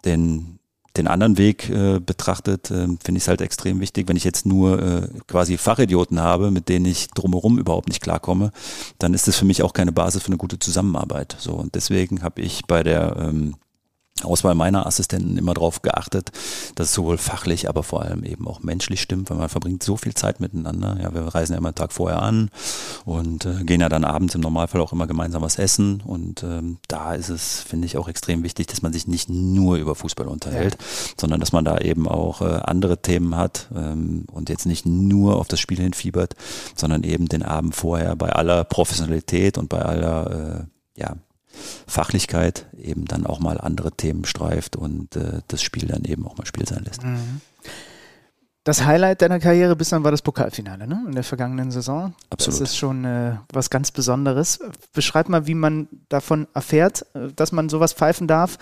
den 0.06 0.56
den 0.98 1.08
anderen 1.08 1.38
Weg 1.38 1.70
äh, 1.70 2.00
betrachtet, 2.00 2.72
äh, 2.72 2.88
finde 2.88 3.18
ich 3.18 3.24
es 3.24 3.28
halt 3.28 3.42
extrem 3.42 3.80
wichtig. 3.80 4.08
Wenn 4.08 4.16
ich 4.16 4.24
jetzt 4.24 4.46
nur 4.46 4.82
äh, 4.82 5.08
quasi 5.28 5.58
Fachidioten 5.58 6.22
habe, 6.22 6.52
mit 6.52 6.70
denen 6.70 6.86
ich 6.86 7.10
drumherum 7.10 7.60
überhaupt 7.60 7.90
nicht 7.90 8.02
klarkomme, 8.02 8.52
dann 9.00 9.14
ist 9.14 9.28
das 9.28 9.36
für 9.36 9.46
mich 9.46 9.62
auch 9.62 9.74
keine 9.74 9.92
Basis 9.92 10.24
für 10.24 10.28
eine 10.28 10.38
gute 10.38 10.60
Zusammenarbeit. 10.60 11.36
So 11.40 11.54
und 11.54 11.76
deswegen 11.76 12.24
habe 12.24 12.42
ich 12.42 12.66
bei 12.66 12.84
der 12.84 13.18
ähm, 13.20 13.56
Auswahl 14.24 14.56
meiner 14.56 14.86
Assistenten 14.86 15.38
immer 15.38 15.54
darauf 15.54 15.82
geachtet, 15.82 16.32
dass 16.76 16.88
es 16.88 16.94
sowohl 16.94 17.18
fachlich, 17.18 17.68
aber 17.68 17.84
vor 17.84 18.02
allem 18.02 18.24
eben 18.24 18.48
auch 18.48 18.64
menschlich 18.64 19.02
stimmt, 19.02 19.30
weil 19.30 19.38
man 19.38 19.50
verbringt 19.50 19.84
so 19.84 19.98
viel 19.98 20.14
Zeit 20.14 20.40
miteinander. 20.40 20.98
Ja, 21.02 21.14
wir 21.14 21.22
reisen 21.24 21.52
ja 21.52 21.58
immer 21.58 21.68
einen 21.68 21.76
Tag 21.76 21.92
vorher 21.92 22.22
an 22.22 22.50
und 23.04 23.46
äh, 23.46 23.66
gehen 23.66 23.82
ja 23.82 23.90
dann 23.90 24.06
abends 24.06 24.34
im 24.34 24.40
Normalfall 24.40 24.80
auch 24.80 24.94
immer 24.94 25.06
gemeinsam 25.06 25.42
was 25.42 25.60
essen. 25.60 26.02
Und 26.06 26.44
ähm, 26.44 26.78
da 26.88 27.14
ist 27.14 27.28
es, 27.28 27.60
finde 27.60 27.88
ich, 27.88 27.98
auch 27.98 28.08
extrem 28.08 28.44
wichtig, 28.44 28.68
dass 28.68 28.82
man 28.82 28.94
sich 28.94 29.06
nicht 29.06 29.28
nur 29.30 29.76
über 29.76 29.96
Fußball 29.96 30.30
unterhält, 30.30 30.78
ja. 30.80 30.88
sondern 31.20 31.42
dass 31.42 31.52
man 31.52 31.66
da 31.66 31.80
eben 31.80 32.08
auch 32.08 32.42
äh, 32.42 32.62
andere 32.64 33.02
Themen 33.02 33.36
hat 33.36 33.68
ähm, 33.76 34.24
und 34.32 34.48
jetzt 34.48 34.66
nicht 34.66 34.86
nur 34.86 35.36
auf 35.36 35.50
das 35.50 35.60
Spiel 35.60 35.82
hinfiebert, 35.82 36.36
sondern 36.74 37.04
eben 37.04 37.28
den 37.28 37.44
Abend 37.44 37.76
vorher 37.76 38.16
bei 38.16 38.32
aller 38.32 38.64
Professionalität 38.64 39.58
und 39.58 39.68
bei 39.68 39.82
aller 39.82 40.68
äh, 40.96 41.02
ja, 41.02 41.16
Fachlichkeit 41.88 42.68
eben 42.78 43.06
dann 43.06 43.26
auch 43.26 43.40
mal 43.40 43.60
andere 43.60 43.92
Themen 43.92 44.26
streift 44.26 44.76
und 44.76 45.16
äh, 45.16 45.42
das 45.48 45.62
Spiel 45.62 45.88
dann 45.88 46.04
eben 46.06 46.26
auch 46.28 46.38
mal 46.38 46.46
Spiel 46.46 46.68
sein 46.68 46.84
lässt. 46.84 47.04
Mhm. 47.04 47.42
Das 48.66 48.84
Highlight 48.84 49.22
deiner 49.22 49.40
Karriere 49.40 49.76
bislang 49.76 50.04
war 50.04 50.10
das 50.10 50.24
Pokalfinale 50.24 50.88
ne? 50.88 51.04
in 51.06 51.14
der 51.14 51.24
vergangenen 51.24 51.70
Saison. 51.70 52.16
Absolut. 52.32 52.60
Das 52.60 52.70
ist 52.72 52.78
schon 52.78 53.06
äh, 53.06 53.36
was 53.54 53.70
ganz 53.70 53.92
Besonderes. 53.92 54.60
Beschreib 54.92 55.30
mal, 55.30 55.46
wie 55.46 55.54
man 55.54 55.88
davon 56.10 56.48
erfährt, 56.56 57.06
äh, 57.14 57.32
dass 57.36 57.52
man 57.52 57.70
sowas 57.70 57.94
pfeifen 57.94 58.28
darf 58.28 58.58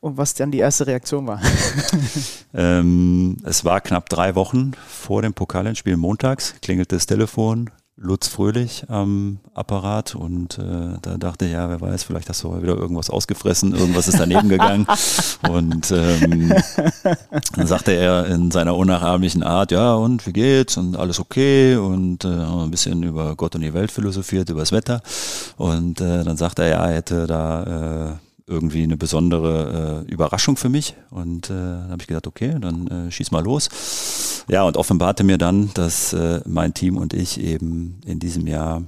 und 0.00 0.16
was 0.16 0.32
dann 0.32 0.50
die 0.50 0.60
erste 0.60 0.86
Reaktion 0.86 1.26
war. 1.26 1.42
ähm, 2.54 3.36
es 3.44 3.66
war 3.66 3.82
knapp 3.82 4.08
drei 4.08 4.34
Wochen 4.34 4.72
vor 4.88 5.20
dem 5.20 5.34
Pokalendspiel 5.34 5.98
montags, 5.98 6.54
klingelte 6.62 6.96
das 6.96 7.04
Telefon, 7.04 7.68
Lutz 7.96 8.26
Fröhlich 8.26 8.86
am 8.88 9.38
Apparat 9.54 10.16
und 10.16 10.58
äh, 10.58 10.98
da 11.00 11.16
dachte 11.16 11.44
ich, 11.44 11.52
ja, 11.52 11.68
wer 11.68 11.80
weiß, 11.80 12.02
vielleicht 12.02 12.28
hast 12.28 12.42
du 12.42 12.60
wieder 12.60 12.76
irgendwas 12.76 13.08
ausgefressen, 13.08 13.72
irgendwas 13.72 14.08
ist 14.08 14.18
daneben 14.18 14.48
gegangen. 14.48 14.86
und 15.48 15.92
ähm, 15.92 16.52
dann 17.54 17.66
sagte 17.68 17.92
er 17.92 18.26
in 18.26 18.50
seiner 18.50 18.74
unnachahmlichen 18.76 19.44
Art, 19.44 19.70
ja, 19.70 19.94
und 19.94 20.26
wie 20.26 20.32
geht's? 20.32 20.76
Und 20.76 20.96
alles 20.96 21.20
okay 21.20 21.76
und 21.76 22.24
äh, 22.24 22.28
ein 22.28 22.70
bisschen 22.72 23.04
über 23.04 23.36
Gott 23.36 23.54
und 23.54 23.60
die 23.60 23.74
Welt 23.74 23.92
philosophiert, 23.92 24.50
über 24.50 24.60
das 24.60 24.72
Wetter. 24.72 25.00
Und 25.56 26.00
äh, 26.00 26.24
dann 26.24 26.36
sagte 26.36 26.64
er, 26.64 26.70
ja, 26.70 26.86
er 26.86 26.96
hätte 26.96 27.26
da 27.28 28.10
äh, 28.10 28.33
irgendwie 28.46 28.82
eine 28.82 28.96
besondere 28.96 30.04
äh, 30.06 30.12
Überraschung 30.12 30.56
für 30.56 30.68
mich. 30.68 30.94
Und 31.10 31.50
äh, 31.50 31.54
dann 31.54 31.90
habe 31.90 32.02
ich 32.02 32.06
gedacht, 32.06 32.26
okay, 32.26 32.56
dann 32.60 32.86
äh, 32.88 33.10
schieß 33.10 33.30
mal 33.30 33.42
los. 33.42 34.44
Ja, 34.48 34.64
und 34.64 34.76
offenbarte 34.76 35.24
mir 35.24 35.38
dann, 35.38 35.70
dass 35.74 36.12
äh, 36.12 36.40
mein 36.46 36.74
Team 36.74 36.96
und 36.96 37.14
ich 37.14 37.40
eben 37.40 38.00
in 38.04 38.18
diesem 38.18 38.46
Jahr 38.46 38.82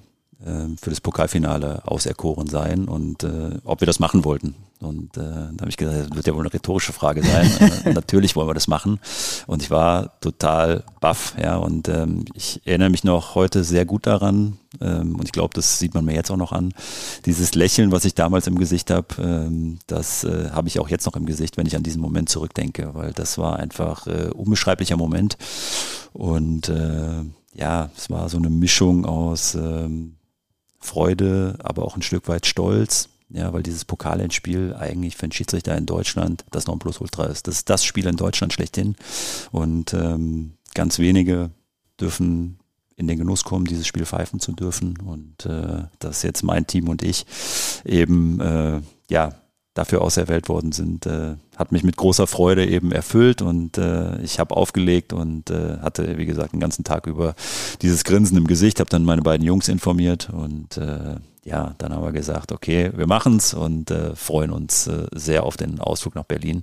äh, 0.44 0.76
für 0.80 0.90
das 0.90 1.00
Pokalfinale 1.00 1.86
auserkoren 1.86 2.48
seien 2.48 2.86
und 2.86 3.24
äh, 3.24 3.58
ob 3.64 3.80
wir 3.80 3.86
das 3.86 3.98
machen 3.98 4.24
wollten. 4.24 4.54
Und 4.80 5.16
äh, 5.16 5.20
da 5.20 5.60
habe 5.60 5.70
ich 5.70 5.78
gesagt, 5.78 6.10
das 6.10 6.16
wird 6.16 6.26
ja 6.26 6.34
wohl 6.34 6.42
eine 6.42 6.52
rhetorische 6.52 6.92
Frage 6.92 7.22
sein. 7.22 7.50
äh, 7.84 7.92
natürlich 7.94 8.36
wollen 8.36 8.48
wir 8.48 8.54
das 8.54 8.68
machen. 8.68 9.00
Und 9.46 9.62
ich 9.62 9.70
war 9.70 10.20
total 10.20 10.84
baff, 11.00 11.34
ja. 11.42 11.56
Und 11.56 11.88
ähm, 11.88 12.26
ich 12.34 12.60
erinnere 12.66 12.90
mich 12.90 13.02
noch 13.02 13.34
heute 13.34 13.64
sehr 13.64 13.86
gut 13.86 14.06
daran. 14.06 14.58
Ähm, 14.80 15.16
und 15.16 15.24
ich 15.24 15.32
glaube, 15.32 15.54
das 15.54 15.78
sieht 15.78 15.94
man 15.94 16.04
mir 16.04 16.14
jetzt 16.14 16.30
auch 16.30 16.36
noch 16.36 16.52
an. 16.52 16.74
Dieses 17.24 17.54
Lächeln, 17.54 17.90
was 17.90 18.04
ich 18.04 18.14
damals 18.14 18.46
im 18.46 18.58
Gesicht 18.58 18.90
habe, 18.90 19.08
ähm, 19.18 19.78
das 19.86 20.24
äh, 20.24 20.50
habe 20.50 20.68
ich 20.68 20.78
auch 20.78 20.90
jetzt 20.90 21.06
noch 21.06 21.16
im 21.16 21.24
Gesicht, 21.24 21.56
wenn 21.56 21.66
ich 21.66 21.76
an 21.76 21.82
diesen 21.82 22.02
Moment 22.02 22.28
zurückdenke, 22.28 22.90
weil 22.92 23.12
das 23.12 23.38
war 23.38 23.58
einfach 23.58 24.06
äh, 24.06 24.30
unbeschreiblicher 24.34 24.98
Moment. 24.98 25.38
Und 26.12 26.68
äh, 26.68 27.22
ja, 27.54 27.90
es 27.96 28.10
war 28.10 28.28
so 28.28 28.36
eine 28.36 28.50
Mischung 28.50 29.06
aus 29.06 29.54
ähm, 29.54 30.16
Freude, 30.80 31.56
aber 31.62 31.84
auch 31.84 31.96
ein 31.96 32.02
Stück 32.02 32.28
weit 32.28 32.46
Stolz. 32.46 33.08
Ja, 33.28 33.52
weil 33.52 33.62
dieses 33.62 33.84
Pokalendspiel 33.84 34.74
eigentlich 34.74 35.16
für 35.16 35.24
einen 35.24 35.32
Schiedsrichter 35.32 35.76
in 35.76 35.86
Deutschland 35.86 36.44
das 36.52 36.66
Nonplusultra 36.66 37.26
ist. 37.26 37.48
Das 37.48 37.56
ist 37.56 37.70
das 37.70 37.84
Spiel 37.84 38.06
in 38.06 38.16
Deutschland 38.16 38.52
schlechthin. 38.52 38.94
Und 39.50 39.94
ähm, 39.94 40.54
ganz 40.74 40.98
wenige 41.00 41.50
dürfen 42.00 42.60
in 42.94 43.08
den 43.08 43.18
Genuss 43.18 43.44
kommen, 43.44 43.64
dieses 43.64 43.86
Spiel 43.86 44.06
pfeifen 44.06 44.38
zu 44.38 44.52
dürfen. 44.52 44.98
Und 45.00 45.44
äh, 45.44 45.84
dass 45.98 46.22
jetzt 46.22 46.44
mein 46.44 46.66
Team 46.66 46.88
und 46.88 47.02
ich 47.02 47.26
eben 47.84 48.40
äh, 48.40 48.80
ja 49.10 49.34
dafür 49.76 50.00
auserwählt 50.00 50.48
worden 50.48 50.72
sind, 50.72 51.04
äh, 51.06 51.36
hat 51.56 51.70
mich 51.70 51.84
mit 51.84 51.96
großer 51.96 52.26
Freude 52.26 52.66
eben 52.66 52.92
erfüllt 52.92 53.42
und 53.42 53.76
äh, 53.76 54.20
ich 54.22 54.40
habe 54.40 54.56
aufgelegt 54.56 55.12
und 55.12 55.50
äh, 55.50 55.78
hatte, 55.82 56.16
wie 56.16 56.24
gesagt, 56.24 56.54
den 56.54 56.60
ganzen 56.60 56.82
Tag 56.82 57.06
über 57.06 57.34
dieses 57.82 58.04
Grinsen 58.04 58.38
im 58.38 58.46
Gesicht, 58.46 58.80
habe 58.80 58.88
dann 58.88 59.04
meine 59.04 59.22
beiden 59.22 59.46
Jungs 59.46 59.68
informiert 59.68 60.30
und 60.32 60.78
äh, 60.78 61.16
ja, 61.44 61.74
dann 61.78 61.92
haben 61.92 62.02
wir 62.02 62.12
gesagt, 62.12 62.52
okay, 62.52 62.90
wir 62.96 63.06
machen's 63.06 63.52
und 63.52 63.90
äh, 63.90 64.16
freuen 64.16 64.50
uns 64.50 64.86
äh, 64.86 65.06
sehr 65.12 65.44
auf 65.44 65.58
den 65.58 65.78
Ausflug 65.78 66.14
nach 66.14 66.24
Berlin 66.24 66.62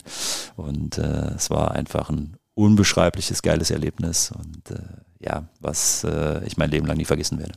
und 0.58 0.98
es 0.98 1.50
war 1.50 1.72
einfach 1.72 2.10
ein 2.10 2.38
unbeschreibliches, 2.56 3.42
geiles 3.42 3.72
Erlebnis 3.72 4.32
und 4.32 4.80
ja, 5.20 5.44
was 5.60 6.06
ich 6.46 6.58
mein 6.58 6.70
Leben 6.70 6.86
lang 6.86 6.98
nie 6.98 7.06
vergessen 7.06 7.40
werde. 7.40 7.54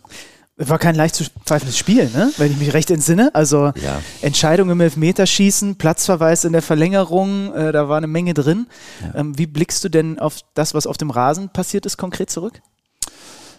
War 0.59 0.79
kein 0.79 0.95
leicht 0.95 1.15
zu 1.15 1.25
pfeifendes 1.45 1.77
Spiel, 1.77 2.09
ne? 2.15 2.33
wenn 2.39 2.51
ich 2.51 2.57
mich 2.57 2.73
recht 2.73 2.91
entsinne. 2.91 3.35
Also 3.35 3.73
ja. 3.83 4.01
Entscheidung 4.23 4.71
im 4.71 4.81
Elfmeterschießen, 4.81 5.77
Platzverweis 5.77 6.45
in 6.45 6.55
der 6.55 6.63
Verlängerung, 6.63 7.53
äh, 7.55 7.73
da 7.73 7.91
war 7.91 7.99
eine 7.99 8.07
Menge 8.07 8.33
drin. 8.33 8.67
Ja. 9.03 9.21
Ähm, 9.21 9.37
wie 9.39 9.47
blickst 9.47 9.85
du 9.85 9.91
denn 9.91 10.19
auf 10.19 10.41
das, 10.55 10.73
was 10.73 10.87
auf 10.87 10.97
dem 10.97 11.11
Rasen 11.11 11.51
passiert 11.51 11.85
ist, 11.85 11.99
konkret 11.99 12.31
zurück? 12.31 12.63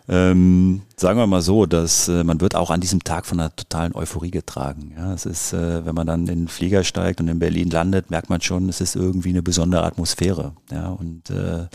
Ähm, 0.10 0.84
sagen 0.96 1.20
wir 1.20 1.28
mal 1.28 1.42
so, 1.42 1.66
dass 1.66 2.08
äh, 2.08 2.24
man 2.24 2.40
wird 2.40 2.56
auch 2.56 2.72
an 2.72 2.80
diesem 2.80 3.04
Tag 3.04 3.26
von 3.26 3.40
einer 3.40 3.54
totalen 3.54 3.94
Euphorie 3.94 4.32
getragen. 4.32 4.94
Ja, 4.98 5.14
es 5.14 5.26
ist, 5.26 5.52
äh, 5.52 5.86
wenn 5.86 5.96
man 5.96 6.08
dann 6.08 6.22
in 6.22 6.26
den 6.26 6.48
Flieger 6.48 6.86
steigt 6.86 7.20
und 7.20 7.28
in 7.28 7.40
Berlin 7.40 7.70
landet, 7.70 8.10
merkt 8.10 8.30
man 8.30 8.40
schon, 8.42 8.70
es 8.70 8.80
ist 8.80 8.96
irgendwie 8.96 9.30
eine 9.30 9.44
besondere 9.44 9.84
Atmosphäre. 9.84 10.54
Ja, 10.72 10.88
und 10.90 11.30
äh, 11.30 11.68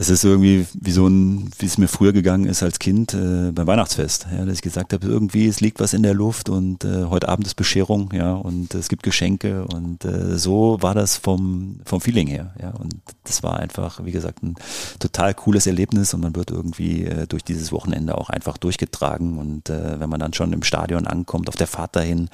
es 0.00 0.10
ist 0.10 0.22
irgendwie 0.22 0.64
wie 0.74 0.92
so 0.92 1.08
ein, 1.08 1.50
wie 1.58 1.66
es 1.66 1.76
mir 1.76 1.88
früher 1.88 2.12
gegangen 2.12 2.44
ist 2.44 2.62
als 2.62 2.78
Kind 2.78 3.14
äh, 3.14 3.50
beim 3.50 3.66
Weihnachtsfest, 3.66 4.28
ja, 4.30 4.44
dass 4.44 4.54
ich 4.54 4.62
gesagt 4.62 4.92
habe, 4.92 5.04
irgendwie 5.04 5.48
es 5.48 5.60
liegt 5.60 5.80
was 5.80 5.92
in 5.92 6.04
der 6.04 6.14
Luft 6.14 6.48
und 6.48 6.84
äh, 6.84 7.06
heute 7.06 7.28
Abend 7.28 7.48
ist 7.48 7.56
Bescherung, 7.56 8.10
ja, 8.14 8.34
und 8.34 8.74
es 8.76 8.88
gibt 8.88 9.02
Geschenke 9.02 9.64
und 9.64 10.04
äh, 10.04 10.38
so 10.38 10.78
war 10.80 10.94
das 10.94 11.16
vom 11.16 11.80
vom 11.84 12.00
Feeling 12.00 12.28
her, 12.28 12.54
ja, 12.62 12.70
und 12.70 12.94
das 13.24 13.42
war 13.42 13.58
einfach, 13.58 14.04
wie 14.04 14.12
gesagt, 14.12 14.40
ein 14.44 14.54
total 15.00 15.34
cooles 15.34 15.66
Erlebnis 15.66 16.14
und 16.14 16.20
man 16.20 16.36
wird 16.36 16.52
irgendwie 16.52 17.04
äh, 17.04 17.26
durch 17.26 17.42
dieses 17.42 17.72
Wochenende 17.72 18.16
auch 18.16 18.30
einfach 18.30 18.56
durchgetragen 18.56 19.36
und 19.36 19.68
äh, 19.68 19.98
wenn 19.98 20.08
man 20.08 20.20
dann 20.20 20.32
schon 20.32 20.52
im 20.52 20.62
Stadion 20.62 21.08
ankommt, 21.08 21.48
auf 21.48 21.56
der 21.56 21.66
Fahrt 21.66 21.96
dahin, 21.96 22.28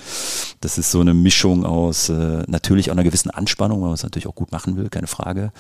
das 0.61 0.77
ist 0.77 0.91
so 0.91 1.01
eine 1.01 1.15
Mischung 1.15 1.65
aus 1.65 2.11
äh, 2.11 2.43
natürlich 2.47 2.91
auch 2.91 2.95
einer 2.95 3.05
gewissen 3.05 3.31
Anspannung, 3.31 3.81
weil 3.81 3.89
man 3.89 3.95
es 3.95 4.03
natürlich 4.03 4.27
auch 4.27 4.35
gut 4.35 4.53
machen 4.53 4.77
will, 4.77 4.91
keine 4.91 5.07
Frage, 5.07 5.51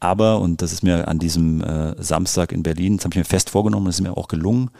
aber 0.00 0.38
und 0.40 0.60
das 0.60 0.74
ist 0.74 0.82
mir 0.82 1.08
an 1.08 1.18
diesem 1.18 1.45
äh, 1.60 1.94
Samstag 1.98 2.52
in 2.52 2.62
Berlin, 2.62 2.96
das 2.96 3.04
habe 3.04 3.14
ich 3.14 3.18
mir 3.18 3.24
fest 3.24 3.50
vorgenommen, 3.50 3.86
das 3.86 3.96
ist 3.96 4.00
mir 4.02 4.16
auch 4.16 4.28
gelungen, 4.28 4.70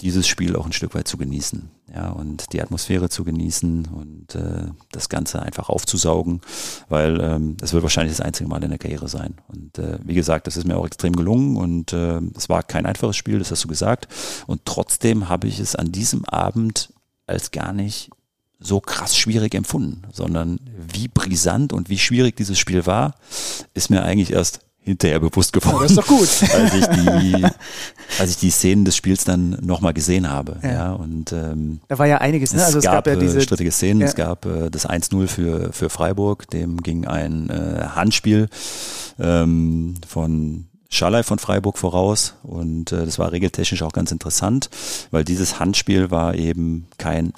dieses 0.00 0.26
Spiel 0.26 0.56
auch 0.56 0.66
ein 0.66 0.72
Stück 0.72 0.94
weit 0.94 1.08
zu 1.08 1.16
genießen. 1.16 1.70
Ja, 1.94 2.10
und 2.10 2.52
die 2.52 2.60
Atmosphäre 2.60 3.08
zu 3.08 3.24
genießen 3.24 3.86
und 3.86 4.34
äh, 4.34 4.66
das 4.92 5.08
Ganze 5.08 5.40
einfach 5.40 5.68
aufzusaugen, 5.68 6.40
weil 6.88 7.20
ähm, 7.20 7.56
es 7.62 7.72
wird 7.72 7.82
wahrscheinlich 7.82 8.16
das 8.16 8.24
einzige 8.24 8.48
Mal 8.48 8.62
in 8.62 8.70
der 8.70 8.78
Karriere 8.78 9.08
sein. 9.08 9.34
Und 9.48 9.78
äh, 9.78 9.98
wie 10.02 10.14
gesagt, 10.14 10.46
das 10.46 10.56
ist 10.56 10.66
mir 10.66 10.76
auch 10.76 10.86
extrem 10.86 11.14
gelungen 11.14 11.56
und 11.56 11.92
äh, 11.92 12.20
es 12.36 12.48
war 12.48 12.62
kein 12.62 12.86
einfaches 12.86 13.16
Spiel, 13.16 13.38
das 13.38 13.50
hast 13.50 13.64
du 13.64 13.68
gesagt. 13.68 14.08
Und 14.46 14.62
trotzdem 14.64 15.28
habe 15.28 15.46
ich 15.46 15.60
es 15.60 15.76
an 15.76 15.92
diesem 15.92 16.24
Abend 16.24 16.92
als 17.26 17.50
gar 17.50 17.72
nicht 17.72 18.10
so 18.58 18.80
krass 18.80 19.16
schwierig 19.16 19.54
empfunden, 19.54 20.02
sondern 20.12 20.60
wie 20.76 21.08
brisant 21.08 21.72
und 21.72 21.88
wie 21.90 21.98
schwierig 21.98 22.36
dieses 22.36 22.58
Spiel 22.58 22.86
war, 22.86 23.14
ist 23.74 23.90
mir 23.90 24.02
eigentlich 24.02 24.32
erst 24.32 24.60
hinterher 24.86 25.18
bewusst 25.18 25.52
geworden. 25.52 25.82
das 25.82 25.90
ist 25.90 25.98
doch 25.98 26.06
gut. 26.06 26.28
als 26.54 26.74
ich 26.74 26.86
die, 26.86 27.44
als 28.20 28.30
ich 28.30 28.36
die 28.36 28.50
Szenen 28.50 28.84
des 28.84 28.96
Spiels 28.96 29.24
dann 29.24 29.58
nochmal 29.60 29.92
gesehen 29.92 30.30
habe. 30.30 30.58
Ja. 30.62 30.70
ja. 30.70 30.92
und 30.92 31.32
ähm, 31.32 31.80
da 31.88 31.98
war 31.98 32.06
ja 32.06 32.18
einiges, 32.18 32.54
ne? 32.54 32.64
Also 32.64 32.78
es, 32.78 32.84
gab, 32.84 33.04
gab 33.04 33.06
ja 33.08 33.16
diese 33.16 33.40
strittige 33.40 33.72
Szenen. 33.72 34.00
Ja. 34.00 34.06
Es 34.06 34.14
gab 34.14 34.46
äh, 34.46 34.70
das 34.70 34.88
1-0 34.88 35.26
für, 35.26 35.72
für 35.72 35.90
Freiburg, 35.90 36.48
dem 36.50 36.82
ging 36.82 37.06
ein 37.06 37.50
äh, 37.50 37.88
Handspiel 37.94 38.48
ähm, 39.18 39.96
von 40.06 40.66
Schalay 40.88 41.24
von 41.24 41.40
Freiburg 41.40 41.78
voraus 41.78 42.34
und 42.44 42.92
äh, 42.92 43.04
das 43.04 43.18
war 43.18 43.32
regeltechnisch 43.32 43.82
auch 43.82 43.92
ganz 43.92 44.12
interessant, 44.12 44.70
weil 45.10 45.24
dieses 45.24 45.58
Handspiel 45.58 46.12
war 46.12 46.36
eben 46.36 46.86
kein 46.96 47.32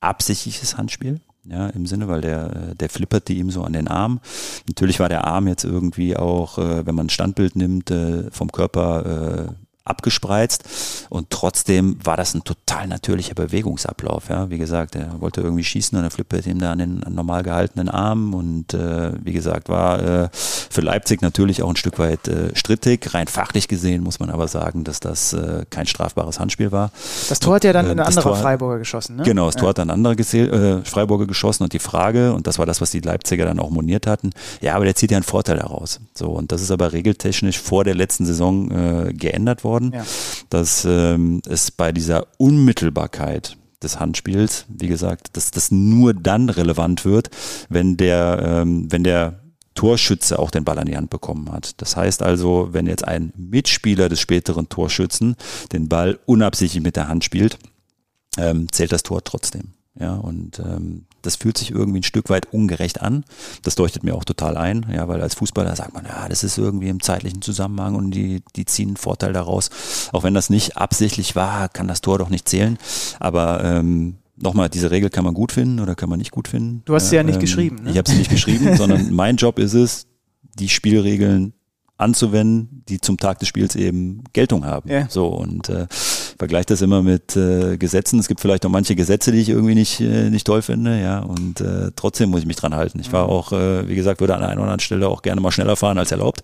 absichtliches 0.00 0.78
Handspiel, 0.78 1.20
ja, 1.44 1.68
im 1.68 1.86
Sinne, 1.86 2.08
weil 2.08 2.20
der, 2.20 2.74
der 2.74 2.88
flipperte 2.88 3.32
ihm 3.32 3.50
so 3.50 3.62
an 3.62 3.72
den 3.72 3.88
Arm. 3.88 4.20
Natürlich 4.66 5.00
war 5.00 5.08
der 5.08 5.26
Arm 5.26 5.46
jetzt 5.46 5.64
irgendwie 5.64 6.16
auch, 6.16 6.58
äh, 6.58 6.86
wenn 6.86 6.94
man 6.94 7.06
ein 7.06 7.10
Standbild 7.10 7.56
nimmt, 7.56 7.90
äh, 7.90 8.30
vom 8.30 8.50
Körper 8.50 9.48
äh, 9.48 9.63
abgespreizt 9.84 10.64
und 11.10 11.28
trotzdem 11.28 11.98
war 12.02 12.16
das 12.16 12.34
ein 12.34 12.42
total 12.42 12.86
natürlicher 12.86 13.34
Bewegungsablauf. 13.34 14.30
Ja, 14.30 14.48
wie 14.48 14.56
gesagt, 14.56 14.94
er 14.94 15.20
wollte 15.20 15.42
irgendwie 15.42 15.64
schießen 15.64 15.98
und 15.98 16.04
er 16.04 16.10
flippert 16.10 16.46
ihm 16.46 16.58
da 16.58 16.72
an 16.72 16.78
den 16.78 17.04
normal 17.10 17.42
gehaltenen 17.42 17.90
Arm 17.90 18.32
und 18.32 18.72
äh, 18.72 19.12
wie 19.22 19.34
gesagt 19.34 19.68
war 19.68 20.24
äh, 20.24 20.28
für 20.32 20.80
Leipzig 20.80 21.20
natürlich 21.20 21.62
auch 21.62 21.68
ein 21.68 21.76
Stück 21.76 21.98
weit 21.98 22.28
äh, 22.28 22.56
strittig. 22.56 23.12
Rein 23.12 23.26
fachlich 23.26 23.68
gesehen 23.68 24.02
muss 24.02 24.20
man 24.20 24.30
aber 24.30 24.48
sagen, 24.48 24.84
dass 24.84 25.00
das 25.00 25.34
äh, 25.34 25.66
kein 25.68 25.86
strafbares 25.86 26.40
Handspiel 26.40 26.72
war. 26.72 26.90
Das 27.28 27.38
Tor 27.38 27.56
hat 27.56 27.64
ja 27.64 27.74
dann 27.74 27.86
äh, 27.86 27.90
ein 27.90 28.00
anderer 28.00 28.22
Tor, 28.22 28.36
Freiburger 28.36 28.78
geschossen. 28.78 29.16
Ne? 29.16 29.24
Genau, 29.24 29.46
das 29.46 29.56
Tor 29.56 29.64
ja. 29.64 29.68
hat 29.70 29.78
dann 29.78 29.90
ein 29.90 30.06
anderer 30.06 30.18
äh, 30.18 30.82
Freiburger 30.84 31.26
geschossen 31.26 31.62
und 31.62 31.74
die 31.74 31.78
Frage 31.78 32.32
und 32.32 32.46
das 32.46 32.58
war 32.58 32.64
das, 32.64 32.80
was 32.80 32.90
die 32.90 33.00
Leipziger 33.00 33.44
dann 33.44 33.58
auch 33.58 33.70
moniert 33.70 34.06
hatten. 34.06 34.30
Ja, 34.62 34.76
aber 34.76 34.86
der 34.86 34.94
zieht 34.94 35.10
ja 35.10 35.18
einen 35.18 35.24
Vorteil 35.24 35.58
daraus. 35.58 36.00
So 36.14 36.30
und 36.30 36.52
das 36.52 36.62
ist 36.62 36.70
aber 36.70 36.94
regeltechnisch 36.94 37.58
vor 37.60 37.84
der 37.84 37.94
letzten 37.94 38.24
Saison 38.24 38.70
äh, 38.70 39.12
geändert 39.12 39.62
worden 39.62 39.73
worden, 39.74 39.92
ja. 39.92 40.04
dass 40.50 40.84
ähm, 40.84 41.42
es 41.48 41.70
bei 41.70 41.90
dieser 41.92 42.26
Unmittelbarkeit 42.38 43.56
des 43.82 43.98
Handspiels, 43.98 44.66
wie 44.68 44.88
gesagt, 44.88 45.36
dass 45.36 45.50
das 45.50 45.70
nur 45.70 46.14
dann 46.14 46.48
relevant 46.48 47.04
wird, 47.04 47.30
wenn 47.68 47.96
der, 47.96 48.62
ähm, 48.62 48.90
wenn 48.90 49.04
der 49.04 49.40
Torschütze 49.74 50.38
auch 50.38 50.50
den 50.52 50.64
Ball 50.64 50.78
an 50.78 50.86
die 50.86 50.96
Hand 50.96 51.10
bekommen 51.10 51.50
hat. 51.50 51.80
Das 51.82 51.96
heißt 51.96 52.22
also, 52.22 52.68
wenn 52.70 52.86
jetzt 52.86 53.06
ein 53.06 53.32
Mitspieler 53.36 54.08
des 54.08 54.20
späteren 54.20 54.68
Torschützen 54.68 55.34
den 55.72 55.88
Ball 55.88 56.18
unabsichtlich 56.26 56.82
mit 56.82 56.94
der 56.96 57.08
Hand 57.08 57.24
spielt, 57.24 57.58
ähm, 58.38 58.70
zählt 58.70 58.92
das 58.92 59.02
Tor 59.02 59.24
trotzdem. 59.24 59.72
Ja, 59.98 60.14
und 60.14 60.60
ähm, 60.60 61.06
das 61.24 61.36
fühlt 61.36 61.58
sich 61.58 61.70
irgendwie 61.70 62.00
ein 62.00 62.04
Stück 62.04 62.30
weit 62.30 62.52
ungerecht 62.52 63.00
an. 63.00 63.24
Das 63.62 63.76
leuchtet 63.78 64.04
mir 64.04 64.14
auch 64.14 64.24
total 64.24 64.56
ein, 64.56 64.86
ja, 64.92 65.08
weil 65.08 65.20
als 65.22 65.34
Fußballer 65.34 65.74
sagt 65.76 65.94
man, 65.94 66.04
ja, 66.04 66.28
das 66.28 66.44
ist 66.44 66.58
irgendwie 66.58 66.88
im 66.88 67.02
zeitlichen 67.02 67.42
Zusammenhang 67.42 67.94
und 67.94 68.10
die, 68.10 68.42
die 68.56 68.64
ziehen 68.64 68.90
einen 68.90 68.96
Vorteil 68.96 69.32
daraus. 69.32 69.70
Auch 70.12 70.24
wenn 70.24 70.34
das 70.34 70.50
nicht 70.50 70.76
absichtlich 70.76 71.36
war, 71.36 71.68
kann 71.68 71.88
das 71.88 72.00
Tor 72.00 72.18
doch 72.18 72.28
nicht 72.28 72.48
zählen. 72.48 72.78
Aber 73.20 73.64
ähm, 73.64 74.16
nochmal, 74.36 74.68
diese 74.68 74.90
Regel 74.90 75.10
kann 75.10 75.24
man 75.24 75.34
gut 75.34 75.52
finden 75.52 75.80
oder 75.80 75.94
kann 75.94 76.08
man 76.08 76.18
nicht 76.18 76.30
gut 76.30 76.48
finden. 76.48 76.82
Du 76.84 76.94
hast 76.94 77.10
sie 77.10 77.16
ja 77.16 77.22
nicht 77.22 77.36
ähm, 77.36 77.40
geschrieben. 77.40 77.82
Ne? 77.84 77.90
Ich 77.90 77.98
habe 77.98 78.08
sie 78.08 78.16
nicht 78.16 78.30
geschrieben, 78.30 78.76
sondern 78.76 79.12
mein 79.12 79.36
Job 79.36 79.58
ist 79.58 79.74
es, 79.74 80.06
die 80.58 80.68
Spielregeln 80.68 81.54
anzuwenden, 81.96 82.82
die 82.88 83.00
zum 83.00 83.18
Tag 83.18 83.38
des 83.38 83.48
Spiels 83.48 83.76
eben 83.76 84.24
Geltung 84.32 84.64
haben. 84.64 84.90
Ja. 84.90 85.08
So 85.08 85.28
und 85.28 85.68
äh, 85.68 85.86
vergleiche 86.38 86.66
das 86.66 86.82
immer 86.82 87.02
mit 87.02 87.36
äh, 87.36 87.76
Gesetzen. 87.76 88.18
Es 88.18 88.28
gibt 88.28 88.40
vielleicht 88.40 88.64
auch 88.66 88.70
manche 88.70 88.94
Gesetze, 88.94 89.32
die 89.32 89.38
ich 89.38 89.48
irgendwie 89.48 89.74
nicht 89.74 90.00
äh, 90.00 90.30
nicht 90.30 90.46
toll 90.46 90.62
finde, 90.62 91.00
ja. 91.00 91.20
Und 91.20 91.60
äh, 91.60 91.90
trotzdem 91.96 92.30
muss 92.30 92.40
ich 92.40 92.46
mich 92.46 92.56
dran 92.56 92.74
halten. 92.74 93.00
Ich 93.00 93.12
war 93.12 93.24
mhm. 93.24 93.30
auch, 93.30 93.52
äh, 93.52 93.88
wie 93.88 93.94
gesagt, 93.94 94.20
würde 94.20 94.34
an 94.34 94.42
einer 94.42 94.54
oder 94.54 94.62
anderen 94.62 94.80
Stelle 94.80 95.08
auch 95.08 95.22
gerne 95.22 95.40
mal 95.40 95.52
schneller 95.52 95.76
fahren 95.76 95.98
als 95.98 96.12
erlaubt. 96.12 96.42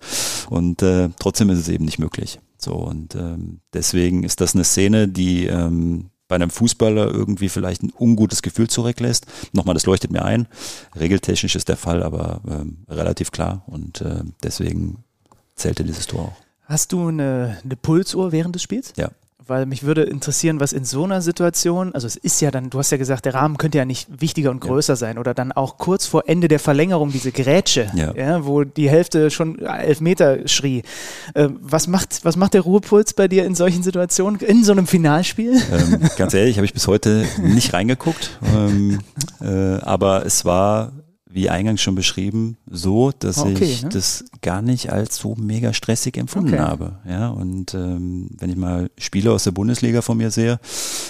Und 0.49 0.81
äh, 0.81 1.09
trotzdem 1.19 1.49
ist 1.49 1.59
es 1.59 1.69
eben 1.69 1.85
nicht 1.85 1.99
möglich. 1.99 2.39
So 2.57 2.73
und 2.73 3.15
ähm, 3.15 3.61
deswegen 3.73 4.23
ist 4.23 4.39
das 4.39 4.53
eine 4.53 4.63
Szene, 4.63 5.07
die 5.07 5.47
ähm, 5.47 6.11
bei 6.27 6.35
einem 6.35 6.49
Fußballer 6.49 7.07
irgendwie 7.07 7.49
vielleicht 7.49 7.83
ein 7.83 7.91
ungutes 7.97 8.41
Gefühl 8.41 8.69
zurücklässt. 8.69 9.25
Nochmal, 9.51 9.73
das 9.73 9.85
leuchtet 9.85 10.11
mir 10.11 10.23
ein. 10.23 10.47
Regeltechnisch 10.97 11.57
ist 11.57 11.67
der 11.67 11.75
Fall 11.75 12.03
aber 12.03 12.39
ähm, 12.47 12.85
relativ 12.87 13.31
klar 13.31 13.63
und 13.65 13.99
äh, 13.99 14.23
deswegen 14.41 15.03
zählte 15.55 15.83
dieses 15.83 16.07
Tor 16.07 16.21
auch. 16.21 16.35
Hast 16.63 16.93
du 16.93 17.09
eine, 17.09 17.57
eine 17.65 17.75
Pulsuhr 17.75 18.31
während 18.31 18.55
des 18.55 18.63
Spiels? 18.63 18.93
Ja. 18.95 19.09
Weil 19.47 19.65
mich 19.65 19.83
würde 19.83 20.03
interessieren, 20.03 20.59
was 20.59 20.71
in 20.71 20.85
so 20.85 21.03
einer 21.03 21.21
Situation, 21.21 21.93
also 21.93 22.05
es 22.05 22.15
ist 22.15 22.41
ja 22.41 22.51
dann, 22.51 22.69
du 22.69 22.77
hast 22.77 22.91
ja 22.91 22.97
gesagt, 22.97 23.25
der 23.25 23.33
Rahmen 23.33 23.57
könnte 23.57 23.79
ja 23.79 23.85
nicht 23.85 24.21
wichtiger 24.21 24.51
und 24.51 24.59
größer 24.59 24.93
ja. 24.93 24.97
sein 24.97 25.17
oder 25.17 25.33
dann 25.33 25.51
auch 25.51 25.77
kurz 25.77 26.05
vor 26.05 26.23
Ende 26.27 26.47
der 26.47 26.59
Verlängerung 26.59 27.11
diese 27.11 27.31
Grätsche, 27.31 27.89
ja. 27.95 28.13
ja 28.13 28.45
wo 28.45 28.63
die 28.63 28.89
Hälfte 28.89 29.31
schon 29.31 29.59
elf 29.59 29.99
Meter 29.99 30.47
schrie. 30.47 30.83
Äh, 31.33 31.49
was, 31.59 31.87
macht, 31.87 32.23
was 32.23 32.35
macht 32.35 32.53
der 32.53 32.61
Ruhepuls 32.61 33.13
bei 33.13 33.27
dir 33.27 33.45
in 33.45 33.55
solchen 33.55 33.83
Situationen, 33.83 34.39
in 34.39 34.63
so 34.63 34.71
einem 34.73 34.85
Finalspiel? 34.87 35.53
Ähm, 35.71 36.09
ganz 36.17 36.33
ehrlich, 36.33 36.57
habe 36.57 36.65
ich 36.65 36.73
bis 36.73 36.87
heute 36.87 37.25
nicht 37.41 37.73
reingeguckt, 37.73 38.39
ähm, 38.55 38.99
äh, 39.41 39.79
aber 39.81 40.25
es 40.25 40.45
war 40.45 40.91
wie 41.33 41.49
eingangs 41.49 41.81
schon 41.81 41.95
beschrieben, 41.95 42.57
so, 42.69 43.11
dass 43.11 43.39
ah, 43.39 43.43
okay, 43.43 43.63
ich 43.63 43.83
ne? 43.83 43.89
das 43.89 44.25
gar 44.41 44.61
nicht 44.61 44.91
als 44.91 45.17
so 45.17 45.35
mega 45.35 45.73
stressig 45.73 46.17
empfunden 46.17 46.53
okay. 46.53 46.59
habe. 46.61 46.99
Ja, 47.07 47.29
und 47.29 47.73
ähm, 47.73 48.29
wenn 48.37 48.49
ich 48.49 48.57
mal 48.57 48.89
Spiele 48.97 49.31
aus 49.31 49.43
der 49.43 49.51
Bundesliga 49.51 50.01
von 50.01 50.17
mir 50.17 50.31
sehe, 50.31 50.59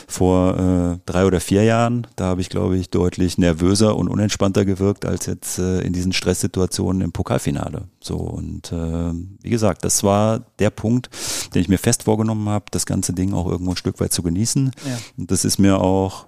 vor 0.07 0.57
äh, 0.57 0.99
drei 1.05 1.26
oder 1.26 1.39
vier 1.39 1.63
Jahren, 1.63 2.07
da 2.15 2.26
habe 2.26 2.41
ich, 2.41 2.49
glaube 2.49 2.78
ich, 2.78 2.89
deutlich 2.89 3.38
nervöser 3.38 3.95
und 3.95 4.09
unentspannter 4.09 4.65
gewirkt 4.65 5.05
als 5.05 5.26
jetzt 5.26 5.59
äh, 5.59 5.82
in 5.82 5.93
diesen 5.93 6.13
Stresssituationen 6.13 7.01
im 7.01 7.11
Pokalfinale. 7.11 7.86
So, 7.99 8.17
und 8.17 8.72
äh, 8.72 9.13
wie 9.41 9.49
gesagt, 9.49 9.84
das 9.84 10.03
war 10.03 10.41
der 10.59 10.69
Punkt, 10.69 11.09
den 11.53 11.61
ich 11.61 11.69
mir 11.69 11.80
fest 11.80 12.03
vorgenommen 12.03 12.47
habe, 12.49 12.65
das 12.72 12.86
ganze 12.86 13.13
Ding 13.13 13.34
auch 13.34 13.47
irgendwo 13.47 13.72
ein 13.72 13.78
Stück 13.78 13.99
weit 13.99 14.13
zu 14.13 14.22
genießen. 14.22 14.72
Ja. 14.88 14.97
Und 15.17 15.32
das 15.32 15.45
ist 15.45 15.57
mir 15.57 15.80
auch 15.80 16.28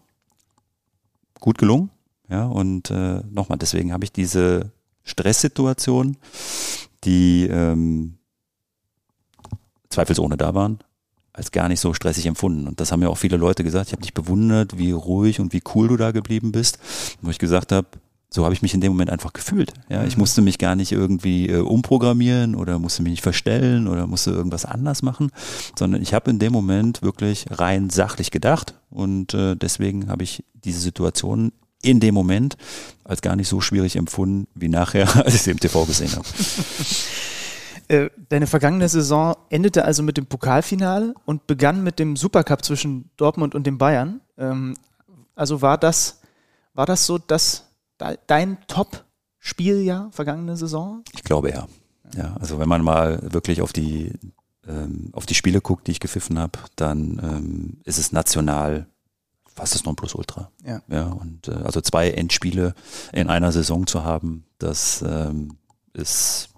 gut 1.39 1.57
gelungen. 1.57 1.89
Ja, 2.29 2.45
und 2.45 2.89
äh, 2.89 3.21
nochmal, 3.29 3.57
deswegen 3.57 3.91
habe 3.91 4.05
ich 4.05 4.11
diese 4.11 4.71
Stresssituation, 5.03 6.17
die 7.03 7.47
ähm, 7.47 8.17
zweifelsohne 9.89 10.37
da 10.37 10.55
waren, 10.55 10.79
als 11.33 11.51
gar 11.51 11.67
nicht 11.67 11.79
so 11.79 11.93
stressig 11.93 12.25
empfunden. 12.25 12.67
Und 12.67 12.79
das 12.79 12.91
haben 12.91 13.01
ja 13.01 13.09
auch 13.09 13.17
viele 13.17 13.37
Leute 13.37 13.63
gesagt. 13.63 13.87
Ich 13.87 13.93
habe 13.93 14.01
dich 14.01 14.13
bewundert, 14.13 14.77
wie 14.77 14.91
ruhig 14.91 15.39
und 15.39 15.53
wie 15.53 15.63
cool 15.75 15.87
du 15.87 15.97
da 15.97 16.11
geblieben 16.11 16.51
bist. 16.51 16.79
Wo 17.21 17.29
ich 17.29 17.39
gesagt 17.39 17.71
habe, 17.71 17.87
so 18.33 18.45
habe 18.45 18.53
ich 18.53 18.63
mich 18.63 18.73
in 18.73 18.81
dem 18.81 18.93
Moment 18.93 19.11
einfach 19.11 19.31
gefühlt. 19.33 19.73
Ja, 19.89 20.03
ich 20.05 20.15
mhm. 20.15 20.21
musste 20.21 20.41
mich 20.41 20.57
gar 20.57 20.75
nicht 20.75 20.91
irgendwie 20.91 21.49
äh, 21.49 21.59
umprogrammieren 21.59 22.55
oder 22.55 22.79
musste 22.79 23.03
mich 23.03 23.11
nicht 23.11 23.21
verstellen 23.21 23.87
oder 23.87 24.07
musste 24.07 24.31
irgendwas 24.31 24.65
anders 24.65 25.03
machen, 25.03 25.29
sondern 25.77 26.01
ich 26.01 26.15
habe 26.15 26.31
in 26.31 26.39
dem 26.39 26.51
Moment 26.51 27.03
wirklich 27.03 27.45
rein 27.51 27.91
sachlich 27.91 28.31
gedacht 28.31 28.73
und 28.89 29.35
äh, 29.35 29.55
deswegen 29.55 30.09
habe 30.09 30.23
ich 30.23 30.43
diese 30.63 30.79
Situation 30.79 31.51
in 31.83 31.99
dem 31.99 32.15
Moment 32.15 32.57
als 33.03 33.21
gar 33.21 33.35
nicht 33.35 33.47
so 33.47 33.61
schwierig 33.61 33.95
empfunden 33.95 34.47
wie 34.55 34.69
nachher, 34.69 35.15
als 35.25 35.35
ich 35.35 35.41
sie 35.43 35.51
im 35.51 35.59
TV 35.59 35.85
gesehen 35.85 36.11
habe. 36.15 36.27
Äh, 37.89 38.09
deine 38.29 38.47
vergangene 38.47 38.87
Saison 38.87 39.35
endete 39.49 39.83
also 39.83 40.03
mit 40.03 40.15
dem 40.15 40.25
Pokalfinale 40.25 41.13
und 41.25 41.47
begann 41.47 41.83
mit 41.83 41.99
dem 41.99 42.15
Supercup 42.15 42.63
zwischen 42.63 43.09
Dortmund 43.17 43.55
und 43.55 43.67
den 43.67 43.77
Bayern. 43.77 44.21
Ähm, 44.37 44.75
also 45.35 45.61
war 45.61 45.77
das, 45.77 46.21
war 46.73 46.85
das 46.85 47.05
so 47.05 47.17
das, 47.17 47.65
dein 48.27 48.57
Top-Spieljahr 48.67 50.09
vergangene 50.11 50.55
Saison? 50.55 51.03
Ich 51.13 51.23
glaube 51.23 51.49
ja. 51.49 51.67
Ja, 52.15 52.35
also 52.39 52.57
wenn 52.57 52.69
man 52.69 52.83
mal 52.83 53.19
wirklich 53.33 53.61
auf 53.61 53.73
die 53.73 54.13
ähm, 54.67 55.09
auf 55.11 55.25
die 55.25 55.35
Spiele 55.35 55.61
guckt, 55.61 55.87
die 55.87 55.91
ich 55.91 55.99
gepfiffen 55.99 56.39
habe, 56.39 56.59
dann 56.75 57.19
ähm, 57.21 57.77
ist 57.83 57.97
es 57.97 58.11
national 58.11 58.87
fast 59.53 59.75
das 59.75 59.85
Nonplusultra. 59.85 60.51
Ja. 60.65 60.81
ja 60.87 61.05
und 61.07 61.47
äh, 61.47 61.53
also 61.63 61.81
zwei 61.81 62.11
Endspiele 62.11 62.73
in 63.11 63.29
einer 63.29 63.51
Saison 63.51 63.87
zu 63.87 64.03
haben, 64.03 64.45
das 64.59 65.03
ähm, 65.07 65.57
ist 65.93 66.49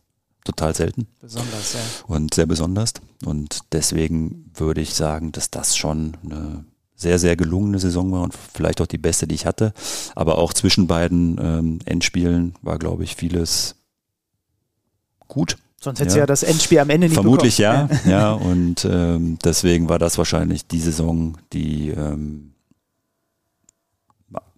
total 0.43 0.75
selten. 0.75 1.07
Besonders, 1.21 1.73
ja. 1.73 1.79
Und 2.07 2.33
sehr 2.33 2.45
besonders. 2.45 2.93
Und 3.25 3.59
deswegen 3.71 4.51
würde 4.53 4.81
ich 4.81 4.93
sagen, 4.93 5.31
dass 5.31 5.51
das 5.51 5.75
schon 5.75 6.17
eine 6.23 6.65
sehr, 6.95 7.19
sehr 7.19 7.35
gelungene 7.35 7.79
Saison 7.79 8.11
war 8.11 8.21
und 8.21 8.33
vielleicht 8.53 8.79
auch 8.79 8.87
die 8.87 8.97
beste, 8.97 9.27
die 9.27 9.35
ich 9.35 9.45
hatte. 9.45 9.73
Aber 10.15 10.37
auch 10.37 10.53
zwischen 10.53 10.87
beiden 10.87 11.37
ähm, 11.41 11.79
Endspielen 11.85 12.55
war, 12.61 12.79
glaube 12.79 13.03
ich, 13.03 13.15
vieles 13.15 13.75
gut. 15.27 15.57
Sonst 15.81 15.99
hätte 15.99 16.13
ja. 16.13 16.19
ja 16.19 16.25
das 16.25 16.43
Endspiel 16.43 16.79
am 16.79 16.89
Ende 16.89 17.07
nicht 17.07 17.15
Vermutlich 17.15 17.57
bekommen. 17.57 17.89
ja, 18.05 18.09
ja. 18.09 18.31
Und 18.31 18.87
ähm, 18.89 19.37
deswegen 19.43 19.89
war 19.89 19.99
das 19.99 20.17
wahrscheinlich 20.17 20.65
die 20.67 20.79
Saison, 20.79 21.37
die 21.53 21.89
ähm, 21.89 22.54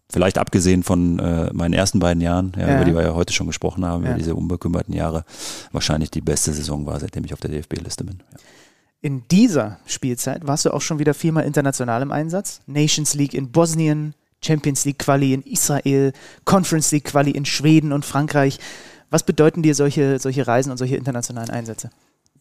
vielleicht 0.10 0.38
abgesehen 0.38 0.84
von 0.84 1.20
äh, 1.20 1.52
meinen 1.54 1.74
ersten 1.74 2.00
beiden 2.00 2.22
Jahren, 2.22 2.54
ja, 2.58 2.68
ja. 2.68 2.76
über 2.76 2.86
die 2.86 2.96
wir 2.96 3.02
ja 3.04 3.14
heute 3.14 3.34
schon 3.34 3.48
gesprochen 3.48 3.86
haben, 3.86 4.06
über 4.06 4.14
diese 4.14 4.36
unbekümmerten 4.36 4.94
Jahre, 4.94 5.26
wahrscheinlich 5.72 6.12
die 6.12 6.22
beste 6.22 6.54
Saison 6.54 6.86
war, 6.86 7.00
seitdem 7.00 7.26
ich 7.26 7.34
auf 7.34 7.40
der 7.40 7.52
DFB-Liste 7.52 8.04
bin. 8.04 8.24
In 9.02 9.24
dieser 9.30 9.80
Spielzeit 9.86 10.48
warst 10.48 10.66
du 10.66 10.74
auch 10.74 10.82
schon 10.82 11.00
wieder 11.00 11.14
viermal 11.14 11.46
international 11.46 12.02
im 12.02 12.12
Einsatz. 12.12 12.62
Nations 12.66 13.14
League 13.14 13.34
in 13.34 13.52
Bosnien, 13.52 14.16
Champions 14.44 14.86
League 14.86 15.00
Quali 15.00 15.34
in 15.34 15.44
Israel, 15.44 16.14
Conference 16.46 16.92
League 16.92 17.06
Quali 17.06 17.32
in 17.32 17.46
Schweden 17.46 17.92
und 17.92 18.06
Frankreich. 18.06 18.60
Was 19.10 19.24
bedeuten 19.24 19.62
dir 19.62 19.76
solche, 19.76 20.20
solche 20.20 20.48
Reisen 20.48 20.72
und 20.72 20.78
solche 20.78 20.96
internationalen 20.96 21.50
Einsätze? 21.50 21.90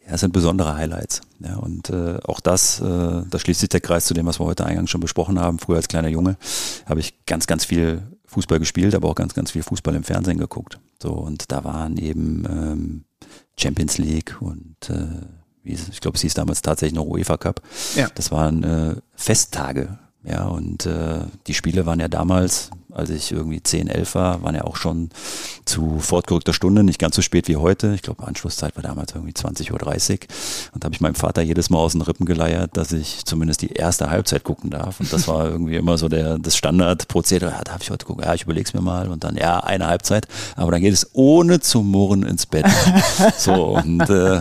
Ja, 0.06 0.14
es 0.14 0.20
sind 0.20 0.32
besondere 0.32 0.76
Highlights. 0.76 1.20
Ja, 1.40 1.56
und 1.56 1.90
äh, 1.90 2.18
auch 2.24 2.40
das, 2.40 2.80
äh, 2.80 3.22
da 3.28 3.38
schließt 3.38 3.60
sich 3.60 3.68
der 3.68 3.80
Kreis 3.80 4.06
zu 4.06 4.14
dem, 4.14 4.26
was 4.26 4.38
wir 4.38 4.46
heute 4.46 4.64
eingangs 4.64 4.90
schon 4.90 5.00
besprochen 5.00 5.40
haben. 5.40 5.58
Früher 5.58 5.76
als 5.76 5.88
kleiner 5.88 6.08
Junge 6.08 6.36
habe 6.86 7.00
ich 7.00 7.26
ganz, 7.26 7.46
ganz 7.46 7.64
viel 7.64 8.02
Fußball 8.26 8.58
gespielt, 8.58 8.94
aber 8.94 9.08
auch 9.08 9.14
ganz, 9.14 9.34
ganz 9.34 9.50
viel 9.50 9.62
Fußball 9.62 9.94
im 9.94 10.04
Fernsehen 10.04 10.38
geguckt. 10.38 10.78
So, 11.02 11.12
und 11.12 11.50
da 11.50 11.64
waren 11.64 11.96
eben 11.96 12.44
ähm, 12.48 13.04
Champions 13.58 13.98
League 13.98 14.36
und 14.40 14.76
äh, 14.88 15.26
ich 15.64 16.00
glaube, 16.00 16.16
es 16.16 16.22
hieß 16.22 16.34
damals 16.34 16.62
tatsächlich 16.62 16.94
noch 16.94 17.06
UEFA 17.06 17.36
Cup. 17.36 17.60
Ja. 17.96 18.08
Das 18.14 18.30
waren 18.30 18.62
äh, 18.62 18.96
Festtage 19.16 19.98
Ja, 20.28 20.46
und 20.46 20.86
äh, 20.86 21.20
die 21.46 21.54
Spiele 21.54 21.86
waren 21.86 22.00
ja 22.00 22.08
damals, 22.08 22.70
als 22.92 23.10
ich 23.10 23.30
irgendwie 23.30 23.62
10, 23.62 23.88
11 23.88 24.14
war, 24.16 24.42
waren 24.42 24.54
ja 24.54 24.64
auch 24.64 24.76
schon 24.76 25.10
zu 25.66 25.98
fortgerückter 26.00 26.52
Stunde, 26.52 26.82
nicht 26.82 26.98
ganz 26.98 27.14
so 27.14 27.22
spät 27.22 27.46
wie 27.46 27.56
heute. 27.56 27.94
Ich 27.94 28.02
glaube, 28.02 28.26
Anschlusszeit 28.26 28.74
war 28.74 28.82
damals 28.82 29.14
irgendwie 29.14 29.34
20.30 29.34 29.70
Uhr. 29.70 30.18
Und 30.72 30.82
da 30.82 30.86
habe 30.86 30.94
ich 30.94 31.00
meinem 31.00 31.14
Vater 31.14 31.42
jedes 31.42 31.70
Mal 31.70 31.78
aus 31.78 31.92
den 31.92 32.02
Rippen 32.02 32.26
geleiert, 32.26 32.76
dass 32.76 32.92
ich 32.92 33.24
zumindest 33.24 33.62
die 33.62 33.72
erste 33.72 34.10
Halbzeit 34.10 34.42
gucken 34.42 34.70
darf. 34.70 34.98
Und 34.98 35.12
das 35.12 35.28
war 35.28 35.46
irgendwie 35.46 35.76
immer 35.76 35.98
so 35.98 36.08
der, 36.08 36.38
das 36.38 36.56
Standardprozedere. 36.56 37.50
Ja, 37.50 37.62
darf 37.62 37.82
ich 37.82 37.90
heute 37.90 38.06
gucken? 38.06 38.24
Ja, 38.24 38.34
ich 38.34 38.42
überlege 38.42 38.66
es 38.66 38.74
mir 38.74 38.80
mal. 38.80 39.08
Und 39.08 39.22
dann, 39.22 39.36
ja, 39.36 39.60
eine 39.60 39.86
Halbzeit. 39.86 40.26
Aber 40.56 40.72
dann 40.72 40.80
geht 40.80 40.94
es 40.94 41.10
ohne 41.12 41.60
zu 41.60 41.82
murren 41.82 42.22
ins 42.22 42.46
Bett. 42.46 42.66
so, 43.38 43.76
und 43.76 44.08
äh, 44.08 44.40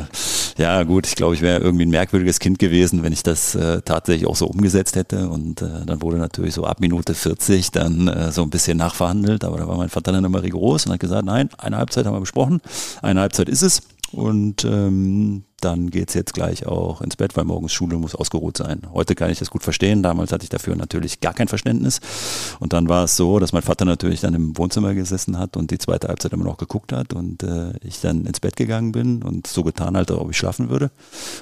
ja, 0.58 0.84
gut, 0.84 1.06
ich 1.06 1.16
glaube, 1.16 1.36
ich 1.36 1.42
wäre 1.42 1.60
irgendwie 1.60 1.86
ein 1.86 1.90
merkwürdiges 1.90 2.40
Kind 2.40 2.58
gewesen, 2.58 3.04
wenn 3.04 3.12
ich 3.12 3.24
das 3.24 3.54
äh, 3.54 3.82
tatsächlich 3.82 4.28
auch 4.28 4.36
so 4.36 4.48
umgesetzt 4.48 4.96
hätte. 4.96 5.30
Und 5.30 5.62
äh, 5.62 5.75
dann 5.86 6.02
wurde 6.02 6.18
natürlich 6.18 6.54
so 6.54 6.66
ab 6.66 6.80
Minute 6.80 7.14
40 7.14 7.72
dann 7.72 8.08
äh, 8.08 8.32
so 8.32 8.44
ein 8.44 8.50
bisschen 8.50 8.78
nachverhandelt, 8.78 9.44
aber 9.44 9.58
da 9.58 9.68
war 9.68 9.78
mein 9.78 9.90
Vater 9.90 10.12
dann 10.12 10.24
immer 10.24 10.44
rigoros 10.44 10.86
und 10.86 10.94
hat 10.94 11.00
gesagt, 11.00 11.26
nein, 11.26 11.50
eine 11.58 11.78
Halbzeit 11.78 12.06
haben 12.06 12.16
wir 12.16 12.22
besprochen, 12.22 12.62
eine 13.02 13.22
Halbzeit 13.22 13.50
ist 13.50 13.64
es. 13.64 13.82
Und 14.12 14.64
ähm, 14.64 15.44
dann 15.62 15.90
geht 15.90 16.10
es 16.10 16.14
jetzt 16.16 16.34
gleich 16.34 16.66
auch 16.68 17.02
ins 17.02 17.16
Bett, 17.16 17.36
weil 17.36 17.46
morgens 17.46 17.74
Schule 17.74 17.98
muss 17.98 18.14
ausgeruht 18.14 18.58
sein. 18.58 18.82
Heute 18.94 19.16
kann 19.16 19.32
ich 19.32 19.40
das 19.40 19.50
gut 19.50 19.64
verstehen. 19.64 20.04
Damals 20.04 20.32
hatte 20.32 20.44
ich 20.44 20.50
dafür 20.50 20.76
natürlich 20.76 21.22
gar 21.22 21.34
kein 21.34 21.48
Verständnis. 21.48 22.02
Und 22.60 22.74
dann 22.74 22.90
war 22.90 23.06
es 23.06 23.16
so, 23.16 23.40
dass 23.40 23.54
mein 23.54 23.62
Vater 23.62 23.86
natürlich 23.86 24.22
dann 24.22 24.34
im 24.34 24.58
Wohnzimmer 24.58 24.94
gesessen 24.94 25.40
hat 25.40 25.58
und 25.58 25.72
die 25.72 25.78
zweite 25.78 26.08
Halbzeit 26.08 26.34
immer 26.34 26.44
noch 26.44 26.58
geguckt 26.58 26.92
hat 26.92 27.14
und 27.14 27.42
äh, 27.44 27.74
ich 27.82 28.02
dann 28.02 28.26
ins 28.26 28.40
Bett 28.40 28.56
gegangen 28.56 28.92
bin 28.92 29.24
und 29.24 29.48
so 29.48 29.64
getan 29.64 29.96
halt, 29.96 30.12
ob 30.12 30.30
ich 30.30 30.38
schlafen 30.38 30.70
würde 30.70 30.92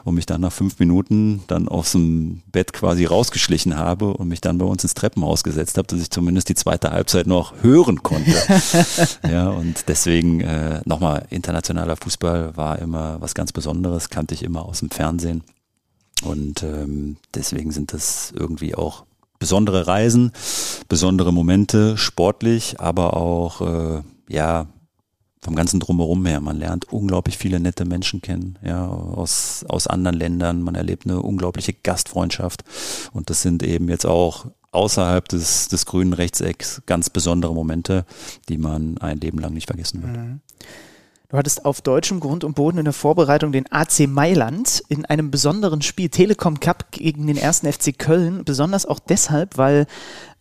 und 0.03 0.15
mich 0.15 0.25
dann 0.25 0.41
nach 0.41 0.53
fünf 0.53 0.79
Minuten 0.79 1.43
dann 1.47 1.67
aus 1.67 1.91
dem 1.91 2.43
Bett 2.51 2.71
quasi 2.71 3.05
rausgeschlichen 3.05 3.77
habe 3.77 4.13
und 4.13 4.27
mich 4.27 4.41
dann 4.41 4.57
bei 4.57 4.65
uns 4.65 4.83
ins 4.83 4.93
Treppenhaus 4.93 5.43
gesetzt 5.43 5.77
habe, 5.77 5.87
dass 5.87 5.99
ich 5.99 6.11
zumindest 6.11 6.49
die 6.49 6.55
zweite 6.55 6.91
Halbzeit 6.91 7.27
noch 7.27 7.53
hören 7.61 8.03
konnte. 8.03 8.35
ja, 9.29 9.49
und 9.49 9.87
deswegen 9.87 10.41
äh, 10.41 10.81
nochmal 10.85 11.25
internationaler 11.29 11.97
Fußball 11.97 12.55
war 12.55 12.79
immer 12.79 13.19
was 13.19 13.33
ganz 13.33 13.51
Besonderes 13.51 14.02
kannte 14.09 14.33
ich 14.33 14.43
immer 14.43 14.65
aus 14.65 14.79
dem 14.79 14.89
Fernsehen. 14.89 15.43
Und 16.23 16.63
ähm, 16.63 17.17
deswegen 17.33 17.71
sind 17.71 17.93
das 17.93 18.31
irgendwie 18.35 18.75
auch 18.75 19.05
besondere 19.39 19.87
Reisen, 19.87 20.31
besondere 20.87 21.33
Momente, 21.33 21.97
sportlich, 21.97 22.79
aber 22.79 23.17
auch 23.17 23.61
äh, 23.61 24.03
ja 24.29 24.67
vom 25.43 25.55
ganzen 25.55 25.79
drumherum 25.79 26.25
her. 26.25 26.39
Man 26.39 26.57
lernt 26.57 26.91
unglaublich 26.91 27.37
viele 27.37 27.59
nette 27.59 27.85
Menschen 27.85 28.21
kennen, 28.21 28.57
ja, 28.63 28.87
aus, 28.87 29.65
aus 29.67 29.87
anderen 29.87 30.17
Ländern. 30.17 30.61
Man 30.61 30.75
erlebt 30.75 31.05
eine 31.05 31.21
unglaubliche 31.21 31.73
Gastfreundschaft. 31.73 32.63
Und 33.11 33.29
das 33.29 33.41
sind 33.41 33.61
eben 33.61 33.89
jetzt 33.89 34.05
auch 34.05 34.47
außerhalb 34.71 35.27
des, 35.27 35.67
des 35.67 35.85
grünen 35.85 36.13
Rechtecks 36.13 36.81
ganz 36.85 37.09
besondere 37.09 37.53
Momente, 37.53 38.05
die 38.49 38.57
man 38.57 38.97
ein 38.99 39.19
Leben 39.19 39.39
lang 39.39 39.53
nicht 39.53 39.67
vergessen 39.67 40.01
wird. 40.01 40.15
Mhm. 40.15 40.39
Du 41.33 41.39
hattest 41.39 41.65
auf 41.65 41.81
deutschem 41.81 42.19
Grund 42.19 42.43
und 42.43 42.53
Boden 42.53 42.77
in 42.77 42.83
der 42.83 42.93
Vorbereitung 42.93 43.51
den 43.51 43.65
AC 43.71 44.07
Mailand 44.07 44.83
in 44.87 45.03
einem 45.05 45.31
besonderen 45.31 45.81
Spiel 45.81 46.09
Telekom 46.09 46.59
Cup 46.59 46.91
gegen 46.91 47.25
den 47.25 47.37
ersten 47.37 47.73
FC 47.73 47.97
Köln. 47.97 48.45
Besonders 48.45 48.85
auch 48.85 48.99
deshalb, 48.99 49.57
weil 49.57 49.87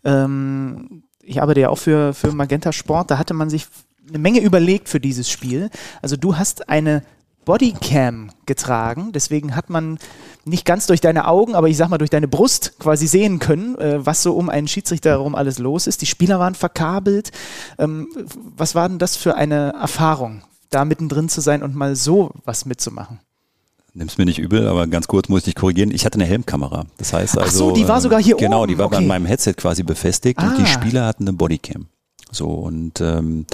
ähm, 0.05 1.05
ich 1.22 1.40
arbeite 1.40 1.61
ja 1.61 1.70
auch 1.70 1.78
für, 1.78 2.12
für 2.12 2.32
Magenta 2.32 2.72
Sport, 2.74 3.11
da 3.11 3.16
hatte 3.16 3.32
man 3.32 3.49
sich 3.49 3.68
eine 4.07 4.18
Menge 4.18 4.40
überlegt 4.40 4.90
für 4.90 5.01
dieses 5.01 5.30
Spiel. 5.30 5.70
Also 6.03 6.16
du 6.16 6.36
hast 6.36 6.68
eine 6.68 7.03
Bodycam 7.47 8.28
getragen, 8.45 9.12
deswegen 9.12 9.57
hat 9.57 9.70
man 9.70 9.99
nicht 10.45 10.66
ganz 10.66 10.86
durch 10.88 11.01
deine 11.01 11.26
Augen, 11.26 11.55
aber 11.55 11.70
ich 11.70 11.78
sag 11.78 11.88
mal 11.88 11.97
durch 11.97 12.11
deine 12.11 12.28
Brust 12.28 12.78
quasi 12.78 13.07
sehen 13.07 13.38
können, 13.38 13.78
äh, 13.78 14.05
was 14.05 14.22
so 14.22 14.34
um 14.34 14.51
einen 14.51 14.68
Schiedsrichter 14.68 15.09
herum 15.09 15.36
alles 15.36 15.59
los 15.59 15.86
ist. 15.86 16.03
Die 16.03 16.07
Spieler 16.07 16.38
waren 16.38 16.55
verkabelt. 16.55 17.30
Ähm, 17.78 18.09
was 18.34 18.74
war 18.74 18.90
denn 18.90 18.99
das 18.99 19.16
für 19.16 19.36
eine 19.36 19.72
Erfahrung 19.80 20.43
da 20.74 20.84
mittendrin 20.84 21.28
zu 21.28 21.40
sein 21.40 21.62
und 21.62 21.74
mal 21.74 21.96
so 21.96 22.32
was 22.44 22.66
mitzumachen. 22.66 23.20
Nimm's 23.94 24.16
mir 24.16 24.24
nicht 24.24 24.38
übel, 24.38 24.66
aber 24.68 24.86
ganz 24.86 25.06
kurz 25.06 25.28
muss 25.28 25.40
ich 25.40 25.44
dich 25.44 25.54
korrigieren. 25.54 25.90
Ich 25.90 26.06
hatte 26.06 26.14
eine 26.14 26.24
Helmkamera. 26.24 26.86
Das 26.96 27.12
heißt 27.12 27.36
also. 27.36 27.46
Ach 27.46 27.52
so, 27.52 27.70
die 27.72 27.86
war 27.86 28.00
sogar 28.00 28.22
hier 28.22 28.36
genau, 28.36 28.62
oben. 28.62 28.66
Genau, 28.66 28.66
die 28.66 28.78
war 28.78 28.86
okay. 28.86 28.96
bei 28.96 29.00
meinem 29.02 29.26
Headset 29.26 29.52
quasi 29.54 29.82
befestigt 29.82 30.38
ah. 30.38 30.48
und 30.48 30.58
die 30.58 30.62
ah. 30.62 30.66
Spieler 30.66 31.06
hatten 31.06 31.24
eine 31.24 31.34
Bodycam. 31.34 31.86
So 32.30 32.48
und 32.48 33.02
ähm, 33.02 33.44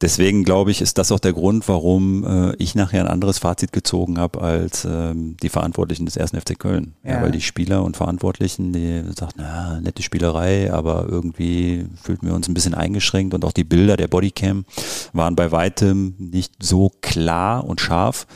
deswegen 0.00 0.44
glaube 0.44 0.70
ich, 0.70 0.80
ist 0.80 0.98
das 0.98 1.12
auch 1.12 1.20
der 1.20 1.32
Grund, 1.32 1.68
warum 1.68 2.24
äh, 2.24 2.54
ich 2.56 2.74
nachher 2.74 3.00
ein 3.00 3.10
anderes 3.10 3.38
Fazit 3.38 3.72
gezogen 3.72 4.18
habe 4.18 4.40
als 4.40 4.84
ähm, 4.84 5.36
die 5.42 5.48
Verantwortlichen 5.48 6.06
des 6.06 6.16
ersten 6.16 6.40
FC 6.40 6.58
Köln. 6.58 6.94
Ja. 7.02 7.12
ja. 7.12 7.22
weil 7.22 7.30
die 7.30 7.40
Spieler 7.40 7.82
und 7.82 7.96
Verantwortlichen, 7.96 8.72
die 8.72 9.02
sagten, 9.16 9.42
na, 9.42 9.80
nette 9.80 10.02
Spielerei, 10.02 10.72
aber 10.72 11.06
irgendwie 11.08 11.86
fühlten 12.00 12.26
wir 12.26 12.34
uns 12.34 12.48
ein 12.48 12.54
bisschen 12.54 12.74
eingeschränkt 12.74 13.34
und 13.34 13.44
auch 13.44 13.52
die 13.52 13.64
Bilder 13.64 13.96
der 13.96 14.08
Bodycam 14.08 14.64
waren 15.12 15.36
bei 15.36 15.52
weitem 15.52 16.14
nicht 16.18 16.54
so 16.62 16.90
klar 17.00 17.64
und 17.64 17.80
scharf 17.80 18.26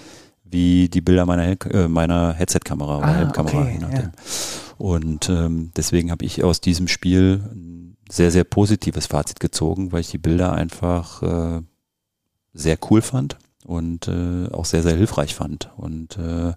wie 0.50 0.88
die 0.88 1.00
Bilder 1.00 1.26
meiner, 1.26 1.56
äh, 1.72 1.88
meiner 1.88 2.32
Headset-Kamera 2.32 2.98
oder 2.98 3.06
ah, 3.06 3.14
Helmkamera, 3.14 3.62
okay. 3.62 3.78
Ja. 3.80 4.12
Und 4.78 5.28
ähm, 5.28 5.72
deswegen 5.76 6.10
habe 6.10 6.24
ich 6.24 6.42
aus 6.44 6.60
diesem 6.60 6.88
Spiel 6.88 7.42
sehr, 8.10 8.30
sehr 8.30 8.44
positives 8.44 9.06
Fazit 9.06 9.40
gezogen, 9.40 9.92
weil 9.92 10.00
ich 10.00 10.10
die 10.10 10.18
Bilder 10.18 10.52
einfach 10.52 11.22
äh, 11.22 11.62
sehr 12.54 12.78
cool 12.90 13.02
fand 13.02 13.38
und 13.64 14.08
äh, 14.08 14.48
auch 14.52 14.64
sehr, 14.64 14.82
sehr 14.82 14.96
hilfreich 14.96 15.34
fand. 15.34 15.70
Und 15.76 16.16
äh, 16.18 16.54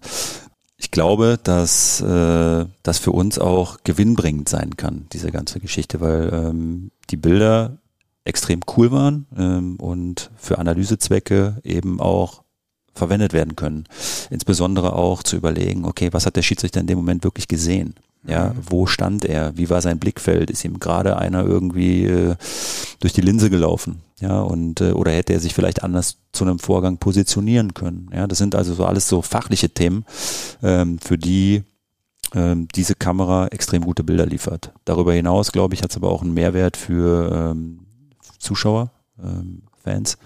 ich 0.76 0.90
glaube, 0.90 1.38
dass 1.42 2.00
äh, 2.00 2.66
das 2.82 2.98
für 2.98 3.12
uns 3.12 3.38
auch 3.38 3.78
gewinnbringend 3.84 4.48
sein 4.48 4.76
kann, 4.76 5.06
diese 5.12 5.30
ganze 5.30 5.60
Geschichte, 5.60 6.00
weil 6.00 6.30
ähm, 6.32 6.90
die 7.10 7.16
Bilder 7.16 7.78
extrem 8.24 8.60
cool 8.76 8.90
waren 8.90 9.26
ähm, 9.36 9.76
und 9.76 10.30
für 10.36 10.58
Analysezwecke 10.58 11.60
eben 11.64 12.00
auch 12.00 12.42
verwendet 12.94 13.32
werden 13.32 13.56
können. 13.56 13.84
Insbesondere 14.30 14.94
auch 14.94 15.22
zu 15.22 15.36
überlegen, 15.36 15.84
okay, 15.84 16.08
was 16.12 16.26
hat 16.26 16.36
der 16.36 16.42
Schiedsrichter 16.42 16.80
in 16.80 16.86
dem 16.86 16.98
Moment 16.98 17.24
wirklich 17.24 17.48
gesehen? 17.48 17.94
Ja, 18.26 18.50
mhm. 18.50 18.58
wo 18.70 18.86
stand 18.86 19.24
er? 19.24 19.56
Wie 19.56 19.68
war 19.68 19.80
sein 19.80 19.98
Blickfeld? 19.98 20.50
Ist 20.50 20.64
ihm 20.64 20.78
gerade 20.78 21.16
einer 21.16 21.44
irgendwie 21.44 22.04
äh, 22.04 22.36
durch 23.00 23.12
die 23.12 23.20
Linse 23.20 23.50
gelaufen? 23.50 24.02
Ja, 24.20 24.40
und 24.40 24.80
äh, 24.80 24.92
oder 24.92 25.10
hätte 25.10 25.32
er 25.32 25.40
sich 25.40 25.54
vielleicht 25.54 25.82
anders 25.82 26.18
zu 26.32 26.44
einem 26.44 26.60
Vorgang 26.60 26.98
positionieren 26.98 27.74
können? 27.74 28.08
Ja, 28.14 28.28
das 28.28 28.38
sind 28.38 28.54
also 28.54 28.74
so 28.74 28.86
alles 28.86 29.08
so 29.08 29.22
fachliche 29.22 29.70
Themen, 29.70 30.04
ähm, 30.62 31.00
für 31.00 31.18
die 31.18 31.64
ähm, 32.34 32.68
diese 32.74 32.94
Kamera 32.94 33.48
extrem 33.48 33.84
gute 33.84 34.04
Bilder 34.04 34.26
liefert. 34.26 34.72
Darüber 34.84 35.12
hinaus, 35.12 35.50
glaube 35.50 35.74
ich, 35.74 35.82
hat 35.82 35.90
es 35.90 35.96
aber 35.96 36.10
auch 36.10 36.22
einen 36.22 36.34
Mehrwert 36.34 36.76
für 36.76 37.50
ähm, 37.50 37.80
Zuschauer, 38.38 38.90
ähm, 39.22 39.62
Fans, 39.82 40.16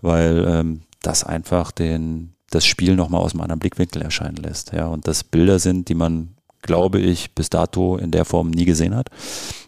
weil 0.00 0.44
ähm, 0.48 0.82
das 1.02 1.24
einfach 1.24 1.72
den 1.72 2.30
das 2.50 2.64
Spiel 2.64 2.94
nochmal 2.94 3.20
aus 3.20 3.32
einem 3.32 3.40
anderen 3.40 3.58
Blickwinkel 3.58 4.00
erscheinen 4.00 4.36
lässt. 4.36 4.72
Ja, 4.72 4.86
und 4.86 5.08
das 5.08 5.24
Bilder 5.24 5.58
sind, 5.58 5.88
die 5.88 5.94
man 5.94 6.33
glaube 6.64 6.98
ich, 6.98 7.34
bis 7.34 7.50
dato 7.50 7.96
in 7.96 8.10
der 8.10 8.24
Form 8.24 8.50
nie 8.50 8.64
gesehen 8.64 8.96
hat. 8.96 9.08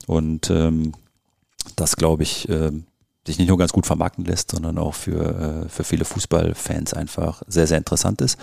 Und 0.06 0.50
ähm, 0.50 0.92
das, 1.76 1.96
glaube 1.96 2.24
ich, 2.24 2.48
äh, 2.48 2.72
sich 3.26 3.38
nicht 3.38 3.48
nur 3.48 3.58
ganz 3.58 3.72
gut 3.72 3.86
vermarkten 3.86 4.24
lässt, 4.24 4.52
sondern 4.52 4.78
auch 4.78 4.94
für, 4.94 5.64
äh, 5.66 5.68
für 5.68 5.84
viele 5.84 6.04
Fußballfans 6.04 6.94
einfach 6.94 7.42
sehr, 7.46 7.66
sehr 7.66 7.78
interessant 7.78 8.20
ist. 8.20 8.38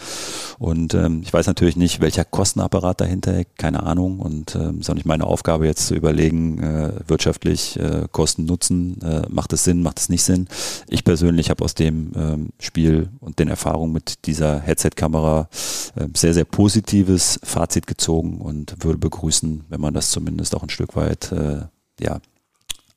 Und 0.60 0.94
ähm, 0.94 1.22
ich 1.24 1.34
weiß 1.34 1.48
natürlich 1.48 1.78
nicht, 1.78 2.02
welcher 2.02 2.26
Kostenapparat 2.26 3.02
dahinter 3.02 3.44
keine 3.58 3.84
Ahnung. 3.84 4.20
Und 4.20 4.56
ähm, 4.56 4.80
ist 4.80 4.90
auch 4.90 4.96
nicht 4.96 5.06
meine 5.06 5.26
Aufgabe 5.26 5.66
jetzt 5.66 5.88
zu 5.88 5.96
überlegen, 5.96 6.62
äh, 6.62 6.92
wirtschaftlich 7.08 7.80
äh, 7.80 8.08
Kosten 8.12 8.46
Nutzen, 8.46 9.02
äh, 9.02 9.24
macht 9.30 9.54
es 9.54 9.64
Sinn, 9.64 9.82
macht 9.82 10.00
es 10.00 10.10
nicht 10.10 10.24
Sinn. 10.24 10.48
Ich 10.88 11.04
persönlich 11.04 11.50
habe 11.50 11.64
aus 11.64 11.74
dem 11.74 12.12
ähm, 12.16 12.50
Spiel 12.60 13.10
und 13.20 13.40
den 13.40 13.48
Erfahrungen 13.48 13.94
mit 13.94 14.26
dieser 14.26 14.60
Headset-Kamera 14.60 15.48
äh, 15.96 16.08
sehr, 16.16 16.34
sehr 16.34 16.46
positives 16.46 17.40
Fazit 17.44 17.88
gezogen 17.88 18.42
und 18.42 18.76
würde 18.84 18.98
begrüßen, 18.98 19.66
wenn 19.70 19.82
man 19.82 19.94
das 19.94 20.12
zumindest 20.12 20.56
auch 20.56 20.64
ein 20.64 20.70
Stück 20.70 20.96
weit 20.96 21.32
äh, 21.32 21.62
ja, 22.00 22.20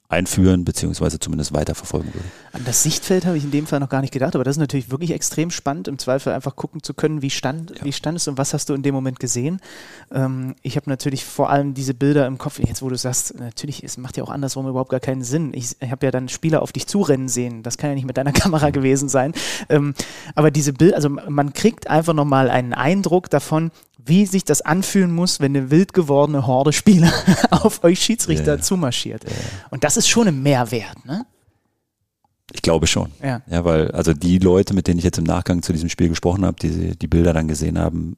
einführen 0.09 0.65
beziehungsweise 0.65 1.19
zumindest 1.19 1.53
weiterverfolgen 1.53 2.13
würde. 2.15 2.27
An 2.53 2.63
das 2.65 2.83
Sichtfeld 2.83 3.27
habe 3.27 3.37
ich 3.37 3.45
in 3.45 3.51
dem 3.51 3.67
Fall 3.67 3.81
noch 3.81 3.89
gar 3.89 4.01
nicht 4.01 4.13
gedacht, 4.13 4.35
aber 4.35 4.45
das 4.45 4.57
ist 4.57 4.61
natürlich 4.61 4.91
wirklich 4.91 5.11
extrem 5.11 5.51
spannend, 5.51 5.89
im 5.89 5.99
Zweifel 5.99 6.33
einfach 6.33 6.55
gucken 6.55 6.83
zu 6.83 6.95
können, 6.95 7.23
wie 7.23 7.31
stand, 7.31 7.71
ja. 7.79 7.85
wie 7.85 7.93
stand 7.93 8.19
es 8.19 8.29
und 8.29 8.39
was 8.39 8.55
hast 8.55 8.69
du 8.69 8.75
in 8.75 8.83
dem 8.83 8.95
Moment 8.95 9.19
gesehen. 9.19 9.61
Ähm, 10.13 10.55
ich 10.63 10.77
habe 10.77 10.89
natürlich 10.89 11.25
vor 11.25 11.51
allem 11.51 11.75
diese 11.75 11.95
Bilder 11.95 12.27
im 12.27 12.39
Kopf, 12.39 12.61
jetzt 12.61 12.83
wo 12.83 12.89
du 12.89 12.97
sagst, 12.97 13.39
natürlich, 13.39 13.83
es 13.83 13.99
macht 13.99 14.17
ja 14.17 14.23
auch 14.23 14.31
andersrum 14.31 14.69
überhaupt 14.69 14.91
gar 14.91 15.01
keinen 15.01 15.23
Sinn. 15.23 15.53
Ich, 15.55 15.77
ich 15.81 15.91
habe 15.91 16.07
ja 16.07 16.13
dann 16.13 16.29
Spieler 16.29 16.63
auf 16.63 16.73
dich 16.73 16.87
zurennen 16.87 17.29
sehen, 17.29 17.63
das 17.63 17.77
kann 17.77 17.91
ja 17.91 17.95
nicht 17.95 18.07
mit 18.07 18.17
deiner 18.17 18.33
Kamera 18.37 18.71
gewesen 18.71 19.09
sein. 19.09 19.33
Ähm, 19.69 19.95
aber 20.35 20.51
diese 20.51 20.73
Bilder, 20.73 20.97
also 20.97 21.09
man 21.09 21.53
kriegt 21.53 21.89
einfach 21.89 22.15
nochmal 22.15 22.49
einen 22.49 22.75
Eindruck 22.75 23.29
davon, 23.31 23.73
wie 24.07 24.27
sich 24.27 24.45
das 24.45 24.63
anfühlen 24.63 25.13
muss, 25.13 25.41
wenn 25.41 25.57
eine 25.57 25.71
wild 25.71 25.93
gewordene 25.93 26.47
Horde 26.47 26.73
Spieler 26.73 27.13
auf 27.51 27.85
euch 27.85 28.01
Schiedsrichter 28.01 28.55
yeah. 28.55 28.63
zumarschiert. 28.63 29.25
Yeah. 29.25 29.35
Und 29.71 29.85
das 29.85 29.97
ist 29.97 30.09
schon 30.09 30.29
ein 30.29 30.43
Mehrwert, 30.43 31.05
ne? 31.05 31.27
Ich 32.53 32.63
glaube 32.63 32.87
schon. 32.87 33.11
Ja. 33.23 33.43
ja, 33.49 33.65
weil 33.65 33.91
also 33.91 34.13
die 34.13 34.39
Leute, 34.39 34.73
mit 34.73 34.87
denen 34.87 34.99
ich 34.99 35.05
jetzt 35.05 35.19
im 35.19 35.25
Nachgang 35.25 35.63
zu 35.63 35.73
diesem 35.73 35.89
Spiel 35.89 36.09
gesprochen 36.09 36.45
habe, 36.45 36.57
die 36.61 36.97
die 36.97 37.09
Bilder 37.09 37.33
dann 37.33 37.49
gesehen 37.49 37.79
haben, 37.79 38.17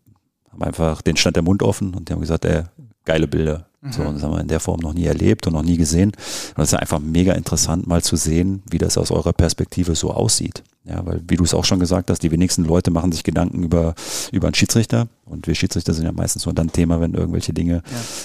haben 0.53 0.63
einfach 0.63 1.03
den 1.03 1.17
stand 1.17 1.37
der 1.37 1.43
Mund 1.43 1.63
offen 1.63 1.95
und 1.95 2.09
die 2.09 2.13
haben 2.13 2.21
gesagt, 2.21 2.45
ey, 2.45 2.65
geile 3.05 3.27
Bilder. 3.27 3.67
Mhm. 3.81 3.93
So, 3.93 4.05
das 4.05 4.23
haben 4.23 4.33
wir 4.33 4.41
in 4.41 4.49
der 4.49 4.61
Form 4.61 4.81
noch 4.81 4.93
nie 4.93 5.07
erlebt 5.07 5.47
und 5.47 5.55
noch 5.55 5.63
nie 5.63 5.77
gesehen. 5.77 6.13
Und 6.57 6.63
es 6.63 6.73
ist 6.73 6.79
einfach 6.79 6.99
mega 6.99 7.33
interessant, 7.33 7.87
mal 7.87 8.03
zu 8.03 8.17
sehen, 8.17 8.63
wie 8.71 8.79
das 8.79 8.99
aus 8.99 9.11
eurer 9.11 9.33
Perspektive 9.33 9.95
so 9.95 10.11
aussieht. 10.11 10.63
Ja, 10.89 11.05
weil, 11.05 11.23
wie 11.29 11.37
du 11.37 11.45
es 11.45 11.53
auch 11.53 11.67
schon 11.67 11.81
gesagt 11.81 12.11
hast, 12.11 12.23
die 12.23 12.31
wenigsten 12.31 12.65
Leute 12.65 12.91
machen 12.91 13.13
sich 13.13 13.23
Gedanken 13.23 13.63
über, 13.63 13.95
über 14.33 14.47
einen 14.47 14.55
Schiedsrichter. 14.55 15.09
Und 15.27 15.47
wir 15.47 15.55
Schiedsrichter 15.55 15.93
sind 15.93 16.07
ja 16.07 16.13
meistens 16.13 16.47
nur 16.47 16.55
dann 16.55 16.73
Thema, 16.73 17.01
wenn 17.01 17.15
irgendwelche 17.15 17.53
Dinge 17.53 17.83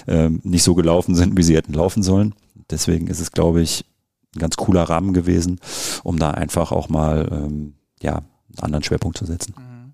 ja. 0.07 0.13
ähm, 0.13 0.39
nicht 0.43 0.63
so 0.63 0.73
gelaufen 0.73 1.13
sind, 1.13 1.35
wie 1.35 1.43
sie 1.43 1.57
hätten 1.57 1.73
laufen 1.73 2.03
sollen. 2.03 2.33
Deswegen 2.69 3.07
ist 3.07 3.19
es, 3.19 3.31
glaube 3.31 3.61
ich, 3.61 3.85
ein 4.35 4.39
ganz 4.39 4.55
cooler 4.55 4.83
Rahmen 4.83 5.13
gewesen, 5.13 5.59
um 6.03 6.17
da 6.17 6.31
einfach 6.31 6.71
auch 6.71 6.87
mal 6.87 7.27
ähm, 7.31 7.73
ja, 8.01 8.17
einen 8.17 8.59
anderen 8.61 8.83
Schwerpunkt 8.83 9.17
zu 9.17 9.25
setzen. 9.25 9.53
Mhm. 9.57 9.93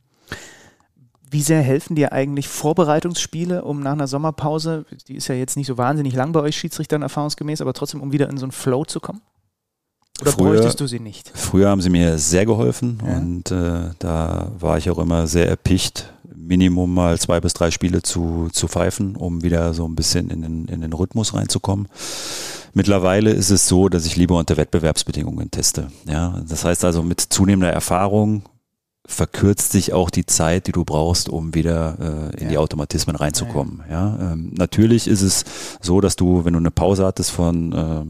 Wie 1.31 1.41
sehr 1.41 1.61
helfen 1.61 1.95
dir 1.95 2.11
eigentlich 2.11 2.47
Vorbereitungsspiele, 2.47 3.63
um 3.63 3.81
nach 3.81 3.91
einer 3.91 4.07
Sommerpause, 4.07 4.85
die 5.07 5.15
ist 5.15 5.27
ja 5.27 5.35
jetzt 5.35 5.57
nicht 5.57 5.67
so 5.67 5.77
wahnsinnig 5.77 6.13
lang 6.13 6.31
bei 6.31 6.39
euch 6.41 6.55
Schiedsrichtern 6.55 7.01
erfahrungsgemäß, 7.01 7.61
aber 7.61 7.73
trotzdem, 7.73 8.01
um 8.01 8.11
wieder 8.11 8.29
in 8.29 8.37
so 8.37 8.45
einen 8.45 8.51
Flow 8.51 8.85
zu 8.85 8.99
kommen? 8.99 9.21
Oder 10.21 10.31
früher, 10.31 10.53
bräuchtest 10.53 10.79
du 10.79 10.87
sie 10.87 10.99
nicht? 10.99 11.31
Früher 11.33 11.69
haben 11.69 11.81
sie 11.81 11.89
mir 11.89 12.17
sehr 12.17 12.45
geholfen 12.45 13.01
ja. 13.05 13.17
und 13.17 13.51
äh, 13.51 13.91
da 13.99 14.51
war 14.59 14.77
ich 14.77 14.89
auch 14.89 14.99
immer 14.99 15.27
sehr 15.27 15.47
erpicht, 15.47 16.13
Minimum 16.35 16.91
mal 16.93 17.19
zwei 17.19 17.39
bis 17.39 17.53
drei 17.53 17.69
Spiele 17.69 18.01
zu, 18.01 18.49
zu 18.51 18.67
pfeifen, 18.67 19.15
um 19.15 19.43
wieder 19.43 19.73
so 19.73 19.87
ein 19.87 19.95
bisschen 19.95 20.31
in 20.31 20.41
den, 20.41 20.65
in 20.65 20.81
den 20.81 20.93
Rhythmus 20.93 21.35
reinzukommen. 21.35 21.87
Mittlerweile 22.73 23.31
ist 23.31 23.49
es 23.51 23.67
so, 23.67 23.87
dass 23.87 24.05
ich 24.05 24.15
lieber 24.15 24.37
unter 24.37 24.57
Wettbewerbsbedingungen 24.57 25.51
teste. 25.51 25.91
Ja, 26.07 26.41
das 26.47 26.65
heißt 26.65 26.85
also 26.85 27.03
mit 27.03 27.21
zunehmender 27.21 27.71
Erfahrung 27.71 28.43
verkürzt 29.05 29.71
sich 29.71 29.91
auch 29.91 30.11
die 30.11 30.25
Zeit, 30.25 30.67
die 30.67 30.71
du 30.71 30.85
brauchst, 30.85 31.29
um 31.29 31.55
wieder 31.55 31.97
äh, 31.99 32.37
in 32.37 32.43
ja. 32.43 32.49
die 32.49 32.57
Automatismen 32.59 33.15
reinzukommen. 33.15 33.83
Ja. 33.89 34.33
Ähm, 34.33 34.53
natürlich 34.55 35.07
ist 35.07 35.23
es 35.23 35.45
so, 35.81 35.99
dass 35.99 36.15
du, 36.15 36.45
wenn 36.45 36.53
du 36.53 36.59
eine 36.59 36.71
Pause 36.71 37.05
hattest 37.05 37.31
von 37.31 37.73
äh, 37.73 38.05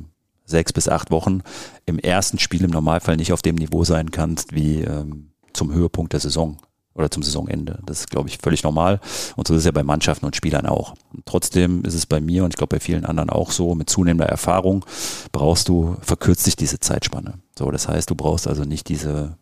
sechs 0.49 0.73
bis 0.73 0.87
acht 0.87 1.11
Wochen, 1.11 1.41
im 1.85 1.99
ersten 1.99 2.39
Spiel 2.39 2.63
im 2.63 2.71
Normalfall 2.71 3.17
nicht 3.17 3.33
auf 3.33 3.41
dem 3.41 3.55
Niveau 3.55 3.83
sein 3.83 4.11
kannst 4.11 4.53
wie 4.53 4.81
ähm, 4.81 5.31
zum 5.53 5.73
Höhepunkt 5.73 6.13
der 6.13 6.19
Saison 6.19 6.57
oder 6.95 7.09
zum 7.09 7.23
Saisonende. 7.23 7.79
Das 7.85 8.01
ist, 8.01 8.09
glaube 8.09 8.29
ich, 8.29 8.37
völlig 8.39 8.63
normal. 8.63 8.99
Und 9.35 9.47
so 9.47 9.53
ist 9.53 9.59
es 9.59 9.65
ja 9.65 9.71
bei 9.71 9.83
Mannschaften 9.83 10.25
und 10.25 10.35
Spielern 10.35 10.65
auch. 10.65 10.95
Und 11.13 11.25
trotzdem 11.25 11.83
ist 11.85 11.93
es 11.93 12.05
bei 12.05 12.19
mir 12.19 12.43
und 12.43 12.53
ich 12.53 12.57
glaube 12.57 12.75
bei 12.75 12.79
vielen 12.79 13.05
anderen 13.05 13.29
auch 13.29 13.51
so, 13.51 13.73
mit 13.73 13.89
zunehmender 13.89 14.27
Erfahrung 14.27 14.85
brauchst 15.31 15.69
du, 15.69 15.95
verkürzt 16.01 16.43
sich 16.43 16.55
diese 16.55 16.79
Zeitspanne. 16.79 17.35
So, 17.57 17.71
das 17.71 17.87
heißt, 17.87 18.09
du 18.09 18.15
brauchst 18.15 18.47
also 18.47 18.63
nicht 18.63 18.89
diese 18.89 19.37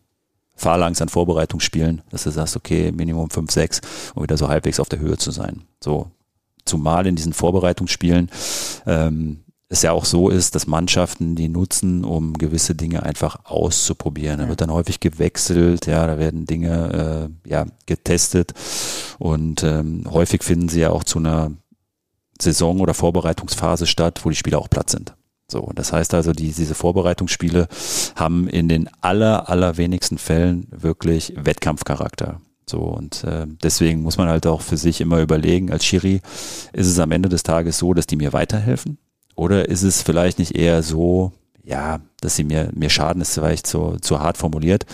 Phalanx 0.54 1.00
an 1.02 1.08
Vorbereitungsspielen, 1.08 2.02
dass 2.10 2.24
du 2.24 2.30
sagst, 2.30 2.56
okay, 2.56 2.92
Minimum 2.92 3.30
5, 3.30 3.50
6, 3.50 3.80
um 4.14 4.22
wieder 4.22 4.36
so 4.36 4.48
halbwegs 4.48 4.80
auf 4.80 4.88
der 4.88 4.98
Höhe 4.98 5.16
zu 5.16 5.30
sein. 5.30 5.62
So, 5.82 6.10
zumal 6.64 7.06
in 7.06 7.16
diesen 7.16 7.32
Vorbereitungsspielen 7.32 8.30
ähm, 8.86 9.44
es 9.68 9.82
ja 9.82 9.92
auch 9.92 10.06
so 10.06 10.30
ist, 10.30 10.54
dass 10.54 10.66
Mannschaften 10.66 11.34
die 11.34 11.48
nutzen, 11.48 12.04
um 12.04 12.32
gewisse 12.32 12.74
Dinge 12.74 13.02
einfach 13.02 13.44
auszuprobieren. 13.44 14.40
Da 14.40 14.48
wird 14.48 14.62
dann 14.62 14.72
häufig 14.72 14.98
gewechselt, 15.00 15.86
ja, 15.86 16.06
da 16.06 16.18
werden 16.18 16.46
Dinge 16.46 17.30
äh, 17.44 17.48
ja 17.48 17.66
getestet 17.86 18.54
und 19.18 19.62
ähm, 19.62 20.04
häufig 20.10 20.42
finden 20.42 20.68
sie 20.68 20.80
ja 20.80 20.90
auch 20.90 21.04
zu 21.04 21.18
einer 21.18 21.52
Saison- 22.40 22.80
oder 22.80 22.94
Vorbereitungsphase 22.94 23.86
statt, 23.86 24.20
wo 24.24 24.30
die 24.30 24.36
Spieler 24.36 24.58
auch 24.58 24.70
platt 24.70 24.90
sind. 24.90 25.14
So, 25.50 25.70
das 25.74 25.92
heißt 25.92 26.14
also, 26.14 26.32
die, 26.32 26.52
diese 26.52 26.74
Vorbereitungsspiele 26.74 27.68
haben 28.16 28.48
in 28.48 28.68
den 28.68 28.88
aller, 29.00 29.48
allerwenigsten 29.48 30.18
Fällen 30.18 30.66
wirklich 30.70 31.32
Wettkampfcharakter. 31.36 32.40
So, 32.66 32.80
und 32.80 33.24
äh, 33.24 33.46
deswegen 33.62 34.02
muss 34.02 34.18
man 34.18 34.28
halt 34.28 34.46
auch 34.46 34.60
für 34.60 34.76
sich 34.76 35.00
immer 35.00 35.20
überlegen, 35.20 35.72
als 35.72 35.86
Schiri, 35.86 36.20
ist 36.74 36.86
es 36.86 36.98
am 36.98 37.12
Ende 37.12 37.30
des 37.30 37.42
Tages 37.42 37.78
so, 37.78 37.94
dass 37.94 38.06
die 38.06 38.16
mir 38.16 38.34
weiterhelfen? 38.34 38.98
Oder 39.38 39.68
ist 39.68 39.84
es 39.84 40.02
vielleicht 40.02 40.40
nicht 40.40 40.56
eher 40.56 40.82
so, 40.82 41.30
ja, 41.62 42.00
dass 42.20 42.34
sie 42.34 42.42
mir, 42.42 42.70
mir 42.74 42.90
schaden, 42.90 43.22
ist 43.22 43.34
vielleicht 43.34 43.68
zu, 43.68 43.96
zu 44.00 44.18
hart 44.18 44.36
formuliert, 44.36 44.84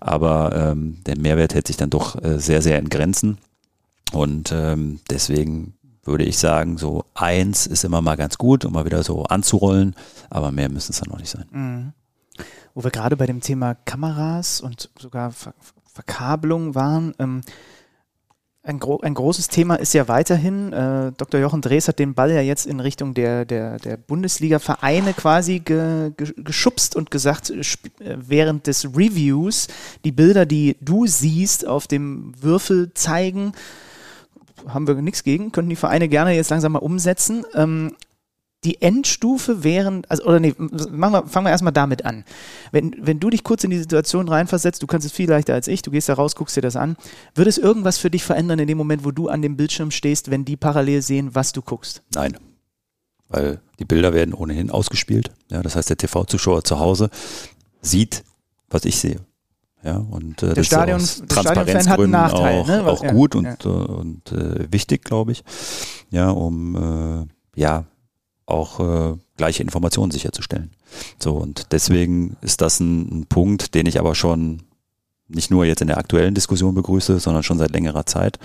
aber 0.00 0.72
ähm, 0.72 1.02
der 1.04 1.18
Mehrwert 1.18 1.52
hält 1.52 1.66
sich 1.66 1.76
dann 1.76 1.90
doch 1.90 2.20
äh, 2.24 2.38
sehr, 2.38 2.62
sehr 2.62 2.78
in 2.78 2.88
Grenzen. 2.88 3.36
Und 4.12 4.52
ähm, 4.52 5.00
deswegen 5.10 5.74
würde 6.02 6.24
ich 6.24 6.38
sagen, 6.38 6.78
so 6.78 7.04
eins 7.12 7.66
ist 7.66 7.84
immer 7.84 8.00
mal 8.00 8.16
ganz 8.16 8.38
gut, 8.38 8.64
um 8.64 8.72
mal 8.72 8.86
wieder 8.86 9.02
so 9.02 9.24
anzurollen, 9.24 9.94
aber 10.30 10.50
mehr 10.50 10.70
müssen 10.70 10.92
es 10.92 11.00
dann 11.00 11.10
noch 11.10 11.18
nicht 11.18 11.30
sein. 11.30 11.44
Mhm. 11.50 11.92
Wo 12.74 12.82
wir 12.82 12.90
gerade 12.90 13.18
bei 13.18 13.26
dem 13.26 13.42
Thema 13.42 13.74
Kameras 13.74 14.62
und 14.62 14.88
sogar 14.98 15.30
Ver 15.30 15.52
Verkabelung 15.92 16.74
waren, 16.74 17.14
ähm, 17.18 17.42
ein, 18.62 18.78
gro 18.78 19.00
ein, 19.00 19.14
großes 19.14 19.48
Thema 19.48 19.76
ist 19.76 19.94
ja 19.94 20.06
weiterhin, 20.06 20.72
äh, 20.72 21.12
Dr. 21.16 21.40
Jochen 21.40 21.62
Drees 21.62 21.88
hat 21.88 21.98
den 21.98 22.14
Ball 22.14 22.30
ja 22.30 22.42
jetzt 22.42 22.66
in 22.66 22.80
Richtung 22.80 23.14
der, 23.14 23.46
der, 23.46 23.78
der 23.78 23.96
Bundesliga-Vereine 23.96 25.14
quasi 25.14 25.60
ge, 25.60 26.12
ge, 26.16 26.32
geschubst 26.36 26.94
und 26.94 27.10
gesagt, 27.10 27.50
äh, 27.50 27.64
während 27.98 28.66
des 28.66 28.84
Reviews 28.84 29.68
die 30.04 30.12
Bilder, 30.12 30.44
die 30.44 30.76
du 30.80 31.06
siehst, 31.06 31.66
auf 31.66 31.86
dem 31.86 32.34
Würfel 32.40 32.92
zeigen, 32.92 33.52
haben 34.68 34.86
wir 34.86 34.94
nichts 34.96 35.24
gegen, 35.24 35.52
könnten 35.52 35.70
die 35.70 35.76
Vereine 35.76 36.08
gerne 36.08 36.34
jetzt 36.34 36.50
langsam 36.50 36.72
mal 36.72 36.80
umsetzen. 36.80 37.46
Ähm, 37.54 37.96
die 38.64 38.82
Endstufe 38.82 39.64
wären, 39.64 40.02
also, 40.08 40.24
oder 40.24 40.38
nee, 40.38 40.54
machen 40.58 41.12
wir, 41.12 41.26
fangen 41.26 41.46
wir 41.46 41.50
erstmal 41.50 41.72
damit 41.72 42.04
an. 42.04 42.24
Wenn, 42.72 42.94
wenn 43.00 43.18
du 43.18 43.30
dich 43.30 43.42
kurz 43.42 43.64
in 43.64 43.70
die 43.70 43.78
Situation 43.78 44.28
reinversetzt, 44.28 44.82
du 44.82 44.86
kannst 44.86 45.06
es 45.06 45.12
viel 45.12 45.30
leichter 45.30 45.54
als 45.54 45.66
ich, 45.66 45.80
du 45.82 45.90
gehst 45.90 46.08
da 46.08 46.14
raus, 46.14 46.34
guckst 46.34 46.56
dir 46.56 46.60
das 46.60 46.76
an, 46.76 46.96
würde 47.34 47.48
es 47.48 47.56
irgendwas 47.56 47.96
für 47.96 48.10
dich 48.10 48.22
verändern 48.22 48.58
in 48.58 48.68
dem 48.68 48.76
Moment, 48.76 49.04
wo 49.04 49.12
du 49.12 49.28
an 49.28 49.40
dem 49.40 49.56
Bildschirm 49.56 49.90
stehst, 49.90 50.30
wenn 50.30 50.44
die 50.44 50.56
parallel 50.56 51.00
sehen, 51.00 51.34
was 51.34 51.52
du 51.52 51.62
guckst? 51.62 52.02
Nein. 52.14 52.36
Weil 53.28 53.60
die 53.78 53.84
Bilder 53.84 54.12
werden 54.12 54.34
ohnehin 54.34 54.70
ausgespielt. 54.70 55.30
Ja, 55.50 55.62
das 55.62 55.76
heißt, 55.76 55.88
der 55.88 55.96
TV-Zuschauer 55.96 56.64
zu 56.64 56.80
Hause 56.80 57.08
sieht, 57.80 58.24
was 58.68 58.84
ich 58.84 58.98
sehe. 58.98 59.20
Ja, 59.82 59.96
und 59.96 60.42
äh, 60.42 60.52
der 60.52 60.64
Stadion, 60.64 61.00
ist 61.00 61.22
aus 61.22 61.28
Transparenzgründen 61.28 62.14
auch, 62.14 62.66
ne? 62.66 62.86
auch 62.86 63.02
ja, 63.02 63.12
gut 63.12 63.34
und, 63.34 63.44
ja. 63.44 63.56
Äh, 63.64 63.68
und 63.68 64.32
äh, 64.32 64.70
wichtig, 64.70 65.04
glaube 65.04 65.32
ich. 65.32 65.42
Ja, 66.10 66.28
um 66.28 67.26
äh, 67.56 67.60
ja 67.60 67.86
auch 68.50 68.80
äh, 68.80 69.16
gleiche 69.36 69.62
Informationen 69.62 70.10
sicherzustellen. 70.10 70.70
So, 71.18 71.36
und 71.36 71.72
deswegen 71.72 72.36
ist 72.40 72.60
das 72.60 72.80
ein, 72.80 73.20
ein 73.20 73.26
Punkt, 73.26 73.74
den 73.74 73.86
ich 73.86 73.98
aber 73.98 74.14
schon 74.14 74.62
nicht 75.28 75.50
nur 75.50 75.64
jetzt 75.64 75.80
in 75.80 75.86
der 75.86 75.98
aktuellen 75.98 76.34
Diskussion 76.34 76.74
begrüße, 76.74 77.20
sondern 77.20 77.42
schon 77.42 77.58
seit 77.58 77.70
längerer 77.70 78.04
Zeit, 78.06 78.38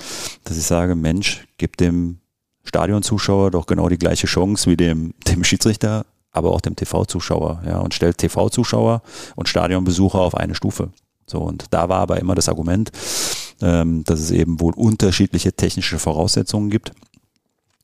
dass 0.44 0.58
ich 0.58 0.66
sage, 0.66 0.96
Mensch, 0.96 1.48
gib 1.58 1.78
dem 1.78 2.20
Stadionzuschauer 2.64 3.52
doch 3.52 3.66
genau 3.66 3.90
die 3.90 3.98
gleiche 3.98 4.28
Chance 4.28 4.70
wie 4.70 4.78
dem, 4.78 5.14
dem 5.28 5.44
Schiedsrichter, 5.44 6.06
aber 6.32 6.52
auch 6.52 6.62
dem 6.62 6.76
TV-Zuschauer, 6.76 7.64
ja, 7.66 7.80
und 7.80 7.94
stellt 7.94 8.18
TV-Zuschauer 8.18 9.02
und 9.36 9.50
Stadionbesucher 9.50 10.20
auf 10.20 10.36
eine 10.36 10.56
Stufe. 10.56 10.90
So, 11.28 11.40
und 11.40 11.66
da 11.72 11.90
war 11.90 12.02
aber 12.02 12.20
immer 12.20 12.36
das 12.36 12.50
Argument, 12.50 12.92
ähm, 13.62 14.04
dass 14.04 14.20
es 14.20 14.32
eben 14.32 14.60
wohl 14.60 14.74
unterschiedliche 14.76 15.54
technische 15.54 15.98
Voraussetzungen 15.98 16.70
gibt 16.70 16.92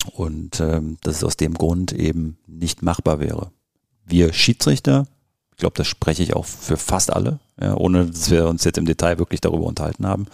und 0.06 0.60
ähm, 0.60 0.98
dass 1.02 1.18
es 1.18 1.24
aus 1.24 1.38
dem 1.38 1.54
Grund 1.54 1.94
eben 1.94 2.38
nicht 2.48 2.82
machbar 2.82 3.20
wäre. 3.20 3.52
Wir 4.06 4.34
Schiedsrichter, 4.34 5.08
ich 5.52 5.58
glaube, 5.58 5.76
das 5.78 5.88
spreche 5.88 6.24
ich 6.24 6.36
auch 6.36 6.46
für 6.46 6.78
fast 6.78 7.14
alle, 7.14 7.40
ja, 7.60 7.76
ohne 7.76 8.08
dass 8.08 8.30
wir 8.32 8.48
uns 8.48 8.64
jetzt 8.64 8.78
im 8.78 8.86
Detail 8.86 9.20
wirklich 9.20 9.42
darüber 9.42 9.66
unterhalten 9.66 10.08
haben. 10.08 10.26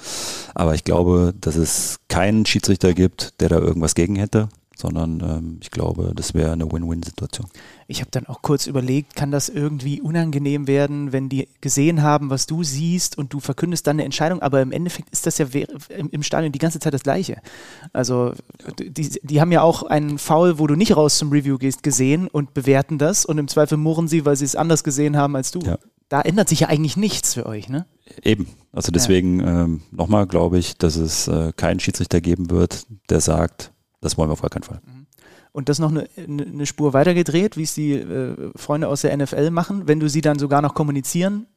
Aber 0.56 0.74
ich 0.74 0.84
glaube, 0.84 1.34
dass 1.40 1.56
es 1.56 2.00
keinen 2.08 2.46
Schiedsrichter 2.46 2.94
gibt, 2.94 3.40
der 3.42 3.50
da 3.50 3.60
irgendwas 3.60 3.96
gegen 3.96 4.16
hätte 4.16 4.50
sondern 4.80 5.20
ähm, 5.22 5.60
ich 5.62 5.72
glaube, 5.72 6.14
das 6.16 6.34
wäre 6.34 6.52
eine 6.52 6.72
Win-Win-Situation. 6.72 7.48
Ich 7.88 8.02
habe 8.02 8.12
dann 8.12 8.28
auch 8.28 8.42
kurz 8.42 8.68
überlegt, 8.68 9.16
kann 9.16 9.32
das 9.32 9.50
irgendwie 9.50 10.02
unangenehm 10.02 10.68
werden, 10.68 11.14
wenn 11.14 11.30
die 11.30 11.48
gesehen 11.62 12.04
haben, 12.04 12.30
was 12.30 12.46
du 12.46 12.64
siehst 12.64 13.18
und 13.18 13.34
du 13.34 13.40
verkündest 13.40 13.88
dann 13.88 13.96
eine 13.96 14.04
Entscheidung, 14.04 14.42
aber 14.42 14.62
im 14.62 14.72
Endeffekt 14.72 15.10
ist 15.10 15.26
das 15.26 15.38
ja 15.38 15.48
im 15.88 16.24
Stadion 16.24 16.52
die 16.52 16.60
ganze 16.60 16.80
Zeit 16.80 16.94
das 16.94 17.04
Gleiche. 17.04 17.38
Also 17.94 18.34
die, 18.80 19.10
die 19.22 19.42
haben 19.42 19.52
ja 19.52 19.62
auch 19.62 19.84
einen 19.84 20.18
Foul, 20.18 20.60
wo 20.60 20.68
du 20.68 20.76
nicht 20.76 20.96
raus 20.96 21.18
zum 21.18 21.32
Review 21.32 21.58
gehst, 21.58 21.82
gesehen 21.84 22.28
und 22.28 22.54
bewerten 22.54 22.98
das 22.98 23.26
und 23.26 23.38
im 23.38 23.48
Zweifel 23.48 23.78
murren 23.78 24.08
sie, 24.08 24.26
weil 24.26 24.36
sie 24.36 24.46
es 24.46 24.56
anders 24.56 24.84
gesehen 24.84 25.18
haben 25.18 25.36
als 25.36 25.52
du. 25.52 25.60
Ja. 25.60 25.78
Da 26.10 26.22
ändert 26.22 26.48
sich 26.48 26.62
ja 26.62 26.68
eigentlich 26.70 26.96
nichts 26.96 27.34
für 27.34 27.46
euch, 27.46 27.68
ne? 27.68 27.86
Eben. 28.24 28.48
Also 28.72 28.92
deswegen 28.92 29.40
ja. 29.40 29.64
ähm, 29.64 29.82
nochmal 29.92 30.26
glaube 30.28 30.58
ich, 30.58 30.78
dass 30.78 30.96
es 30.96 31.28
äh, 31.28 31.52
keinen 31.56 31.80
Schiedsrichter 31.80 32.22
geben 32.22 32.50
wird, 32.50 32.86
der 33.10 33.20
sagt, 33.20 33.72
das 34.02 34.18
wollen 34.18 34.30
wir 34.30 34.34
auf 34.34 34.42
gar 34.42 34.50
keinen 34.50 34.64
Fall. 34.64 34.82
Mhm. 34.86 35.08
Und 35.52 35.70
das 35.70 35.80
noch 35.80 35.90
eine, 35.90 36.08
eine 36.18 36.66
Spur 36.66 36.94
weitergedreht, 36.94 37.58
wie 37.58 37.64
es 37.64 37.74
die 37.74 37.94
äh, 37.94 38.52
Freunde 38.56 38.88
aus 38.88 39.02
der 39.02 39.16
NFL 39.16 39.50
machen, 39.50 39.88
wenn 39.88 40.00
du 40.00 40.08
sie 40.08 40.22
dann 40.22 40.38
sogar 40.38 40.62
noch 40.62 40.74
kommunizieren 40.74 41.48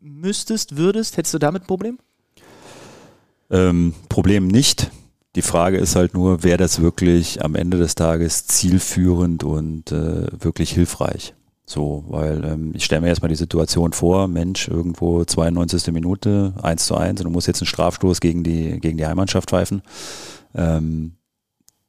müsstest, 0.00 0.76
würdest, 0.76 1.16
hättest 1.16 1.34
du 1.34 1.38
damit 1.38 1.62
ein 1.62 1.66
Problem? 1.66 1.98
Ähm, 3.50 3.94
Problem 4.08 4.46
nicht. 4.46 4.90
Die 5.36 5.42
Frage 5.42 5.78
ist 5.78 5.94
halt 5.94 6.14
nur, 6.14 6.42
wäre 6.42 6.58
das 6.58 6.80
wirklich 6.80 7.44
am 7.44 7.54
Ende 7.54 7.78
des 7.78 7.94
Tages 7.94 8.46
zielführend 8.46 9.44
und 9.44 9.92
äh, 9.92 10.26
wirklich 10.40 10.72
hilfreich? 10.72 11.34
So, 11.66 12.04
weil 12.08 12.44
ähm, 12.44 12.72
ich 12.74 12.84
stelle 12.84 13.02
mir 13.02 13.08
erstmal 13.08 13.28
die 13.28 13.36
Situation 13.36 13.92
vor, 13.92 14.26
Mensch, 14.26 14.66
irgendwo 14.66 15.24
92. 15.24 15.92
Minute, 15.92 16.54
1 16.62 16.84
zu 16.84 16.96
1 16.96 17.20
und 17.20 17.26
du 17.26 17.30
musst 17.30 17.46
jetzt 17.46 17.60
einen 17.60 17.68
Strafstoß 17.68 18.20
gegen 18.20 18.42
die, 18.42 18.80
gegen 18.80 18.98
die 18.98 19.06
Heimmannschaft 19.06 19.50
pfeifen. 19.50 19.82
Ähm, 20.52 21.12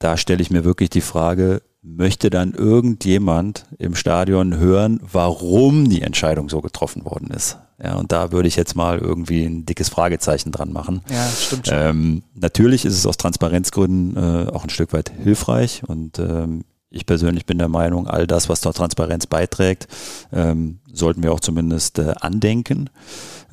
da 0.02 0.18
stelle 0.18 0.42
ich 0.42 0.52
mir 0.52 0.66
wirklich 0.66 0.90
die 0.90 1.02
Frage, 1.02 1.62
möchte 1.84 2.30
dann 2.30 2.54
irgendjemand 2.54 3.66
im 3.78 3.96
Stadion 3.96 4.58
hören, 4.58 5.00
warum 5.02 5.90
die 5.90 6.02
Entscheidung 6.02 6.50
so 6.50 6.62
getroffen 6.62 7.06
worden 7.06 7.30
ist? 7.32 7.58
Ja, 7.84 7.96
und 7.96 8.12
da 8.12 8.32
würde 8.32 8.48
ich 8.48 8.56
jetzt 8.56 8.76
mal 8.76 9.00
irgendwie 9.00 9.44
ein 9.44 9.66
dickes 9.66 9.90
Fragezeichen 9.90 10.52
dran 10.52 10.72
machen. 10.72 11.02
Ja, 11.10 11.28
stimmt 11.28 11.68
schon. 11.68 11.78
Ähm, 11.78 12.24
natürlich 12.36 12.86
ist 12.86 12.96
es 12.96 13.06
aus 13.08 13.18
Transparenzgründen 13.18 14.18
äh, 14.18 14.50
auch 14.52 14.64
ein 14.64 14.70
Stück 14.70 14.94
weit 14.94 15.12
hilfreich 15.24 15.84
und 15.88 16.20
ähm, 16.20 16.64
ich 16.92 17.06
persönlich 17.06 17.46
bin 17.46 17.58
der 17.58 17.70
Meinung, 17.70 18.08
all 18.08 18.28
das, 18.28 18.50
was 18.50 18.62
zur 18.62 18.74
Transparenz 18.74 19.26
beiträgt, 19.26 19.88
ähm, 20.34 20.80
sollten 20.92 21.24
wir 21.24 21.32
auch 21.32 21.40
zumindest 21.40 22.00
äh, 22.00 22.14
andenken. 22.20 22.90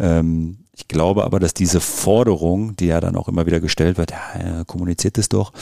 Ähm, 0.01 0.65
ich 0.79 0.87
glaube 0.87 1.25
aber, 1.25 1.41
dass 1.41 1.55
diese 1.55 1.81
Forderung, 1.81 2.77
die 2.77 2.87
ja 2.87 3.01
dann 3.01 3.17
auch 3.17 3.27
immer 3.27 3.47
wieder 3.47 3.59
gestellt 3.59 3.99
wird, 3.99 4.13
ja, 4.13 4.63
kommuniziert 4.65 5.19
es 5.19 5.29
doch, 5.29 5.53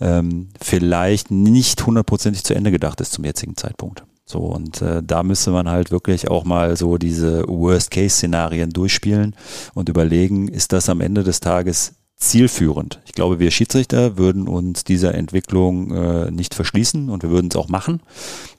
ähm, 0.00 0.50
vielleicht 0.60 1.30
nicht 1.30 1.86
hundertprozentig 1.86 2.44
zu 2.44 2.54
Ende 2.54 2.70
gedacht 2.70 3.00
ist 3.00 3.14
zum 3.14 3.24
jetzigen 3.24 3.56
Zeitpunkt. 3.56 4.04
So, 4.26 4.40
und 4.40 4.82
äh, 4.82 5.02
da 5.02 5.22
müsste 5.22 5.52
man 5.52 5.70
halt 5.70 5.90
wirklich 5.90 6.28
auch 6.28 6.44
mal 6.44 6.76
so 6.76 6.98
diese 6.98 7.48
Worst-Case-Szenarien 7.48 8.68
durchspielen 8.68 9.34
und 9.72 9.88
überlegen, 9.88 10.48
ist 10.48 10.74
das 10.74 10.90
am 10.90 11.00
Ende 11.00 11.24
des 11.24 11.40
Tages 11.40 11.94
zielführend? 12.16 13.00
Ich 13.06 13.12
glaube, 13.12 13.38
wir 13.38 13.50
Schiedsrichter 13.50 14.18
würden 14.18 14.48
uns 14.48 14.84
dieser 14.84 15.14
Entwicklung 15.14 15.94
äh, 15.94 16.30
nicht 16.30 16.54
verschließen 16.54 17.08
und 17.08 17.22
wir 17.22 17.30
würden 17.30 17.48
es 17.50 17.56
auch 17.56 17.68
machen. 17.68 18.02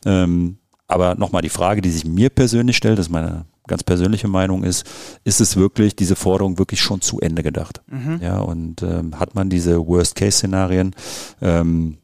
Ähm, 0.08 0.58
aber 0.88 1.14
nochmal 1.14 1.44
die 1.44 1.50
Frage, 1.50 1.82
die 1.82 1.92
sich 1.92 2.04
mir 2.04 2.32
persönlich 2.32 2.78
stellt, 2.78 2.98
das 2.98 3.06
ist 3.06 3.12
meine 3.12 3.46
ganz 3.70 3.84
persönliche 3.84 4.28
Meinung 4.28 4.66
ist, 4.66 4.86
ist 5.24 5.40
es 5.40 5.56
wirklich 5.56 5.96
diese 5.96 6.18
Forderung 6.18 6.60
wirklich 6.60 6.82
schon 6.82 7.00
zu 7.00 7.22
Ende 7.22 7.44
gedacht? 7.44 7.82
Mhm. 7.88 8.20
Ja, 8.22 8.40
und 8.40 8.84
ähm, 8.84 9.18
hat 9.18 9.36
man 9.36 9.50
diese 9.50 9.88
Worst-Case-Szenarien 9.88 10.94
ähm, 11.42 11.98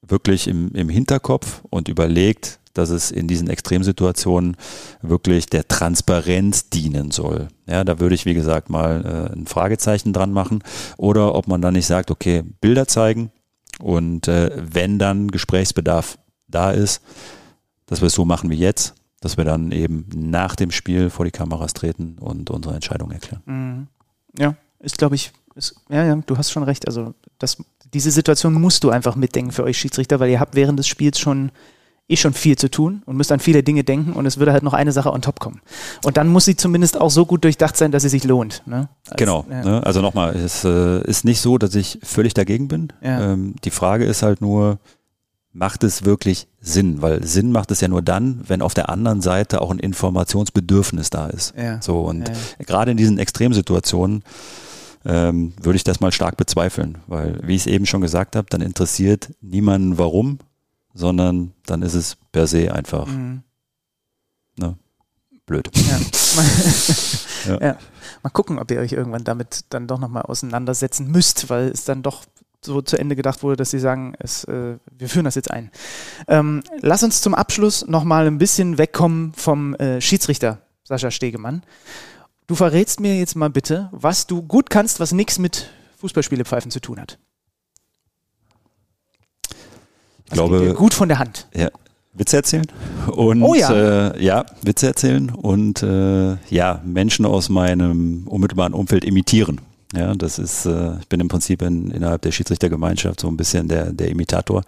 wirklich 0.00 0.48
im, 0.48 0.72
im 0.72 0.88
Hinterkopf 0.88 1.62
und 1.68 1.88
überlegt, 1.88 2.58
dass 2.72 2.90
es 2.90 3.10
in 3.10 3.26
diesen 3.26 3.50
Extremsituationen 3.50 4.56
wirklich 5.02 5.46
der 5.46 5.66
Transparenz 5.66 6.70
dienen 6.70 7.10
soll. 7.10 7.48
Ja, 7.66 7.84
da 7.84 7.98
würde 7.98 8.14
ich, 8.14 8.24
wie 8.24 8.34
gesagt, 8.34 8.70
mal 8.70 9.04
äh, 9.04 9.36
ein 9.36 9.46
Fragezeichen 9.46 10.12
dran 10.12 10.32
machen. 10.32 10.62
Oder 10.96 11.34
ob 11.34 11.48
man 11.48 11.60
dann 11.60 11.74
nicht 11.74 11.86
sagt, 11.86 12.10
okay, 12.10 12.44
Bilder 12.60 12.86
zeigen 12.86 13.32
und 13.80 14.28
äh, 14.28 14.50
wenn 14.56 14.98
dann 14.98 15.28
Gesprächsbedarf 15.28 16.18
da 16.48 16.70
ist, 16.70 17.02
dass 17.86 18.00
wir 18.00 18.06
es 18.06 18.14
so 18.14 18.24
machen 18.24 18.50
wie 18.50 18.56
jetzt, 18.56 18.94
dass 19.20 19.36
wir 19.36 19.44
dann 19.44 19.70
eben 19.70 20.06
nach 20.14 20.56
dem 20.56 20.70
Spiel 20.70 21.10
vor 21.10 21.24
die 21.24 21.30
Kameras 21.30 21.74
treten 21.74 22.16
und 22.20 22.50
unsere 22.50 22.74
Entscheidung 22.74 23.10
erklären. 23.10 23.42
Mhm. 23.46 23.86
Ja, 24.38 24.54
ist, 24.80 24.98
glaube 24.98 25.14
ich, 25.14 25.32
ist, 25.54 25.76
ja, 25.88 26.04
ja, 26.04 26.16
du 26.16 26.38
hast 26.38 26.50
schon 26.50 26.62
recht. 26.62 26.86
Also 26.86 27.14
das, 27.38 27.58
diese 27.92 28.10
Situation 28.10 28.54
musst 28.54 28.84
du 28.84 28.90
einfach 28.90 29.16
mitdenken 29.16 29.52
für 29.52 29.64
euch 29.64 29.78
Schiedsrichter, 29.78 30.20
weil 30.20 30.30
ihr 30.30 30.40
habt 30.40 30.54
während 30.54 30.78
des 30.78 30.86
Spiels 30.86 31.18
schon 31.18 31.50
eh 32.08 32.16
schon 32.16 32.32
viel 32.32 32.56
zu 32.56 32.68
tun 32.68 33.02
und 33.06 33.16
müsst 33.16 33.30
an 33.30 33.38
viele 33.38 33.62
Dinge 33.62 33.84
denken 33.84 34.14
und 34.14 34.26
es 34.26 34.38
würde 34.38 34.52
halt 34.52 34.64
noch 34.64 34.74
eine 34.74 34.90
Sache 34.90 35.12
on 35.12 35.22
top 35.22 35.38
kommen. 35.38 35.60
Und 36.04 36.16
dann 36.16 36.26
muss 36.26 36.44
sie 36.44 36.56
zumindest 36.56 37.00
auch 37.00 37.10
so 37.10 37.24
gut 37.24 37.44
durchdacht 37.44 37.76
sein, 37.76 37.92
dass 37.92 38.02
sie 38.02 38.08
sich 38.08 38.24
lohnt. 38.24 38.62
Ne? 38.66 38.88
Als, 39.08 39.16
genau. 39.16 39.46
Ja. 39.48 39.62
Ne? 39.62 39.86
Also 39.86 40.00
nochmal, 40.00 40.34
es 40.34 40.64
äh, 40.64 41.02
ist 41.02 41.24
nicht 41.24 41.40
so, 41.40 41.56
dass 41.56 41.74
ich 41.74 42.00
völlig 42.02 42.34
dagegen 42.34 42.66
bin. 42.66 42.92
Ja. 43.00 43.32
Ähm, 43.32 43.54
die 43.64 43.70
Frage 43.70 44.04
ist 44.04 44.22
halt 44.22 44.40
nur, 44.40 44.80
macht 45.52 45.82
es 45.82 46.04
wirklich 46.04 46.46
Sinn, 46.60 47.02
weil 47.02 47.24
Sinn 47.24 47.50
macht 47.52 47.70
es 47.70 47.80
ja 47.80 47.88
nur 47.88 48.02
dann, 48.02 48.42
wenn 48.46 48.62
auf 48.62 48.74
der 48.74 48.88
anderen 48.88 49.20
Seite 49.20 49.60
auch 49.60 49.70
ein 49.70 49.78
Informationsbedürfnis 49.78 51.10
da 51.10 51.26
ist. 51.26 51.54
Ja. 51.56 51.82
So 51.82 52.00
und 52.02 52.28
ja. 52.28 52.34
gerade 52.64 52.92
in 52.92 52.96
diesen 52.96 53.18
Extremsituationen 53.18 54.22
ähm, 55.04 55.52
würde 55.60 55.76
ich 55.76 55.84
das 55.84 56.00
mal 56.00 56.12
stark 56.12 56.36
bezweifeln, 56.36 56.98
weil 57.06 57.40
wie 57.42 57.56
ich 57.56 57.62
es 57.62 57.66
eben 57.66 57.86
schon 57.86 58.00
gesagt 58.00 58.36
habe, 58.36 58.48
dann 58.50 58.60
interessiert 58.60 59.30
niemanden 59.40 59.98
warum, 59.98 60.38
sondern 60.94 61.52
dann 61.66 61.82
ist 61.82 61.94
es 61.94 62.16
per 62.32 62.46
se 62.46 62.72
einfach 62.72 63.06
mhm. 63.06 63.42
ne, 64.56 64.76
blöd. 65.46 65.70
Ja. 65.74 67.58
ja. 67.60 67.78
Mal 68.22 68.30
gucken, 68.30 68.58
ob 68.58 68.70
ihr 68.70 68.80
euch 68.80 68.92
irgendwann 68.92 69.24
damit 69.24 69.64
dann 69.70 69.86
doch 69.86 69.98
nochmal 69.98 70.22
auseinandersetzen 70.22 71.10
müsst, 71.10 71.48
weil 71.48 71.68
es 71.68 71.84
dann 71.84 72.02
doch 72.02 72.24
so 72.64 72.82
zu 72.82 72.98
Ende 72.98 73.16
gedacht 73.16 73.42
wurde, 73.42 73.56
dass 73.56 73.70
sie 73.70 73.78
sagen, 73.78 74.14
es, 74.18 74.44
äh, 74.44 74.76
wir 74.90 75.08
führen 75.08 75.24
das 75.24 75.34
jetzt 75.34 75.50
ein. 75.50 75.70
Ähm, 76.28 76.62
lass 76.80 77.02
uns 77.02 77.20
zum 77.20 77.34
Abschluss 77.34 77.86
nochmal 77.86 78.26
ein 78.26 78.38
bisschen 78.38 78.78
wegkommen 78.78 79.32
vom 79.34 79.74
äh, 79.76 80.00
Schiedsrichter 80.00 80.58
Sascha 80.84 81.10
Stegemann. 81.10 81.62
Du 82.46 82.54
verrätst 82.54 83.00
mir 83.00 83.16
jetzt 83.16 83.36
mal 83.36 83.50
bitte, 83.50 83.88
was 83.92 84.26
du 84.26 84.42
gut 84.42 84.70
kannst, 84.70 85.00
was 85.00 85.12
nichts 85.12 85.38
mit 85.38 85.70
Fußballspielepfeifen 85.98 86.70
zu 86.70 86.80
tun 86.80 87.00
hat. 87.00 87.18
Ich 90.26 90.32
glaube, 90.32 90.74
gut 90.74 90.94
von 90.94 91.08
der 91.08 91.18
Hand. 91.18 91.48
Ja, 91.54 91.68
Witze 92.12 92.36
erzählen 92.36 92.66
und 93.06 93.42
oh 93.42 93.54
ja. 93.54 94.10
Äh, 94.10 94.24
ja, 94.24 94.46
Witze 94.62 94.86
erzählen 94.86 95.30
und 95.30 95.82
äh, 95.82 96.36
ja, 96.48 96.80
Menschen 96.84 97.24
aus 97.24 97.48
meinem 97.48 98.26
unmittelbaren 98.26 98.74
Umfeld 98.74 99.04
imitieren. 99.04 99.60
Ja, 99.94 100.14
das 100.14 100.38
ist, 100.38 100.66
äh, 100.66 100.98
ich 101.00 101.08
bin 101.08 101.20
im 101.20 101.28
Prinzip 101.28 101.62
in, 101.62 101.90
innerhalb 101.90 102.22
der 102.22 102.30
Schiedsrichtergemeinschaft 102.30 103.20
so 103.20 103.28
ein 103.28 103.36
bisschen 103.36 103.66
der, 103.66 103.92
der 103.92 104.08
Imitator, 104.08 104.62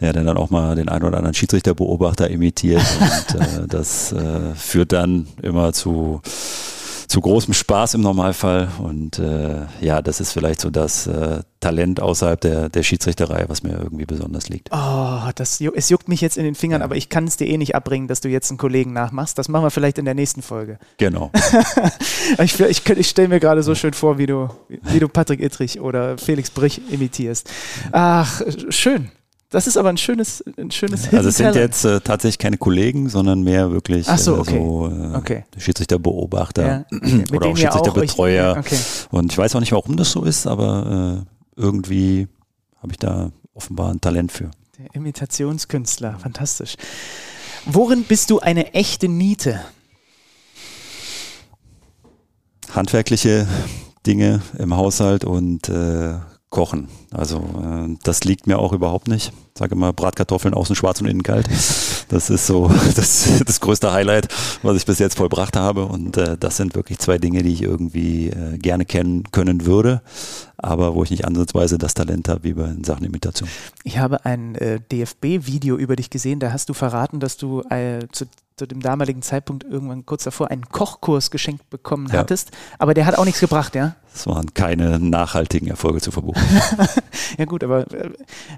ja, 0.00 0.12
der 0.12 0.24
dann 0.24 0.36
auch 0.36 0.50
mal 0.50 0.74
den 0.74 0.88
einen 0.88 1.04
oder 1.04 1.18
anderen 1.18 1.34
Schiedsrichterbeobachter 1.34 2.28
imitiert 2.28 2.82
und 3.00 3.40
äh, 3.40 3.66
das 3.68 4.12
äh, 4.12 4.54
führt 4.56 4.92
dann 4.92 5.28
immer 5.42 5.72
zu 5.72 6.20
zu 7.08 7.20
großem 7.20 7.54
Spaß 7.54 7.94
im 7.94 8.00
Normalfall. 8.00 8.68
Und 8.78 9.18
äh, 9.18 9.66
ja, 9.80 10.02
das 10.02 10.20
ist 10.20 10.32
vielleicht 10.32 10.60
so 10.60 10.70
das 10.70 11.06
äh, 11.06 11.40
Talent 11.66 12.00
außerhalb 12.00 12.40
der, 12.40 12.68
der 12.68 12.84
Schiedsrichterei, 12.84 13.46
was 13.48 13.64
mir 13.64 13.72
irgendwie 13.72 14.04
besonders 14.04 14.48
liegt. 14.48 14.68
Oh, 14.70 15.18
das, 15.34 15.60
es 15.60 15.88
juckt 15.88 16.08
mich 16.08 16.20
jetzt 16.20 16.36
in 16.36 16.44
den 16.44 16.54
Fingern, 16.54 16.80
ja. 16.80 16.84
aber 16.84 16.94
ich 16.94 17.08
kann 17.08 17.24
es 17.24 17.36
dir 17.36 17.48
eh 17.48 17.58
nicht 17.58 17.74
abbringen, 17.74 18.06
dass 18.06 18.20
du 18.20 18.28
jetzt 18.28 18.50
einen 18.50 18.58
Kollegen 18.58 18.92
nachmachst. 18.92 19.36
Das 19.36 19.48
machen 19.48 19.64
wir 19.64 19.70
vielleicht 19.72 19.98
in 19.98 20.04
der 20.04 20.14
nächsten 20.14 20.42
Folge. 20.42 20.78
Genau. 20.98 21.32
ich 22.38 22.60
ich, 22.60 22.88
ich 22.88 23.08
stelle 23.08 23.26
mir 23.26 23.40
gerade 23.40 23.64
so 23.64 23.74
schön 23.74 23.94
vor, 23.94 24.16
wie 24.16 24.26
du, 24.26 24.48
wie 24.68 25.00
du 25.00 25.08
Patrick 25.08 25.40
Ittrich 25.40 25.80
oder 25.80 26.18
Felix 26.18 26.50
Brich 26.50 26.80
imitierst. 26.88 27.50
Ach, 27.90 28.42
schön. 28.68 29.10
Das 29.50 29.66
ist 29.66 29.76
aber 29.76 29.88
ein 29.88 29.96
schönes, 29.96 30.44
ein 30.56 30.70
schönes 30.70 31.12
Also 31.12 31.30
es 31.30 31.36
sind 31.36 31.56
jetzt 31.56 31.84
äh, 31.84 32.00
tatsächlich 32.00 32.38
keine 32.38 32.58
Kollegen, 32.58 33.08
sondern 33.08 33.42
mehr 33.42 33.72
wirklich 33.72 34.08
Ach 34.08 34.18
so, 34.18 34.38
okay. 34.38 34.58
so 34.58 34.88
äh, 34.88 35.16
okay. 35.16 35.44
Schiedsrichterbeobachter 35.56 36.66
ja. 36.66 36.84
oder 37.32 37.48
auch 37.48 37.56
Schiedsrichterbetreuer. 37.56 38.54
Ja 38.54 38.58
okay. 38.58 38.76
Und 39.10 39.32
ich 39.32 39.38
weiß 39.38 39.56
auch 39.56 39.60
nicht, 39.60 39.72
warum 39.72 39.96
das 39.96 40.12
so 40.12 40.22
ist, 40.22 40.46
aber 40.46 41.24
äh, 41.24 41.36
irgendwie 41.56 42.28
habe 42.82 42.92
ich 42.92 42.98
da 42.98 43.32
offenbar 43.54 43.90
ein 43.90 44.00
Talent 44.00 44.30
für. 44.30 44.50
Der 44.78 44.94
Imitationskünstler, 44.94 46.18
fantastisch. 46.18 46.76
Worin 47.64 48.04
bist 48.04 48.30
du 48.30 48.38
eine 48.38 48.74
echte 48.74 49.08
Niete? 49.08 49.60
Handwerkliche 52.70 53.48
Dinge 54.06 54.42
im 54.58 54.76
Haushalt 54.76 55.24
und 55.24 55.68
äh, 55.68 56.18
Kochen. 56.56 56.88
Also 57.10 57.36
äh, 57.36 57.98
das 58.02 58.24
liegt 58.24 58.46
mir 58.46 58.58
auch 58.58 58.72
überhaupt 58.72 59.08
nicht. 59.08 59.30
Ich 59.52 59.58
sage 59.58 59.74
immer 59.74 59.92
Bratkartoffeln 59.92 60.54
außen 60.54 60.74
schwarz 60.74 61.02
und 61.02 61.06
innen 61.06 61.22
kalt. 61.22 61.46
Das 62.08 62.30
ist 62.30 62.46
so 62.46 62.70
das, 62.96 63.28
das 63.44 63.60
größte 63.60 63.92
Highlight, 63.92 64.28
was 64.62 64.78
ich 64.78 64.86
bis 64.86 64.98
jetzt 64.98 65.18
vollbracht 65.18 65.54
habe. 65.54 65.84
Und 65.84 66.16
äh, 66.16 66.38
das 66.38 66.56
sind 66.56 66.74
wirklich 66.74 66.98
zwei 66.98 67.18
Dinge, 67.18 67.42
die 67.42 67.52
ich 67.52 67.60
irgendwie 67.60 68.28
äh, 68.28 68.56
gerne 68.56 68.86
kennen 68.86 69.24
können 69.32 69.66
würde, 69.66 70.00
aber 70.56 70.94
wo 70.94 71.02
ich 71.02 71.10
nicht 71.10 71.26
ansatzweise 71.26 71.76
das 71.76 71.92
Talent 71.92 72.30
habe 72.30 72.44
wie 72.44 72.54
bei 72.54 72.74
Sachen 72.82 73.04
Imitation. 73.04 73.50
Ich 73.84 73.98
habe 73.98 74.24
ein 74.24 74.54
äh, 74.54 74.80
DFB-Video 74.80 75.76
über 75.76 75.94
dich 75.94 76.08
gesehen. 76.08 76.40
Da 76.40 76.52
hast 76.52 76.70
du 76.70 76.72
verraten, 76.72 77.20
dass 77.20 77.36
du 77.36 77.60
äh, 77.68 78.06
zu 78.12 78.24
zu 78.56 78.64
dem 78.64 78.80
damaligen 78.80 79.20
Zeitpunkt 79.20 79.64
irgendwann 79.64 80.06
kurz 80.06 80.24
davor 80.24 80.50
einen 80.50 80.66
Kochkurs 80.66 81.30
geschenkt 81.30 81.68
bekommen 81.68 82.08
ja. 82.10 82.20
hattest, 82.20 82.52
aber 82.78 82.94
der 82.94 83.04
hat 83.04 83.18
auch 83.18 83.26
nichts 83.26 83.40
gebracht, 83.40 83.74
ja? 83.74 83.96
Es 84.14 84.26
waren 84.26 84.54
keine 84.54 84.98
nachhaltigen 84.98 85.68
Erfolge 85.68 86.00
zu 86.00 86.10
verbuchen. 86.10 86.42
ja 87.38 87.44
gut, 87.44 87.62
aber 87.62 87.80
äh, 87.92 88.12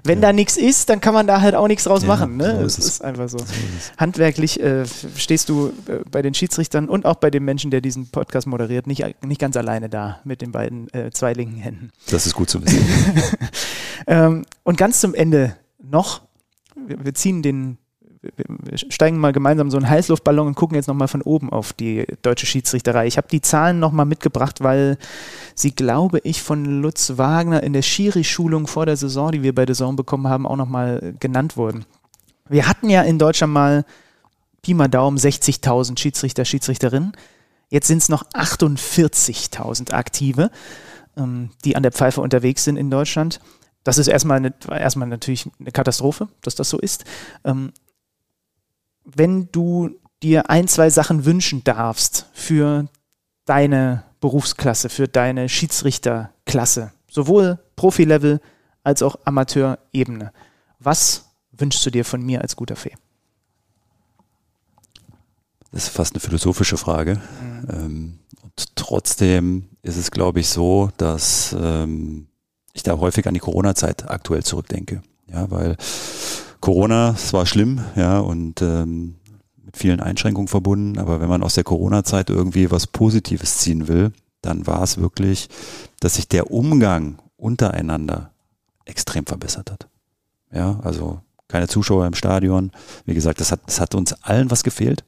wenn 0.05 0.19
ja. 0.19 0.29
da 0.29 0.33
nichts 0.33 0.55
ist, 0.55 0.89
dann 0.89 1.01
kann 1.01 1.13
man 1.13 1.27
da 1.27 1.41
halt 1.41 1.53
auch 1.53 1.67
nichts 1.67 1.83
draus 1.83 2.03
ja, 2.03 2.07
machen. 2.07 2.37
Ne? 2.37 2.59
So 2.59 2.65
ist 2.65 2.79
es 2.79 2.85
ist 2.85 3.03
einfach 3.03 3.27
so. 3.27 3.39
so 3.39 3.43
ist 3.43 3.91
Handwerklich 3.97 4.61
äh, 4.61 4.85
stehst 5.17 5.49
du 5.49 5.73
äh, 5.87 5.97
bei 6.09 6.21
den 6.21 6.33
Schiedsrichtern 6.33 6.87
und 6.87 7.05
auch 7.05 7.15
bei 7.15 7.29
dem 7.29 7.43
Menschen, 7.43 7.69
der 7.69 7.81
diesen 7.81 8.07
Podcast 8.07 8.47
moderiert, 8.47 8.87
nicht, 8.87 9.03
nicht 9.25 9.41
ganz 9.41 9.57
alleine 9.57 9.89
da 9.89 10.21
mit 10.23 10.41
den 10.41 10.53
beiden 10.53 10.87
äh, 10.93 11.11
zwei 11.11 11.33
linken 11.33 11.57
Händen. 11.57 11.91
Das 12.09 12.25
ist 12.25 12.35
gut 12.35 12.49
zu 12.49 12.63
wissen. 12.63 12.85
ähm, 14.07 14.45
und 14.63 14.77
ganz 14.77 15.01
zum 15.01 15.13
Ende 15.13 15.57
noch, 15.83 16.21
wir, 16.87 17.03
wir 17.03 17.13
ziehen 17.13 17.41
den 17.41 17.77
wir 18.21 18.77
steigen 18.77 19.17
mal 19.17 19.31
gemeinsam 19.31 19.71
so 19.71 19.77
einen 19.77 19.89
Heißluftballon 19.89 20.47
und 20.47 20.55
gucken 20.55 20.75
jetzt 20.75 20.87
nochmal 20.87 21.07
von 21.07 21.21
oben 21.21 21.51
auf 21.51 21.71
die 21.71 22.05
deutsche 22.21 22.45
Schiedsrichterei. 22.45 23.07
Ich 23.07 23.17
habe 23.17 23.27
die 23.29 23.41
Zahlen 23.41 23.79
nochmal 23.79 24.05
mitgebracht, 24.05 24.61
weil 24.61 24.97
sie, 25.55 25.71
glaube 25.71 26.19
ich, 26.23 26.41
von 26.41 26.65
Lutz 26.81 27.13
Wagner 27.17 27.63
in 27.63 27.73
der 27.73 27.81
Schiri-Schulung 27.81 28.67
vor 28.67 28.85
der 28.85 28.97
Saison, 28.97 29.31
die 29.31 29.41
wir 29.41 29.55
bei 29.55 29.65
der 29.65 29.75
Saison 29.75 29.95
bekommen 29.95 30.27
haben, 30.27 30.45
auch 30.45 30.57
nochmal 30.57 31.13
genannt 31.19 31.55
wurden. 31.55 31.85
Wir 32.49 32.67
hatten 32.67 32.89
ja 32.89 33.03
in 33.03 33.19
Deutschland 33.19 33.53
mal 33.53 33.85
Pi 34.61 34.73
mal 34.73 34.89
Daumen 34.89 35.17
60.000 35.17 35.97
Schiedsrichter, 35.97 36.43
Schiedsrichterinnen. 36.43 37.13
Jetzt 37.69 37.87
sind 37.87 37.99
es 37.99 38.09
noch 38.09 38.23
48.000 38.31 39.93
Aktive, 39.93 40.51
ähm, 41.15 41.51
die 41.63 41.75
an 41.77 41.83
der 41.83 41.93
Pfeife 41.93 42.19
unterwegs 42.19 42.65
sind 42.65 42.75
in 42.75 42.89
Deutschland. 42.89 43.39
Das 43.85 43.97
ist 43.97 44.07
erstmal, 44.07 44.37
eine, 44.37 44.53
erstmal 44.69 45.07
natürlich 45.07 45.49
eine 45.59 45.71
Katastrophe, 45.71 46.27
dass 46.41 46.55
das 46.55 46.69
so 46.69 46.77
ist. 46.79 47.05
Ähm, 47.45 47.71
wenn 49.05 49.49
du 49.51 49.91
dir 50.21 50.49
ein, 50.49 50.67
zwei 50.67 50.89
Sachen 50.89 51.25
wünschen 51.25 51.63
darfst 51.63 52.25
für 52.33 52.87
deine 53.45 54.03
Berufsklasse, 54.19 54.89
für 54.89 55.07
deine 55.07 55.49
Schiedsrichterklasse, 55.49 56.91
sowohl 57.09 57.59
Profi-Level 57.75 58.41
als 58.83 59.01
auch 59.01 59.17
Amateurebene, 59.25 60.31
was 60.79 61.25
wünschst 61.51 61.85
du 61.85 61.89
dir 61.89 62.05
von 62.05 62.21
mir 62.21 62.41
als 62.41 62.55
guter 62.55 62.75
Fee? 62.75 62.95
Das 65.71 65.83
ist 65.83 65.89
fast 65.89 66.13
eine 66.13 66.19
philosophische 66.19 66.77
Frage. 66.77 67.21
Mhm. 67.41 67.67
Ähm, 67.69 68.19
und 68.41 68.75
trotzdem 68.75 69.69
ist 69.83 69.97
es, 69.97 70.11
glaube 70.11 70.39
ich, 70.39 70.49
so, 70.49 70.89
dass 70.97 71.55
ähm, 71.59 72.27
ich 72.73 72.83
da 72.83 72.97
häufig 72.97 73.27
an 73.27 73.33
die 73.33 73.39
Corona-Zeit 73.39 74.09
aktuell 74.09 74.43
zurückdenke. 74.43 75.01
Ja, 75.27 75.49
weil 75.51 75.77
Corona, 76.61 77.11
es 77.11 77.33
war 77.33 77.45
schlimm, 77.45 77.81
ja, 77.95 78.19
und 78.19 78.61
ähm, 78.61 79.15
mit 79.63 79.77
vielen 79.77 79.99
Einschränkungen 79.99 80.47
verbunden, 80.47 80.97
aber 80.97 81.21
wenn 81.21 81.29
man 81.29 81.43
aus 81.43 81.55
der 81.55 81.63
Corona-Zeit 81.63 82.29
irgendwie 82.29 82.71
was 82.71 82.87
Positives 82.87 83.59
ziehen 83.59 83.87
will, 83.87 84.11
dann 84.41 84.67
war 84.67 84.83
es 84.83 84.97
wirklich, 84.97 85.49
dass 85.99 86.15
sich 86.15 86.27
der 86.27 86.51
Umgang 86.51 87.19
untereinander 87.37 88.31
extrem 88.85 89.25
verbessert 89.25 89.71
hat. 89.71 89.87
Ja, 90.51 90.79
also 90.83 91.21
keine 91.47 91.67
Zuschauer 91.67 92.05
im 92.07 92.13
Stadion. 92.13 92.71
Wie 93.05 93.13
gesagt, 93.13 93.39
das 93.39 93.51
hat, 93.51 93.61
das 93.65 93.79
hat 93.79 93.95
uns 93.95 94.13
allen 94.23 94.51
was 94.51 94.63
gefehlt. 94.63 95.03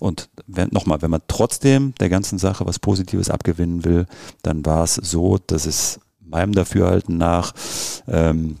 Und 0.00 0.28
nochmal, 0.46 1.02
wenn 1.02 1.10
man 1.10 1.22
trotzdem 1.28 1.94
der 2.00 2.08
ganzen 2.08 2.38
Sache 2.38 2.66
was 2.66 2.78
Positives 2.78 3.30
abgewinnen 3.30 3.84
will, 3.84 4.06
dann 4.42 4.66
war 4.66 4.84
es 4.84 4.94
so, 4.94 5.38
dass 5.38 5.66
es 5.66 6.00
meinem 6.20 6.52
Dafürhalten 6.52 7.16
nach 7.16 7.54
ähm, 8.08 8.56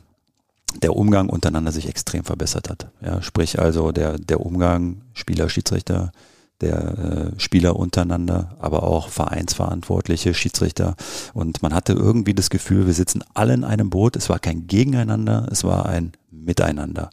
der 0.82 0.96
Umgang 0.96 1.28
untereinander 1.28 1.72
sich 1.72 1.88
extrem 1.88 2.24
verbessert 2.24 2.68
hat. 2.68 2.88
Ja, 3.00 3.22
sprich 3.22 3.58
also 3.58 3.92
der, 3.92 4.18
der 4.18 4.40
Umgang 4.40 5.02
Spieler, 5.12 5.48
Schiedsrichter, 5.48 6.12
der 6.60 7.32
äh, 7.36 7.40
Spieler 7.40 7.76
untereinander, 7.76 8.56
aber 8.58 8.84
auch 8.84 9.08
Vereinsverantwortliche, 9.08 10.34
Schiedsrichter. 10.34 10.94
Und 11.32 11.62
man 11.62 11.74
hatte 11.74 11.92
irgendwie 11.92 12.34
das 12.34 12.50
Gefühl, 12.50 12.86
wir 12.86 12.94
sitzen 12.94 13.22
alle 13.34 13.54
in 13.54 13.64
einem 13.64 13.90
Boot. 13.90 14.16
Es 14.16 14.28
war 14.28 14.38
kein 14.38 14.66
Gegeneinander, 14.66 15.48
es 15.50 15.64
war 15.64 15.86
ein 15.86 16.12
Miteinander. 16.30 17.10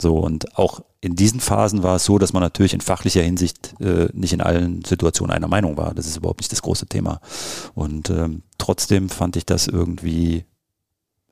So 0.00 0.18
und 0.18 0.56
auch 0.58 0.82
in 1.00 1.16
diesen 1.16 1.40
Phasen 1.40 1.82
war 1.82 1.96
es 1.96 2.04
so, 2.04 2.18
dass 2.18 2.32
man 2.32 2.42
natürlich 2.42 2.72
in 2.72 2.80
fachlicher 2.80 3.22
Hinsicht 3.22 3.74
äh, 3.80 4.08
nicht 4.12 4.32
in 4.32 4.40
allen 4.40 4.84
Situationen 4.84 5.34
einer 5.34 5.48
Meinung 5.48 5.76
war. 5.76 5.94
Das 5.94 6.06
ist 6.06 6.16
überhaupt 6.16 6.40
nicht 6.40 6.52
das 6.52 6.62
große 6.62 6.86
Thema. 6.86 7.20
Und 7.74 8.10
ähm, 8.10 8.42
trotzdem 8.58 9.08
fand 9.08 9.36
ich 9.36 9.44
das 9.44 9.66
irgendwie 9.66 10.44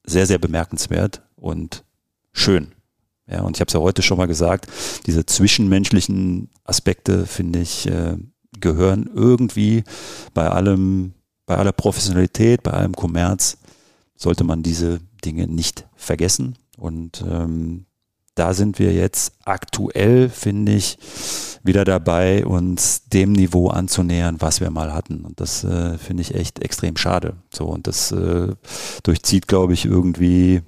sehr, 0.05 0.27
sehr 0.27 0.39
bemerkenswert 0.39 1.23
und 1.43 1.85
schön. 2.33 2.73
Ja, 3.27 3.43
und 3.43 3.57
ich 3.57 3.61
habe 3.61 3.69
es 3.69 3.75
ja 3.75 3.81
heute 3.81 4.03
schon 4.03 4.19
mal 4.19 4.27
gesagt, 4.27 4.67
diese 5.07 5.27
zwischenmenschlichen 5.27 6.51
Aspekte, 6.65 7.27
finde 7.27 7.61
ich, 7.61 7.87
äh, 7.89 8.17
gehören 8.61 9.11
irgendwie 9.15 9.85
bei 10.35 10.49
allem, 10.49 11.15
bei 11.47 11.57
aller 11.57 11.73
Professionalität, 11.73 12.63
bei 12.63 12.73
allem 12.73 12.95
Kommerz, 12.95 13.59
sollte 14.17 14.45
man 14.45 14.63
diese 14.63 15.01
Dinge 15.25 15.47
nicht 15.47 15.87
vergessen. 15.95 16.57
Und 16.77 17.25
ähm, 17.29 17.87
da 18.35 18.55
sind 18.55 18.79
wir 18.79 18.93
jetzt 18.93 19.35
aktuell, 19.45 20.29
finde 20.29 20.73
ich, 20.73 20.99
wieder 21.63 21.85
dabei, 21.85 22.45
uns 22.45 23.05
dem 23.09 23.33
Niveau 23.33 23.69
anzunähern, 23.69 24.41
was 24.41 24.61
wir 24.61 24.71
mal 24.71 24.93
hatten. 24.93 25.21
Und 25.21 25.41
das 25.41 25.65
äh, 25.65 25.97
finde 25.97 26.23
ich 26.23 26.35
echt 26.35 26.61
extrem 26.61 26.97
schade. 26.97 27.37
So, 27.53 27.67
und 27.67 27.87
das 27.87 28.11
äh, 28.13 28.55
durchzieht, 29.03 29.49
glaube 29.49 29.75
ich, 29.75 29.85
irgendwie 29.85 30.63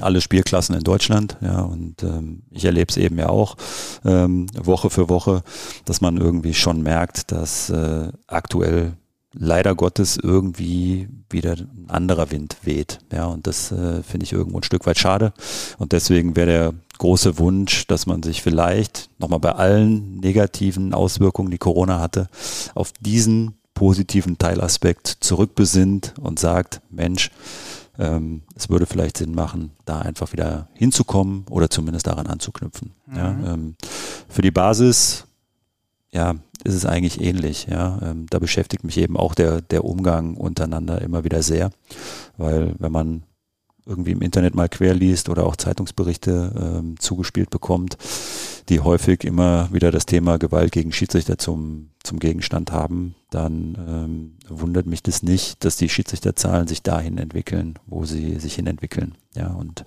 alle 0.00 0.20
Spielklassen 0.20 0.74
in 0.74 0.82
Deutschland. 0.82 1.36
Ja, 1.40 1.60
und 1.60 2.02
ähm, 2.02 2.42
ich 2.50 2.64
erlebe 2.64 2.90
es 2.90 2.96
eben 2.96 3.18
ja 3.18 3.28
auch 3.28 3.56
ähm, 4.04 4.46
Woche 4.54 4.90
für 4.90 5.08
Woche, 5.08 5.42
dass 5.84 6.00
man 6.00 6.16
irgendwie 6.16 6.54
schon 6.54 6.82
merkt, 6.82 7.32
dass 7.32 7.70
äh, 7.70 8.08
aktuell 8.26 8.94
leider 9.36 9.74
Gottes 9.74 10.16
irgendwie 10.16 11.08
wieder 11.28 11.52
ein 11.52 11.86
anderer 11.88 12.30
Wind 12.30 12.56
weht. 12.62 13.00
Ja, 13.12 13.26
und 13.26 13.46
das 13.46 13.72
äh, 13.72 14.02
finde 14.02 14.24
ich 14.24 14.32
irgendwo 14.32 14.58
ein 14.58 14.62
Stück 14.62 14.86
weit 14.86 14.98
schade. 14.98 15.32
Und 15.78 15.92
deswegen 15.92 16.36
wäre 16.36 16.46
der 16.46 16.74
große 16.98 17.38
Wunsch, 17.38 17.86
dass 17.86 18.06
man 18.06 18.22
sich 18.22 18.42
vielleicht 18.42 19.10
nochmal 19.18 19.40
bei 19.40 19.52
allen 19.52 20.18
negativen 20.20 20.94
Auswirkungen, 20.94 21.50
die 21.50 21.58
Corona 21.58 22.00
hatte, 22.00 22.28
auf 22.74 22.92
diesen 23.00 23.54
positiven 23.74 24.38
Teilaspekt 24.38 25.16
zurückbesinnt 25.20 26.14
und 26.20 26.38
sagt, 26.38 26.80
Mensch, 26.90 27.30
ähm, 27.98 28.42
es 28.54 28.68
würde 28.68 28.86
vielleicht 28.86 29.18
Sinn 29.18 29.34
machen, 29.34 29.70
da 29.84 30.00
einfach 30.00 30.32
wieder 30.32 30.68
hinzukommen 30.74 31.44
oder 31.50 31.70
zumindest 31.70 32.06
daran 32.06 32.26
anzuknüpfen. 32.26 32.92
Mhm. 33.06 33.16
Ja, 33.16 33.28
ähm, 33.46 33.76
für 34.28 34.42
die 34.42 34.50
Basis, 34.50 35.26
ja, 36.12 36.34
ist 36.64 36.74
es 36.74 36.86
eigentlich 36.86 37.20
ähnlich. 37.20 37.66
Ja, 37.70 37.98
ähm, 38.02 38.26
da 38.30 38.38
beschäftigt 38.38 38.84
mich 38.84 38.98
eben 38.98 39.16
auch 39.16 39.34
der, 39.34 39.60
der 39.60 39.84
Umgang 39.84 40.36
untereinander 40.36 41.02
immer 41.02 41.24
wieder 41.24 41.42
sehr, 41.42 41.70
weil 42.36 42.74
wenn 42.78 42.92
man 42.92 43.22
irgendwie 43.86 44.12
im 44.12 44.22
Internet 44.22 44.54
mal 44.54 44.68
quer 44.68 44.94
liest 44.94 45.28
oder 45.28 45.44
auch 45.44 45.56
Zeitungsberichte 45.56 46.52
ähm, 46.56 46.98
zugespielt 46.98 47.50
bekommt, 47.50 47.98
die 48.68 48.80
häufig 48.80 49.24
immer 49.24 49.68
wieder 49.72 49.90
das 49.90 50.06
Thema 50.06 50.38
Gewalt 50.38 50.72
gegen 50.72 50.90
Schiedsrichter 50.90 51.36
zum, 51.36 51.90
zum 52.02 52.18
Gegenstand 52.18 52.72
haben, 52.72 53.14
dann 53.34 53.76
ähm, 53.88 54.32
wundert 54.48 54.86
mich 54.86 55.02
das 55.02 55.22
nicht, 55.22 55.64
dass 55.64 55.76
die 55.76 55.88
Schiedsrichterzahlen 55.88 56.68
sich 56.68 56.82
dahin 56.82 57.18
entwickeln, 57.18 57.78
wo 57.86 58.04
sie 58.04 58.38
sich 58.38 58.54
hin 58.54 58.66
entwickeln. 58.66 59.14
Ja, 59.34 59.48
und 59.48 59.84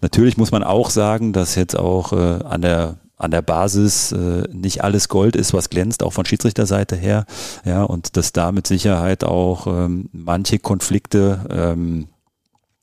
natürlich 0.00 0.36
muss 0.36 0.52
man 0.52 0.62
auch 0.62 0.90
sagen, 0.90 1.32
dass 1.32 1.56
jetzt 1.56 1.76
auch 1.76 2.12
äh, 2.12 2.44
an 2.44 2.62
der 2.62 2.98
an 3.16 3.30
der 3.30 3.42
Basis 3.42 4.10
äh, 4.12 4.42
nicht 4.52 4.82
alles 4.82 5.08
Gold 5.08 5.36
ist, 5.36 5.54
was 5.54 5.70
glänzt, 5.70 6.02
auch 6.02 6.12
von 6.12 6.26
Schiedsrichterseite 6.26 6.96
her. 6.96 7.26
Ja, 7.64 7.84
und 7.84 8.16
dass 8.16 8.32
da 8.32 8.50
mit 8.50 8.66
Sicherheit 8.66 9.22
auch 9.22 9.66
ähm, 9.68 10.08
manche 10.12 10.58
Konflikte 10.58 11.46
ähm, 11.48 12.08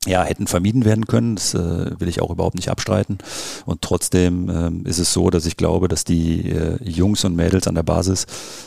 ja, 0.08 0.24
hätten 0.24 0.48
vermieden 0.48 0.86
werden 0.86 1.06
können. 1.06 1.36
Das 1.36 1.54
äh, 1.54 2.00
will 2.00 2.08
ich 2.08 2.22
auch 2.22 2.32
überhaupt 2.32 2.56
nicht 2.56 2.70
abstreiten. 2.70 3.20
Und 3.66 3.82
trotzdem 3.82 4.50
ähm, 4.50 4.86
ist 4.86 5.00
es 5.00 5.14
so, 5.14 5.30
dass 5.30 5.46
ich 5.46 5.58
glaube, 5.58 5.88
dass 5.88 6.04
die 6.04 6.50
äh, 6.50 6.84
Jungs 6.84 7.24
und 7.24 7.36
Mädels 7.36 7.68
an 7.68 7.76
der 7.76 7.84
Basis 7.84 8.26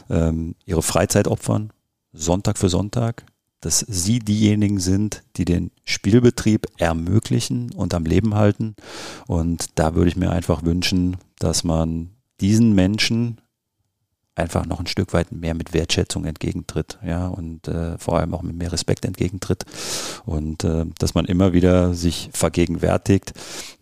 ähm, 0.08 0.54
ihre 0.64 0.82
Freizeit 0.82 1.26
opfern, 1.26 1.72
Sonntag 2.12 2.58
für 2.58 2.68
Sonntag, 2.68 3.24
dass 3.60 3.80
sie 3.80 4.18
diejenigen 4.18 4.78
sind, 4.78 5.22
die 5.36 5.44
den 5.44 5.70
Spielbetrieb 5.84 6.66
ermöglichen 6.76 7.72
und 7.72 7.94
am 7.94 8.04
Leben 8.04 8.34
halten. 8.34 8.76
Und 9.26 9.66
da 9.74 9.94
würde 9.94 10.08
ich 10.08 10.16
mir 10.16 10.30
einfach 10.30 10.62
wünschen, 10.62 11.16
dass 11.38 11.64
man 11.64 12.10
diesen 12.40 12.74
Menschen 12.74 13.40
einfach 14.36 14.66
noch 14.66 14.80
ein 14.80 14.86
Stück 14.86 15.12
weit 15.12 15.32
mehr 15.32 15.54
mit 15.54 15.72
Wertschätzung 15.72 16.24
entgegentritt, 16.24 16.98
ja, 17.04 17.28
und 17.28 17.68
äh, 17.68 17.98
vor 17.98 18.18
allem 18.18 18.34
auch 18.34 18.42
mit 18.42 18.56
mehr 18.56 18.72
Respekt 18.72 19.04
entgegentritt. 19.04 19.64
Und 20.24 20.64
äh, 20.64 20.86
dass 20.98 21.14
man 21.14 21.24
immer 21.26 21.52
wieder 21.52 21.94
sich 21.94 22.30
vergegenwärtigt, 22.32 23.32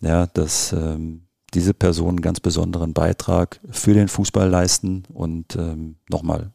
ja, 0.00 0.26
dass 0.26 0.72
ähm, 0.72 1.22
diese 1.54 1.74
Personen 1.74 2.20
ganz 2.20 2.40
besonderen 2.40 2.92
Beitrag 2.92 3.60
für 3.70 3.94
den 3.94 4.08
Fußball 4.08 4.48
leisten 4.48 5.04
und 5.12 5.56
ähm, 5.56 5.96
nochmal 6.08 6.52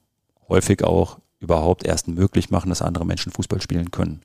häufig 0.47 0.83
auch 0.83 1.19
überhaupt 1.39 1.85
erst 1.85 2.07
möglich 2.07 2.49
machen, 2.49 2.69
dass 2.69 2.81
andere 2.81 3.05
Menschen 3.05 3.31
Fußball 3.31 3.61
spielen 3.61 3.91
können. 3.91 4.21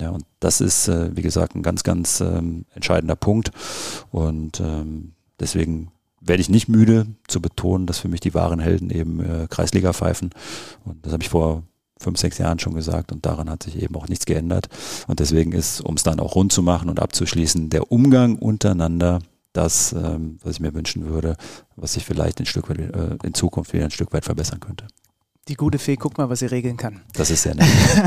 Ja, 0.00 0.10
und 0.10 0.24
das 0.40 0.60
ist, 0.60 0.88
äh, 0.88 1.16
wie 1.16 1.22
gesagt, 1.22 1.54
ein 1.54 1.62
ganz, 1.62 1.82
ganz 1.82 2.20
ähm, 2.20 2.64
entscheidender 2.74 3.16
Punkt. 3.16 3.52
Und 4.10 4.60
ähm, 4.60 5.12
deswegen 5.38 5.92
werde 6.24 6.40
ich 6.40 6.48
nicht 6.48 6.68
müde 6.68 7.06
zu 7.28 7.40
betonen, 7.40 7.86
dass 7.86 7.98
für 7.98 8.08
mich 8.08 8.20
die 8.20 8.34
wahren 8.34 8.60
Helden 8.60 8.90
eben 8.90 9.20
äh, 9.20 9.46
Kreisliga 9.48 9.92
pfeifen. 9.92 10.30
Und 10.84 11.04
das 11.04 11.12
habe 11.12 11.22
ich 11.22 11.28
vor 11.28 11.64
fünf, 11.98 12.18
sechs 12.18 12.38
Jahren 12.38 12.58
schon 12.58 12.74
gesagt 12.74 13.12
und 13.12 13.24
daran 13.24 13.48
hat 13.48 13.62
sich 13.62 13.80
eben 13.80 13.94
auch 13.96 14.08
nichts 14.08 14.26
geändert. 14.26 14.68
Und 15.06 15.20
deswegen 15.20 15.52
ist, 15.52 15.80
um 15.80 15.94
es 15.94 16.02
dann 16.02 16.20
auch 16.20 16.34
rund 16.34 16.52
zu 16.52 16.62
machen 16.62 16.88
und 16.88 17.00
abzuschließen, 17.00 17.70
der 17.70 17.90
Umgang 17.90 18.36
untereinander 18.36 19.20
das, 19.52 19.92
ähm, 19.92 20.38
was 20.42 20.54
ich 20.54 20.60
mir 20.60 20.74
wünschen 20.74 21.06
würde, 21.06 21.36
was 21.76 21.94
sich 21.94 22.04
vielleicht 22.04 22.40
ein 22.40 22.46
Stück 22.46 22.70
weit, 22.70 22.78
äh, 22.78 23.18
in 23.22 23.34
Zukunft 23.34 23.72
wieder 23.72 23.84
ein 23.84 23.90
Stück 23.90 24.12
weit 24.12 24.24
verbessern 24.24 24.60
könnte. 24.60 24.86
Die 25.48 25.54
gute 25.54 25.78
Fee, 25.78 25.96
guck 25.96 26.18
mal, 26.18 26.30
was 26.30 26.38
sie 26.38 26.46
regeln 26.46 26.76
kann. 26.76 27.02
Das 27.14 27.30
ist 27.30 27.42
sehr 27.42 27.54
nett. 27.54 27.66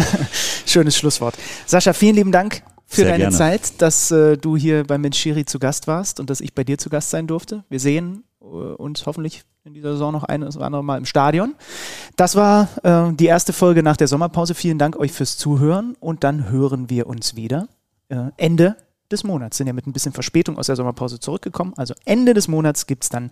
Schönes 0.65 0.97
Schlusswort. 0.97 1.35
Sascha, 1.65 1.93
vielen 1.93 2.15
lieben 2.15 2.31
Dank 2.31 2.63
für 2.87 3.01
Sehr 3.01 3.05
deine 3.11 3.23
gerne. 3.25 3.35
Zeit, 3.35 3.81
dass 3.81 4.11
äh, 4.11 4.37
du 4.37 4.55
hier 4.55 4.83
bei 4.83 4.97
Menschiri 4.97 5.45
zu 5.45 5.59
Gast 5.59 5.87
warst 5.87 6.19
und 6.19 6.29
dass 6.29 6.41
ich 6.41 6.53
bei 6.53 6.63
dir 6.63 6.77
zu 6.77 6.89
Gast 6.89 7.09
sein 7.09 7.27
durfte. 7.27 7.63
Wir 7.69 7.79
sehen 7.79 8.23
äh, 8.41 8.45
uns 8.45 9.05
hoffentlich 9.05 9.43
in 9.63 9.73
dieser 9.73 9.93
Saison 9.93 10.13
noch 10.13 10.23
ein 10.23 10.43
oder 10.43 10.65
andere 10.65 10.83
Mal 10.83 10.97
im 10.97 11.05
Stadion. 11.05 11.55
Das 12.15 12.35
war 12.35 12.69
äh, 12.83 13.13
die 13.13 13.25
erste 13.25 13.51
Folge 13.51 13.81
nach 13.81 13.97
der 13.97 14.07
Sommerpause. 14.07 14.53
Vielen 14.53 14.77
Dank 14.77 14.97
euch 14.97 15.11
fürs 15.11 15.37
Zuhören 15.37 15.95
und 15.99 16.23
dann 16.23 16.49
hören 16.49 16.89
wir 16.89 17.07
uns 17.07 17.35
wieder 17.35 17.67
äh, 18.09 18.29
Ende 18.37 18.77
des 19.11 19.23
Monats. 19.23 19.57
Sind 19.57 19.67
ja 19.67 19.73
mit 19.73 19.87
ein 19.87 19.93
bisschen 19.93 20.13
Verspätung 20.13 20.57
aus 20.57 20.67
der 20.67 20.75
Sommerpause 20.75 21.19
zurückgekommen. 21.19 21.73
Also 21.77 21.95
Ende 22.05 22.33
des 22.35 22.47
Monats 22.47 22.85
gibt 22.85 23.03
es 23.03 23.09
dann 23.09 23.31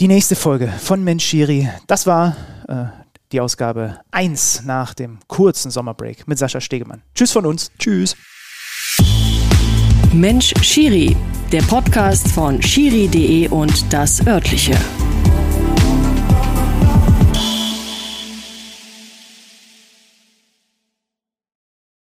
die 0.00 0.08
nächste 0.08 0.36
Folge 0.36 0.68
von 0.68 1.02
Menschiri. 1.02 1.68
Das 1.88 2.06
war 2.06 2.36
äh, 2.68 2.84
die 3.32 3.40
Ausgabe 3.40 3.98
1 4.12 4.64
nach 4.64 4.94
dem 4.94 5.18
kurzen 5.26 5.70
Sommerbreak 5.72 6.28
mit 6.28 6.38
Sascha 6.38 6.60
Stegemann. 6.60 7.02
Tschüss 7.14 7.32
von 7.32 7.46
uns. 7.46 7.72
Tschüss. 7.78 8.14
Mensch 10.12 10.52
Schiri, 10.62 11.16
der 11.52 11.62
Podcast 11.62 12.28
von 12.28 12.60
Schiri.de 12.62 13.48
und 13.48 13.92
das 13.92 14.26
örtliche. 14.26 14.76